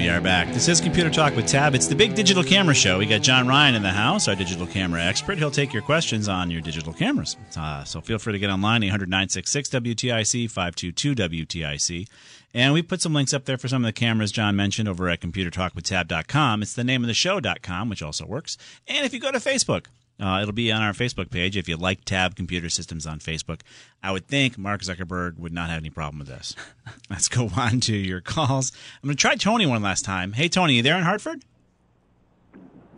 We 0.00 0.08
are 0.08 0.20
back. 0.22 0.48
This 0.54 0.66
is 0.66 0.80
Computer 0.80 1.10
Talk 1.10 1.36
with 1.36 1.46
Tab. 1.46 1.74
It's 1.74 1.86
the 1.86 1.94
big 1.94 2.14
digital 2.14 2.42
camera 2.42 2.74
show. 2.74 2.96
We 2.96 3.04
got 3.04 3.20
John 3.20 3.46
Ryan 3.46 3.74
in 3.74 3.82
the 3.82 3.90
house, 3.90 4.28
our 4.28 4.34
digital 4.34 4.66
camera 4.66 5.02
expert. 5.02 5.36
He'll 5.36 5.50
take 5.50 5.74
your 5.74 5.82
questions 5.82 6.26
on 6.26 6.50
your 6.50 6.62
digital 6.62 6.94
cameras. 6.94 7.36
Uh, 7.54 7.84
so 7.84 8.00
feel 8.00 8.18
free 8.18 8.32
to 8.32 8.38
get 8.38 8.48
online, 8.48 8.82
800 8.82 9.10
WTIC, 9.10 10.50
522 10.50 11.14
WTIC. 11.14 12.08
And 12.54 12.72
we 12.72 12.80
put 12.80 13.02
some 13.02 13.12
links 13.12 13.34
up 13.34 13.44
there 13.44 13.58
for 13.58 13.68
some 13.68 13.84
of 13.84 13.88
the 13.88 13.92
cameras 13.92 14.32
John 14.32 14.56
mentioned 14.56 14.88
over 14.88 15.06
at 15.10 15.20
computertalkwithtab.com. 15.20 16.62
It's 16.62 16.72
the 16.72 16.82
name 16.82 17.04
of 17.04 17.08
the 17.08 17.12
show.com, 17.12 17.90
which 17.90 18.02
also 18.02 18.24
works. 18.24 18.56
And 18.88 19.04
if 19.04 19.12
you 19.12 19.20
go 19.20 19.30
to 19.30 19.38
Facebook, 19.38 19.84
uh, 20.20 20.40
it'll 20.42 20.52
be 20.52 20.70
on 20.70 20.82
our 20.82 20.92
Facebook 20.92 21.30
page 21.30 21.56
if 21.56 21.68
you 21.68 21.76
like 21.76 22.04
Tab 22.04 22.36
Computer 22.36 22.68
Systems 22.68 23.06
on 23.06 23.18
Facebook. 23.20 23.60
I 24.02 24.12
would 24.12 24.26
think 24.26 24.58
Mark 24.58 24.82
Zuckerberg 24.82 25.38
would 25.38 25.52
not 25.52 25.70
have 25.70 25.78
any 25.78 25.90
problem 25.90 26.18
with 26.18 26.28
this. 26.28 26.54
Let's 27.10 27.28
go 27.28 27.50
on 27.56 27.80
to 27.80 27.96
your 27.96 28.20
calls. 28.20 28.72
I'm 29.02 29.08
going 29.08 29.16
to 29.16 29.20
try 29.20 29.36
Tony 29.36 29.66
one 29.66 29.82
last 29.82 30.04
time. 30.04 30.32
Hey, 30.32 30.48
Tony, 30.48 30.74
you 30.74 30.82
there 30.82 30.96
in 30.96 31.04
Hartford? 31.04 31.42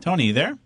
Tony, 0.00 0.26
you 0.26 0.32
there? 0.32 0.58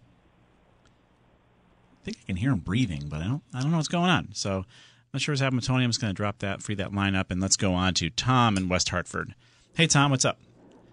I 2.00 2.04
think 2.04 2.16
I 2.22 2.26
can 2.26 2.36
hear 2.36 2.52
him 2.52 2.60
breathing, 2.60 3.08
but 3.08 3.20
I 3.20 3.24
don't. 3.24 3.42
I 3.52 3.60
don't 3.60 3.70
know 3.70 3.76
what's 3.76 3.88
going 3.88 4.10
on. 4.10 4.28
So, 4.32 4.58
I'm 4.58 4.64
not 5.12 5.20
sure 5.20 5.32
what's 5.32 5.42
happening 5.42 5.58
with 5.58 5.66
Tony. 5.66 5.84
I'm 5.84 5.90
just 5.90 6.00
going 6.00 6.14
to 6.14 6.16
drop 6.16 6.38
that, 6.38 6.62
free 6.62 6.74
that 6.76 6.94
line 6.94 7.14
up, 7.14 7.30
and 7.30 7.40
let's 7.40 7.56
go 7.56 7.74
on 7.74 7.94
to 7.94 8.10
Tom 8.10 8.56
in 8.56 8.68
West 8.68 8.88
Hartford. 8.88 9.34
Hey, 9.74 9.86
Tom, 9.86 10.10
what's 10.10 10.24
up? 10.24 10.38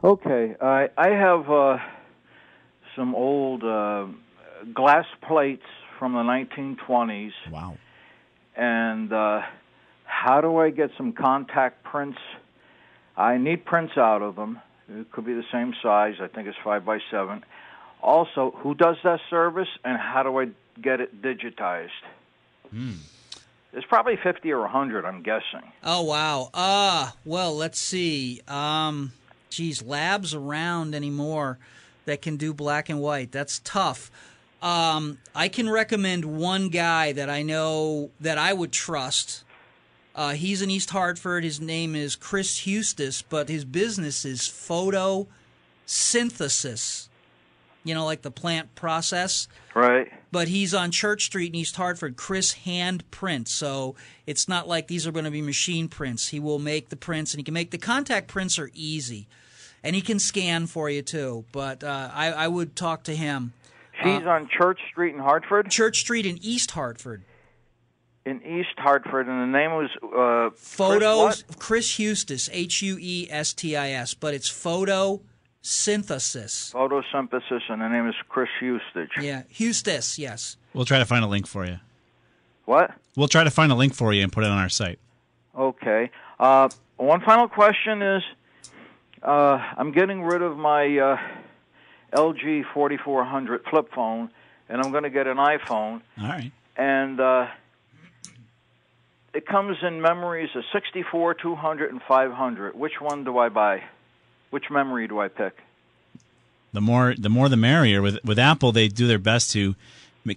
Okay, 0.04 0.56
I 0.62 0.90
I 0.98 1.10
have 1.10 1.50
uh, 1.50 1.78
some 2.96 3.16
old 3.16 3.64
uh, 3.64 4.08
glass 4.74 5.06
plates 5.28 5.66
from 6.00 6.14
the 6.14 6.20
1920s, 6.24 7.32
Wow. 7.52 7.78
and 8.56 9.12
uh, 9.12 9.42
how 10.06 10.42
do 10.42 10.58
I 10.58 10.70
get 10.70 10.92
some 10.98 11.14
contact 11.14 11.84
prints? 11.84 12.20
I 13.16 13.38
need 13.38 13.66
prints 13.66 13.98
out 13.98 14.22
of 14.22 14.36
them. 14.36 14.60
It 14.90 15.12
could 15.12 15.26
be 15.26 15.34
the 15.34 15.46
same 15.52 15.74
size. 15.82 16.16
I 16.22 16.28
think 16.28 16.48
it's 16.48 16.58
five 16.64 16.84
by 16.86 17.00
seven. 17.10 17.44
Also, 18.02 18.52
who 18.58 18.74
does 18.76 18.98
that 19.04 19.20
service, 19.30 19.70
and 19.86 19.98
how 19.98 20.24
do 20.24 20.38
I 20.40 20.48
get 20.82 21.00
it 21.00 21.22
digitized? 21.22 21.90
It's 23.72 23.86
probably 23.88 24.18
50 24.22 24.52
or 24.52 24.60
100, 24.62 25.06
I'm 25.06 25.22
guessing. 25.24 25.72
Oh 25.84 26.02
wow. 26.04 26.50
Uh 26.54 27.12
well, 27.26 27.56
let's 27.56 27.80
see. 27.80 28.42
Um 28.48 29.14
geez, 29.50 29.82
labs 29.84 30.34
around 30.34 30.94
anymore 30.96 31.60
that 32.06 32.22
can 32.22 32.36
do 32.38 32.54
black 32.54 32.90
and 32.90 33.00
white. 33.00 33.32
That's 33.32 33.60
tough. 33.60 34.12
Um 34.64 35.20
I 35.36 35.48
can 35.50 35.70
recommend 35.70 36.26
one 36.26 36.70
guy 36.70 37.12
that 37.12 37.30
I 37.30 37.44
know 37.44 38.10
that 38.20 38.38
I 38.40 38.54
would 38.54 38.72
trust. 38.72 39.44
Uh, 40.16 40.34
he's 40.34 40.62
in 40.62 40.70
East 40.70 40.92
Hartford. 40.92 41.44
His 41.44 41.60
name 41.60 41.96
is 41.96 42.16
Chris 42.16 42.62
Huestis, 42.62 43.24
but 43.28 43.50
his 43.50 43.66
business 43.66 44.26
is 44.26 44.48
photo 44.48 45.28
synthesis. 45.88 47.10
You 47.84 47.94
know, 47.94 48.06
like 48.06 48.22
the 48.22 48.32
plant 48.32 48.76
process 48.76 49.50
Right. 49.76 50.10
but 50.32 50.48
he's 50.48 50.74
on 50.74 50.92
Church 50.92 51.26
Street 51.26 51.48
in 51.52 51.56
East 51.56 51.76
Hartford. 51.76 52.16
Chris 52.16 52.54
hand 52.54 53.04
prints, 53.12 53.52
so 53.52 53.96
it's 54.26 54.48
not 54.48 54.68
like 54.70 54.88
these 54.88 55.06
are 55.06 55.12
going 55.12 55.26
to 55.26 55.32
be 55.32 55.42
machine 55.42 55.90
prints. 55.90 56.30
He 56.30 56.40
will 56.40 56.60
make 56.60 56.88
the 56.88 56.96
prints, 56.96 57.34
and 57.34 57.40
he 57.40 57.44
can 57.44 57.54
make 57.54 57.72
the 57.72 57.78
contact 57.78 58.30
prints 58.30 58.58
are 58.58 58.70
easy, 58.74 59.28
and 59.84 59.96
he 59.98 60.02
can 60.02 60.18
scan 60.20 60.68
for 60.68 60.90
you 60.90 61.02
too. 61.02 61.44
But 61.52 61.84
uh, 61.84 62.10
I, 62.14 62.32
I 62.32 62.48
would 62.48 62.76
talk 62.78 63.04
to 63.06 63.16
him. 63.16 63.52
She's 64.04 64.28
on 64.28 64.50
Church 64.50 64.80
Street 64.92 65.14
in 65.14 65.20
Hartford? 65.20 65.70
Church 65.70 66.00
Street 66.00 66.26
in 66.26 66.38
East 66.42 66.72
Hartford. 66.72 67.24
In 68.26 68.42
East 68.44 68.78
Hartford, 68.78 69.28
and 69.28 69.42
the 69.42 69.58
name 69.58 69.72
was 69.72 69.90
uh, 70.02 70.50
Photos. 70.56 71.44
Chris 71.58 71.60
Chris 71.60 71.98
Huestis, 71.98 72.50
H 72.54 72.82
U 72.82 72.98
E 73.00 73.28
S 73.30 73.54
T 73.54 73.76
I 73.76 73.90
S, 73.92 74.14
but 74.14 74.34
it's 74.34 74.50
photosynthesis. 74.50 76.74
what? 76.74 76.90
Photosynthesis, 76.92 77.62
and 77.70 77.82
the 77.82 77.90
name 77.90 78.08
is 78.08 78.16
Chris 78.30 78.48
Hustage. 78.62 79.10
Yeah, 79.20 79.44
Huestis. 79.54 80.18
Yes. 80.18 80.56
We'll 80.74 80.86
try 80.86 81.00
to 81.00 81.06
find 81.06 81.26
a 81.26 81.28
link 81.28 81.48
for 81.48 81.66
you. 81.66 81.80
What? 82.66 82.92
We'll 83.18 83.28
try 83.28 83.44
to 83.44 83.52
find 83.52 83.72
a 83.72 83.76
link 83.76 83.94
for 83.94 84.14
you 84.14 84.24
and 84.24 84.32
put 84.32 84.46
it 84.46 84.50
on 84.50 84.58
our 84.58 84.70
site. 84.70 85.00
Okay. 85.58 86.10
Uh, 86.40 86.70
one 86.96 87.20
final 87.22 87.50
question 87.50 88.02
is, 88.02 88.24
uh, 89.22 89.60
I'm 89.78 89.92
getting 89.92 90.24
rid 90.24 90.42
of 90.42 90.58
my 90.58 90.98
uh, 90.98 91.18
LG 92.14 92.64
4400 92.74 93.64
flip 93.70 93.92
phone, 93.94 94.30
and 94.70 94.82
I'm 94.82 94.92
going 94.92 95.04
to 95.04 95.10
get 95.10 95.28
an 95.28 95.38
iPhone, 95.38 96.02
All 96.20 96.28
right. 96.28 96.52
and 96.78 97.20
uh, 97.20 97.48
it 99.34 99.46
comes 99.48 99.78
in 99.82 100.02
memories 100.02 100.50
of 100.56 100.64
64, 100.72 101.34
200, 101.36 101.92
and 101.92 102.02
500. 102.08 102.76
Which 102.76 103.02
one 103.02 103.24
do 103.24 103.38
I 103.38 103.50
buy? 103.50 103.84
Which 104.52 104.66
memory 104.70 105.08
do 105.08 105.20
I 105.20 105.28
pick? 105.28 105.58
The 106.72 106.82
more, 106.82 107.16
the 107.18 107.30
more, 107.30 107.50
the 107.50 107.58
merrier. 107.58 108.02
With 108.02 108.18
with 108.24 108.40
Apple, 108.40 108.72
they 108.72 108.88
do 108.88 109.08
their 109.08 109.20
best 109.20 109.52
to 109.52 109.76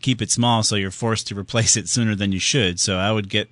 keep 0.01 0.21
it 0.21 0.31
small, 0.31 0.63
so 0.63 0.77
you're 0.77 0.91
forced 0.91 1.27
to 1.29 1.35
replace 1.39 1.77
it 1.77 1.89
sooner 1.89 2.15
than 2.15 2.33
you 2.33 2.39
should. 2.39 2.79
So 2.81 2.97
I 2.99 3.13
would 3.13 3.29
get 3.29 3.49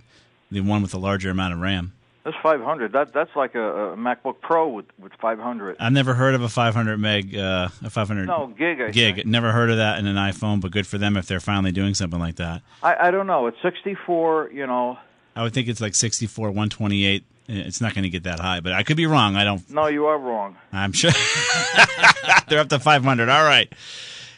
the 0.50 0.60
one 0.60 0.82
with 0.82 0.90
the 0.90 0.98
larger 0.98 1.30
amount 1.30 1.54
of 1.54 1.60
RAM. 1.60 1.92
That's 2.24 2.36
500. 2.42 2.92
That 2.92 3.12
that's 3.12 3.36
like 3.36 3.54
a, 3.54 3.92
a 3.92 3.96
MacBook 3.96 4.40
Pro 4.40 4.68
with 4.68 4.86
with 4.98 5.12
500. 5.20 5.76
I've 5.78 5.92
never 5.92 6.14
heard 6.14 6.34
of 6.34 6.42
a 6.42 6.48
500 6.48 6.96
meg, 6.98 7.36
uh, 7.36 7.68
a 7.84 7.90
500 7.90 8.26
No, 8.26 8.46
gig, 8.46 8.80
I 8.80 8.90
gig. 8.90 9.16
think. 9.16 9.26
Never 9.26 9.52
heard 9.52 9.70
of 9.70 9.76
that 9.76 9.98
in 9.98 10.06
an 10.06 10.16
iPhone, 10.16 10.60
but 10.60 10.70
good 10.70 10.86
for 10.86 10.96
them 10.96 11.18
if 11.18 11.26
they're 11.26 11.38
finally 11.40 11.70
doing 11.70 11.92
something 11.92 12.18
like 12.18 12.36
that. 12.36 12.62
I 12.82 13.08
I 13.08 13.10
don't 13.10 13.26
know. 13.26 13.46
It's 13.46 13.60
64. 13.60 14.50
You 14.52 14.66
know. 14.66 14.98
I 15.36 15.42
would 15.42 15.52
think 15.52 15.68
it's 15.68 15.80
like 15.82 15.94
64, 15.94 16.46
128 16.48 17.24
It's 17.48 17.80
not 17.80 17.92
going 17.92 18.04
to 18.04 18.08
get 18.08 18.22
that 18.22 18.38
high, 18.40 18.60
but 18.60 18.72
I 18.72 18.84
could 18.84 18.96
be 18.96 19.04
wrong. 19.06 19.36
I 19.36 19.44
don't. 19.44 19.68
No, 19.68 19.88
you 19.88 20.06
are 20.06 20.16
wrong. 20.16 20.56
I'm 20.72 20.92
sure 20.92 21.10
they're 22.48 22.60
up 22.60 22.68
to 22.70 22.78
500. 22.78 23.28
All 23.28 23.44
right. 23.44 23.70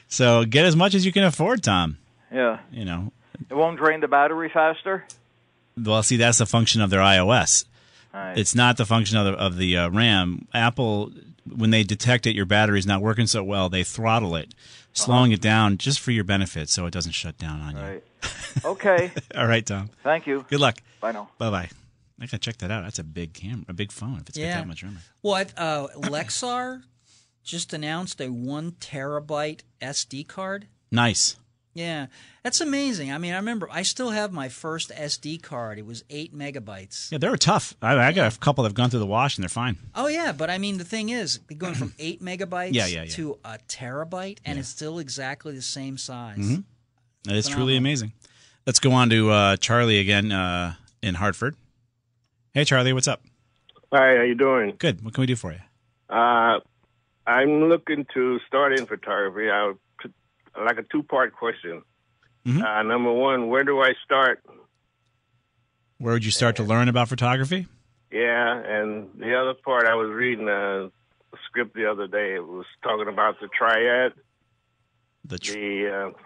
So 0.09 0.45
get 0.45 0.64
as 0.64 0.74
much 0.74 0.95
as 0.95 1.05
you 1.07 1.12
can 1.12 1.22
afford, 1.24 1.62
Tom. 1.62 1.99
Yeah. 2.32 2.59
You 2.72 2.84
know. 2.84 3.12
It 3.51 3.55
won't 3.55 3.78
drain 3.78 4.01
the 4.01 4.09
battery 4.09 4.49
faster. 4.53 5.05
Well, 5.76 6.03
see, 6.03 6.16
that's 6.16 6.41
a 6.41 6.47
function 6.47 6.80
of 6.80 6.89
their 6.91 7.01
iOS. 7.01 7.64
Right. 8.17 8.39
It's 8.39 8.55
not 8.55 8.77
the 8.79 8.87
function 8.87 9.19
of 9.19 9.27
the, 9.27 9.33
of 9.33 9.57
the 9.59 9.77
uh, 9.77 9.91
RAM. 9.91 10.49
Apple, 10.55 11.12
when 11.55 11.71
they 11.71 11.83
detect 11.83 12.25
that 12.25 12.35
your 12.35 12.47
battery's 12.47 12.87
not 12.87 13.03
working 13.03 13.27
so 13.27 13.45
well, 13.45 13.69
they 13.69 13.85
throttle 13.85 14.35
it, 14.37 14.55
slowing 14.93 15.33
it 15.33 15.41
down 15.41 15.77
just 15.77 16.01
for 16.01 16.11
your 16.12 16.25
benefit, 16.25 16.69
so 16.71 16.87
it 16.87 16.93
doesn't 16.93 17.12
shut 17.12 17.37
down 17.39 17.61
on 17.61 17.77
you. 17.77 17.83
Right. 17.83 18.05
Okay. 18.64 19.12
All 19.37 19.47
right, 19.47 19.64
Tom. 19.67 19.91
Thank 20.03 20.27
you. 20.27 20.45
Good 20.49 20.61
luck. 20.61 20.79
Bye 21.01 21.12
now. 21.12 21.29
Bye 21.37 21.51
bye. 21.51 21.69
I 22.19 22.25
gotta 22.25 22.39
check 22.39 22.57
that 22.59 22.71
out. 22.71 22.85
That's 22.85 22.99
a 22.99 23.05
big 23.05 23.35
camera, 23.35 23.67
a 23.69 23.75
big 23.75 23.93
phone. 23.93 24.14
If 24.23 24.31
it's 24.31 24.39
got 24.39 24.45
Yeah. 24.45 24.57
that 24.57 24.67
much 24.67 24.83
room. 24.83 24.99
Well, 25.23 25.45
uh, 25.59 25.89
Lexar 25.97 26.83
just 27.45 27.75
announced 27.75 28.19
a 28.21 28.29
one 28.31 28.73
terabyte 28.73 29.61
SD 29.83 30.27
card. 30.27 30.69
Nice. 30.91 31.37
Yeah, 31.77 32.07
that's 32.43 32.62
amazing. 32.62 33.12
I 33.12 33.18
mean, 33.18 33.35
I 33.35 33.37
remember 33.37 33.68
I 33.70 33.83
still 33.83 34.11
have 34.11 34.33
my 34.33 34.49
first 34.49 34.91
SD 34.91 35.43
card. 35.43 35.79
It 35.79 35.85
was 35.85 36.05
eight 36.09 36.35
megabytes. 36.35 37.12
Yeah, 37.12 37.18
they 37.18 37.29
were 37.29 37.37
tough. 37.37 37.74
I, 37.83 37.97
I 37.99 38.12
got 38.12 38.35
a 38.35 38.39
couple 38.39 38.64
that 38.64 38.70
have 38.70 38.74
gone 38.74 38.89
through 38.89 39.01
the 39.01 39.07
wash 39.07 39.37
and 39.37 39.43
they're 39.43 39.49
fine. 39.51 39.77
Oh 39.95 40.07
yeah, 40.07 40.33
but 40.33 40.49
I 40.49 40.57
mean 40.57 40.79
the 40.79 40.85
thing 40.85 41.11
is, 41.11 41.37
going 41.59 41.74
from 41.74 41.93
eight 41.99 42.22
megabytes 42.22 42.70
Yeah, 42.72 42.87
yeah, 42.87 43.03
yeah. 43.03 43.11
to 43.11 43.39
a 43.45 43.59
terabyte, 43.68 44.39
and 44.47 44.59
it's 44.59 44.68
still 44.68 44.99
exactly 44.99 45.55
the 45.55 45.61
same 45.61 45.99
size. 45.99 46.39
Mhm. 46.39 46.64
That 47.24 47.37
is 47.37 47.47
truly 47.47 47.77
amazing. 47.77 48.12
Let's 48.66 48.81
go 48.81 48.93
on 48.93 49.11
to 49.11 49.31
uh, 49.31 49.57
Charlie 49.57 49.99
again 49.99 50.33
uh, 50.33 50.74
in 51.03 51.16
Hartford. 51.16 51.57
Hey, 52.55 52.64
Charlie, 52.64 52.95
what's 52.95 53.07
up? 53.09 53.20
Hi, 53.93 54.16
how 54.16 54.22
you 54.22 54.35
doing? 54.35 54.74
Good. 54.79 55.05
What 55.05 55.12
can 55.12 55.20
we 55.20 55.27
do 55.27 55.37
for 55.37 55.53
you? 55.53 55.59
Uh, 56.09 56.61
I'm 57.27 57.64
looking 57.68 58.07
to 58.14 58.39
start 58.47 58.72
in 58.79 58.87
photography. 58.87 59.51
I 59.51 59.66
would, 59.66 59.79
like 60.65 60.79
a 60.79 60.83
two-part 60.85 61.35
question. 61.35 61.83
Mhm. 62.47 62.63
Uh, 62.63 62.83
number 62.83 63.13
one, 63.13 63.49
where 63.49 63.65
do 63.65 63.81
I 63.81 63.95
start? 64.05 64.43
Where 65.99 66.13
would 66.15 66.25
you 66.25 66.31
start 66.31 66.57
to 66.57 66.63
learn 66.63 66.89
about 66.89 67.09
photography? 67.09 67.67
Yeah, 68.13 68.55
and 68.63 69.09
the 69.19 69.35
other 69.35 69.55
part, 69.55 69.87
I 69.87 69.95
was 69.95 70.11
reading 70.11 70.49
a 70.49 70.91
script 71.47 71.75
the 71.75 71.91
other 71.91 72.07
day. 72.07 72.35
It 72.35 72.47
was 72.47 72.67
talking 72.83 73.09
about 73.09 73.41
the 73.41 73.49
triad, 73.49 74.13
the, 75.25 76.13
uh, 76.15 76.19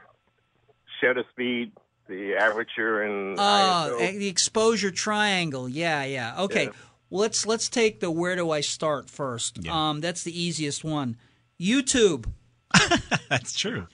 shutter 1.00 1.24
speed, 1.30 1.72
the 2.08 2.34
aperture, 2.36 3.02
and 3.02 3.38
Oh, 3.38 3.42
ISO. 3.42 4.00
eh, 4.00 4.12
the 4.18 4.28
exposure 4.28 4.90
triangle. 4.90 5.68
Yeah, 5.68 6.04
yeah. 6.04 6.40
Okay. 6.42 6.64
Yeah. 6.64 6.70
Well, 7.08 7.20
let's 7.22 7.46
let's 7.46 7.68
take 7.68 8.00
the 8.00 8.10
where 8.10 8.36
do 8.36 8.50
I 8.50 8.60
start 8.60 9.08
first. 9.08 9.66
Um, 9.66 10.00
that's 10.00 10.22
the 10.22 10.38
easiest 10.38 10.84
one. 10.84 11.16
YouTube. 11.60 12.26
That's 13.28 13.52
true. 13.52 13.88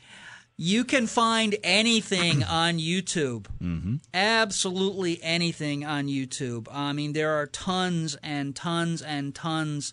You 0.59 0.85
can 0.85 1.07
find 1.07 1.55
anything 1.63 2.43
on 2.49 2.79
YouTube. 2.79 3.47
Mm-hmm. 3.63 3.97
Absolutely 4.15 5.21
anything 5.23 5.85
on 5.85 6.07
YouTube. 6.07 6.67
I 6.73 6.93
mean, 6.93 7.13
there 7.13 7.33
are 7.39 7.47
tons 7.47 8.17
and 8.23 8.55
tons 8.57 9.03
and 9.03 9.35
tons 9.35 9.93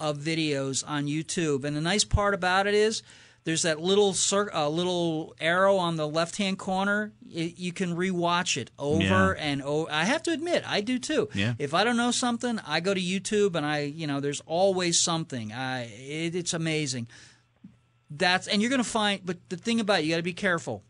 of 0.00 0.18
videos 0.18 0.84
on 0.86 1.06
YouTube. 1.06 1.64
And 1.64 1.76
the 1.76 1.80
nice 1.80 2.04
part 2.04 2.34
about 2.34 2.66
it 2.66 2.74
is 2.74 3.02
there's 3.44 3.62
that 3.62 3.80
little 3.80 4.12
cir- 4.12 4.50
uh, 4.54 4.68
little 4.68 5.34
arrow 5.40 5.76
on 5.76 5.96
the 5.96 6.06
left 6.06 6.36
hand 6.36 6.58
corner. 6.58 7.12
Y 7.24 7.54
you 7.56 7.72
can 7.72 7.96
rewatch 7.96 8.56
it 8.56 8.70
over 8.78 9.02
Yeah. 9.02 9.34
and 9.38 9.62
over. 9.62 9.90
I 9.90 10.04
have 10.04 10.22
to 10.24 10.32
admit, 10.32 10.64
I 10.66 10.82
do 10.82 10.98
too. 10.98 11.28
Yeah. 11.34 11.54
If 11.58 11.72
I 11.74 11.82
don't 11.84 11.96
know 11.96 12.10
something, 12.10 12.60
I 12.66 12.80
go 12.80 12.92
to 12.94 13.00
YouTube 13.00 13.54
and 13.54 13.64
I, 13.64 13.80
you 13.80 14.06
know, 14.06 14.20
there's 14.20 14.42
always 14.46 15.00
something. 15.00 15.52
I, 15.52 15.84
it, 15.84 16.34
it's 16.36 16.52
amazing. 16.52 17.08
That's 18.10 18.46
and 18.48 18.62
you're 18.62 18.70
going 18.70 18.82
to 18.82 18.88
find. 18.88 19.20
But 19.24 19.38
the 19.48 19.56
thing 19.56 19.80
about 19.80 20.00
it, 20.00 20.04
you 20.04 20.10
got 20.10 20.16
to 20.18 20.22
be 20.22 20.32
careful 20.32 20.82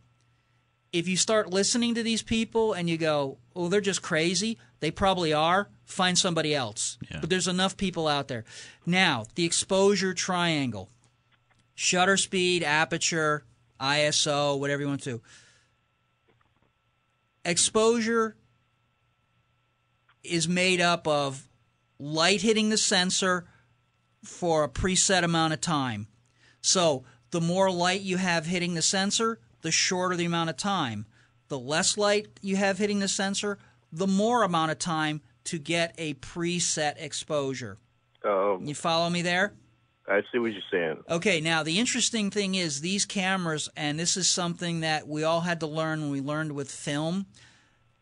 if 0.92 1.06
you 1.06 1.16
start 1.16 1.52
listening 1.52 1.94
to 1.94 2.02
these 2.02 2.22
people 2.22 2.72
and 2.72 2.88
you 2.88 2.96
go, 2.96 3.38
"Oh, 3.54 3.68
they're 3.68 3.80
just 3.80 4.02
crazy," 4.02 4.58
they 4.80 4.90
probably 4.90 5.32
are. 5.32 5.68
Find 5.84 6.18
somebody 6.18 6.54
else. 6.54 6.98
But 7.20 7.30
there's 7.30 7.48
enough 7.48 7.76
people 7.76 8.06
out 8.06 8.28
there. 8.28 8.44
Now, 8.86 9.26
the 9.34 9.44
exposure 9.44 10.14
triangle: 10.14 10.90
shutter 11.74 12.16
speed, 12.16 12.62
aperture, 12.62 13.44
ISO, 13.80 14.58
whatever 14.58 14.82
you 14.82 14.88
want 14.88 15.02
to. 15.04 15.20
Exposure 17.44 18.36
is 20.22 20.48
made 20.48 20.80
up 20.80 21.06
of 21.06 21.48
light 21.98 22.42
hitting 22.42 22.68
the 22.68 22.76
sensor 22.76 23.46
for 24.22 24.64
a 24.64 24.68
preset 24.68 25.24
amount 25.24 25.52
of 25.54 25.60
time. 25.60 26.06
So 26.60 27.04
the 27.30 27.40
more 27.40 27.70
light 27.70 28.00
you 28.00 28.16
have 28.16 28.46
hitting 28.46 28.74
the 28.74 28.82
sensor, 28.82 29.38
the 29.62 29.70
shorter 29.70 30.16
the 30.16 30.24
amount 30.24 30.50
of 30.50 30.56
time. 30.56 31.06
The 31.48 31.58
less 31.58 31.96
light 31.96 32.26
you 32.42 32.56
have 32.56 32.78
hitting 32.78 32.98
the 32.98 33.08
sensor, 33.08 33.58
the 33.92 34.06
more 34.06 34.42
amount 34.42 34.70
of 34.70 34.78
time 34.78 35.22
to 35.44 35.58
get 35.58 35.94
a 35.96 36.14
preset 36.14 36.94
exposure. 36.98 37.78
Um, 38.24 38.64
You 38.66 38.74
follow 38.74 39.08
me 39.08 39.22
there? 39.22 39.54
I 40.06 40.22
see 40.32 40.38
what 40.38 40.52
you're 40.52 40.62
saying. 40.70 41.02
Okay, 41.08 41.40
now 41.40 41.62
the 41.62 41.78
interesting 41.78 42.30
thing 42.30 42.54
is 42.54 42.80
these 42.80 43.04
cameras, 43.04 43.68
and 43.76 43.98
this 43.98 44.16
is 44.16 44.26
something 44.28 44.80
that 44.80 45.06
we 45.06 45.22
all 45.22 45.42
had 45.42 45.60
to 45.60 45.66
learn 45.66 46.00
when 46.00 46.10
we 46.10 46.20
learned 46.20 46.52
with 46.52 46.70
film. 46.70 47.26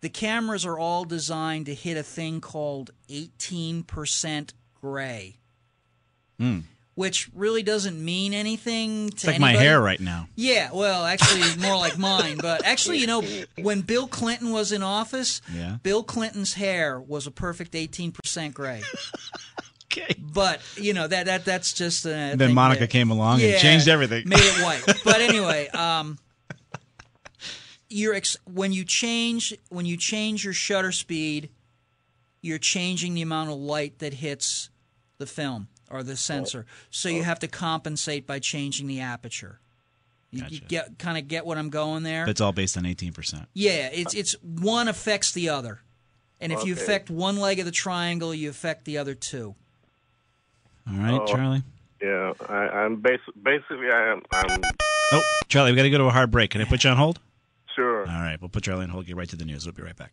The 0.02 0.08
cameras 0.08 0.64
are 0.64 0.78
all 0.78 1.04
designed 1.04 1.66
to 1.66 1.74
hit 1.74 1.96
a 1.96 2.02
thing 2.04 2.40
called 2.40 2.90
18% 3.08 4.52
gray, 4.80 5.38
Hmm. 6.38 6.60
Which 6.96 7.28
really 7.34 7.62
doesn't 7.62 8.02
mean 8.04 8.34
anything 8.34 9.10
to 9.10 9.14
It's 9.14 9.26
like 9.26 9.38
my 9.38 9.52
hair 9.52 9.80
right 9.80 10.00
now. 10.00 10.28
Yeah, 10.34 10.70
well, 10.72 11.04
actually, 11.04 11.42
more 11.62 11.76
like 11.76 11.96
mine. 11.98 12.38
But 12.40 12.64
actually, 12.72 12.98
you 12.98 13.06
know, 13.06 13.22
when 13.58 13.82
Bill 13.82 14.08
Clinton 14.08 14.50
was 14.50 14.72
in 14.72 14.82
office, 14.82 15.40
Yeah. 15.54 15.76
Bill 15.82 16.02
Clinton's 16.02 16.54
hair 16.54 16.98
was 16.98 17.26
a 17.26 17.30
perfect 17.30 17.72
18% 17.72 18.52
gray. 18.54 18.82
okay. 19.92 20.14
But, 20.18 20.60
you 20.76 20.94
know, 20.94 21.06
that 21.06 21.26
that 21.26 21.44
that's 21.44 21.72
just 21.74 22.06
a 22.06 22.34
then 22.34 22.54
Monica 22.54 22.80
that- 22.80 22.90
came 22.90 23.10
along 23.10 23.40
Yeah, 23.40 23.48
and 23.48 23.60
changed 23.60 23.88
everything. 23.88 24.26
Made 24.28 24.40
it 24.40 24.62
white. 24.64 24.82
But 25.04 25.20
anyway, 25.20 25.68
um 25.68 26.18
you're 27.88 28.14
ex- 28.14 28.36
when 28.52 28.72
you 28.72 28.84
change 28.84 29.54
when 29.68 29.86
you 29.86 29.96
change 29.96 30.44
your 30.44 30.52
shutter 30.54 30.92
speed, 30.92 31.50
you're 32.42 32.58
changing 32.58 33.14
the 33.14 33.22
amount 33.22 33.50
of 33.50 33.56
light 33.58 33.98
that 34.00 34.14
hits 34.14 34.70
the 35.18 35.26
film 35.26 35.68
or 35.90 36.02
the 36.02 36.12
oh, 36.12 36.16
sensor. 36.16 36.66
So 36.90 37.08
you 37.08 37.20
oh. 37.20 37.24
have 37.24 37.38
to 37.40 37.48
compensate 37.48 38.26
by 38.26 38.38
changing 38.38 38.86
the 38.86 39.00
aperture. 39.00 39.60
You, 40.30 40.44
you 40.50 40.60
get 40.60 40.98
kind 40.98 41.16
of 41.16 41.28
get 41.28 41.46
what 41.46 41.56
I'm 41.56 41.70
going 41.70 42.02
there. 42.02 42.28
It's 42.28 42.40
all 42.40 42.52
based 42.52 42.76
on 42.76 42.84
18%. 42.84 43.46
Yeah, 43.54 43.88
it's 43.92 44.12
it's 44.14 44.32
one 44.42 44.88
affects 44.88 45.32
the 45.32 45.48
other, 45.48 45.80
and 46.40 46.52
if 46.52 46.64
you 46.64 46.72
Okay. 46.74 46.82
affect 46.82 47.10
one 47.10 47.36
leg 47.38 47.58
of 47.58 47.64
the 47.64 47.70
triangle, 47.70 48.34
you 48.34 48.50
affect 48.50 48.84
the 48.84 48.98
other 48.98 49.14
two. 49.14 49.54
All 50.88 50.94
right, 50.98 51.20
Oh. 51.20 51.26
Charlie. 51.26 51.62
Yeah, 52.02 52.34
I, 52.48 52.54
I'm 52.54 52.96
bas- 52.96 53.20
basically 53.42 53.90
I'm, 53.90 54.22
I'm 54.32 54.60
Oh, 55.12 55.22
Charlie, 55.48 55.70
we 55.72 55.76
got 55.76 55.84
to 55.84 55.90
go 55.90 55.98
to 55.98 56.04
a 56.04 56.10
hard 56.10 56.30
break. 56.30 56.50
Can 56.50 56.60
I 56.60 56.64
put 56.64 56.84
you 56.84 56.90
on 56.90 56.96
hold? 56.96 57.20
sure. 57.74 58.00
All 58.00 58.20
right, 58.20 58.40
we'll 58.40 58.48
put 58.48 58.64
Charlie 58.64 58.84
on 58.84 58.90
hold. 58.90 59.06
Get 59.06 59.16
right 59.16 59.28
to 59.28 59.36
the 59.36 59.44
news. 59.44 59.64
We'll 59.64 59.74
be 59.74 59.82
right 59.82 59.96
back. 59.96 60.12